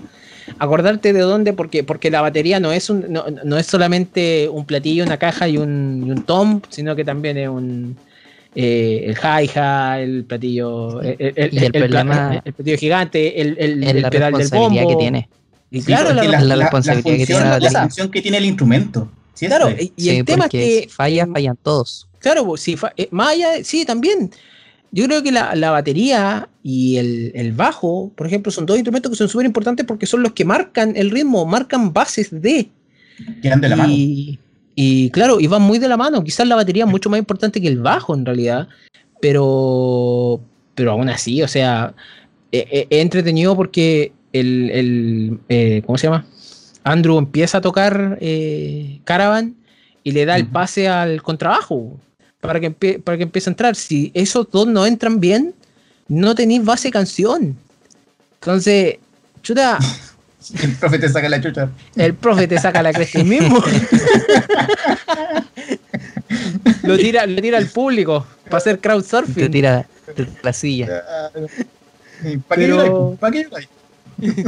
acordarte 0.58 1.12
de 1.12 1.20
dónde, 1.20 1.52
porque, 1.52 1.84
porque 1.84 2.10
la 2.10 2.20
batería 2.22 2.60
no 2.60 2.72
es 2.72 2.88
un, 2.90 3.06
no, 3.08 3.24
no 3.44 3.58
es 3.58 3.66
solamente 3.66 4.48
un 4.48 4.64
platillo, 4.64 5.04
una 5.04 5.16
caja 5.18 5.48
y 5.48 5.58
un, 5.58 6.04
y 6.06 6.10
un 6.10 6.22
tom, 6.22 6.60
sino 6.70 6.96
que 6.96 7.04
también 7.04 7.36
es 7.38 7.48
un 7.48 7.96
eh, 8.54 9.04
el 9.06 9.14
hi-hat, 9.16 10.00
el 10.00 10.24
platillo, 10.24 11.00
el, 11.02 11.16
el- 11.36 11.54
Y 11.54 11.58
el 11.58 11.64
el- 11.64 11.72
problema- 11.72 12.42
platillo 12.42 12.76
gigante, 12.78 13.40
el, 13.40 13.54
pedal 13.56 14.10
del 14.32 14.40
responsabilidad 14.40 14.82
bombo. 14.84 14.88
que 14.88 14.96
tiene. 14.96 15.28
Y 15.70 15.82
claro, 15.82 16.12
la- 16.12 16.24
la 16.24 16.56
responsabilidad 16.56 17.04
que 17.04 17.10
función, 17.26 17.26
tiene 17.60 17.70
la 17.70 17.80
función 17.82 18.10
que 18.10 18.22
tiene 18.22 18.38
el 18.38 18.44
instrumento. 18.46 19.08
Sí, 19.40 19.46
claro, 19.46 19.70
y, 19.70 19.90
Sí, 19.96 20.10
el 20.10 20.24
tema 20.26 20.44
es 20.44 20.50
que 20.50 20.82
si 20.82 20.88
falla, 20.90 21.26
fallan 21.26 21.56
todos. 21.62 22.06
Claro, 22.18 22.44
pues, 22.44 22.60
si 22.60 22.76
fa- 22.76 22.92
eh, 22.98 23.08
más 23.10 23.30
allá 23.32 23.64
sí, 23.64 23.86
también. 23.86 24.30
Yo 24.92 25.06
creo 25.06 25.22
que 25.22 25.32
la, 25.32 25.54
la 25.54 25.70
batería 25.70 26.48
y 26.62 26.96
el, 26.98 27.32
el 27.34 27.52
bajo, 27.52 28.12
por 28.16 28.26
ejemplo, 28.26 28.52
son 28.52 28.66
dos 28.66 28.76
instrumentos 28.76 29.10
que 29.10 29.16
son 29.16 29.28
súper 29.30 29.46
importantes 29.46 29.86
porque 29.86 30.04
son 30.04 30.22
los 30.22 30.32
que 30.32 30.44
marcan 30.44 30.94
el 30.94 31.10
ritmo, 31.10 31.46
marcan 31.46 31.92
bases 31.94 32.28
de. 32.30 32.68
Quedan 33.40 33.62
de 33.62 33.68
la 33.70 33.76
mano. 33.76 33.90
y, 33.90 34.38
y 34.74 35.08
claro, 35.10 35.40
y 35.40 35.46
van 35.46 35.62
muy 35.62 35.78
de 35.78 35.88
la 35.88 35.96
mano. 35.96 36.22
Quizás 36.22 36.46
la 36.46 36.56
batería 36.56 36.84
es 36.84 36.90
mucho 36.90 37.08
más 37.08 37.18
importante 37.18 37.62
que 37.62 37.68
el 37.68 37.78
bajo 37.78 38.14
en 38.14 38.26
realidad, 38.26 38.68
pero, 39.20 40.40
pero 40.74 40.92
aún 40.92 41.08
así, 41.08 41.42
o 41.42 41.48
sea, 41.48 41.94
eh, 42.52 42.66
eh, 42.70 42.86
es 42.90 43.00
entretenido 43.02 43.56
porque 43.56 44.12
el, 44.32 44.70
el, 44.70 45.38
eh, 45.48 45.82
¿cómo 45.86 45.96
se 45.98 46.08
llama? 46.08 46.26
Andrew 46.84 47.18
empieza 47.18 47.58
a 47.58 47.60
tocar 47.60 48.18
eh, 48.20 49.00
Caravan 49.04 49.54
y 50.02 50.12
le 50.12 50.24
da 50.24 50.36
el 50.36 50.46
pase 50.46 50.88
al 50.88 51.22
contrabajo 51.22 51.98
para 52.40 52.58
que, 52.60 52.70
empie- 52.74 53.02
para 53.02 53.16
que 53.18 53.24
empiece 53.24 53.50
a 53.50 53.52
entrar. 53.52 53.76
Si 53.76 54.10
esos 54.14 54.50
dos 54.50 54.66
no 54.66 54.86
entran 54.86 55.20
bien, 55.20 55.54
no 56.08 56.34
tenéis 56.34 56.64
base 56.64 56.88
de 56.88 56.92
canción. 56.92 57.56
Entonces, 58.40 58.96
chuta, 59.42 59.78
El 60.62 60.72
profe 60.72 60.98
te 60.98 61.06
saca 61.10 61.28
la 61.28 61.38
chucha. 61.38 61.68
el 61.96 62.14
profe 62.14 62.48
te 62.48 62.58
saca 62.58 62.82
la 62.82 62.92
cresta 62.94 63.22
mismo. 63.22 63.62
lo, 66.82 66.96
tira, 66.96 67.26
lo 67.26 67.42
tira 67.42 67.58
al 67.58 67.66
público 67.66 68.26
para 68.44 68.56
hacer 68.56 68.76
Te 68.76 68.80
crowdsurfing. 68.88 69.50
tira 69.50 69.86
de 70.16 70.26
la 70.42 70.52
silla. 70.54 71.02
¿Para 71.32 71.42
qué 72.22 72.38
Pero-? 72.48 73.16
¿Para 73.20 73.32
qué? 73.32 73.46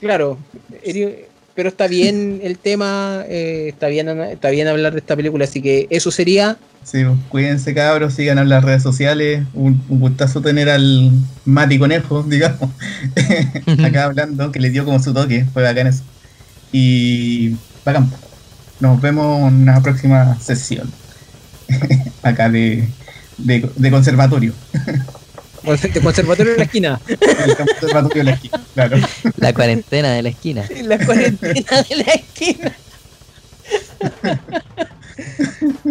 Claro, 0.00 0.38
eri- 0.84 1.26
pero 1.54 1.68
está 1.68 1.86
bien 1.88 2.40
el 2.42 2.58
tema, 2.58 3.24
eh, 3.28 3.66
está, 3.68 3.88
bien, 3.88 4.08
está 4.08 4.50
bien 4.50 4.66
hablar 4.68 4.92
de 4.92 5.00
esta 5.00 5.14
película, 5.16 5.44
así 5.44 5.60
que 5.60 5.86
eso 5.90 6.10
sería. 6.10 6.56
Sí, 6.84 7.04
pues, 7.04 7.18
cuídense 7.28 7.74
cabros, 7.74 8.14
sigan 8.14 8.38
en 8.38 8.48
las 8.48 8.64
redes 8.64 8.82
sociales. 8.82 9.42
Un, 9.52 9.82
un 9.88 10.00
gustazo 10.00 10.40
tener 10.40 10.70
al 10.70 11.10
Mati 11.44 11.78
Conejo, 11.78 12.22
digamos, 12.28 12.70
acá 13.84 14.04
hablando, 14.04 14.50
que 14.52 14.60
le 14.60 14.70
dio 14.70 14.84
como 14.84 14.98
su 15.00 15.12
toque, 15.12 15.44
fue 15.52 15.62
bacán 15.62 15.88
eso. 15.88 16.02
Y 16.72 17.56
bacán. 17.84 18.10
Nos 18.80 19.00
vemos 19.02 19.48
en 19.48 19.62
una 19.62 19.82
próxima 19.82 20.38
sesión. 20.40 20.90
acá 22.22 22.48
de, 22.48 22.88
de, 23.36 23.68
de 23.76 23.90
conservatorio. 23.90 24.54
De 25.62 26.00
conservatorio 26.00 26.52
en 26.52 26.58
la 26.58 26.64
esquina. 26.64 27.00
El 27.08 27.56
conservatorio 27.56 28.18
de 28.18 28.24
la 28.24 28.30
esquina, 28.32 28.64
claro. 28.74 28.96
La 29.36 29.52
cuarentena 29.52 30.12
de 30.12 30.22
la 30.22 30.28
esquina. 30.30 30.64
La 30.82 31.04
cuarentena 31.04 31.82
de 31.88 31.96
la 31.96 32.12
esquina. 32.14 32.72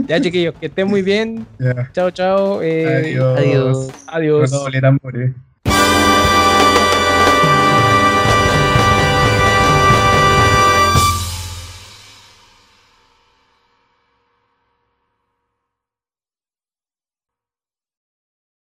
ya, 0.08 0.22
chiquillos, 0.22 0.56
que 0.60 0.66
estén 0.68 0.88
muy 0.88 1.02
bien. 1.02 1.48
Chao, 1.94 2.12
chao. 2.12 2.62
eh, 2.62 3.18
Adiós. 3.38 3.92
Adiós. 4.08 4.52
Adiós. 4.52 5.49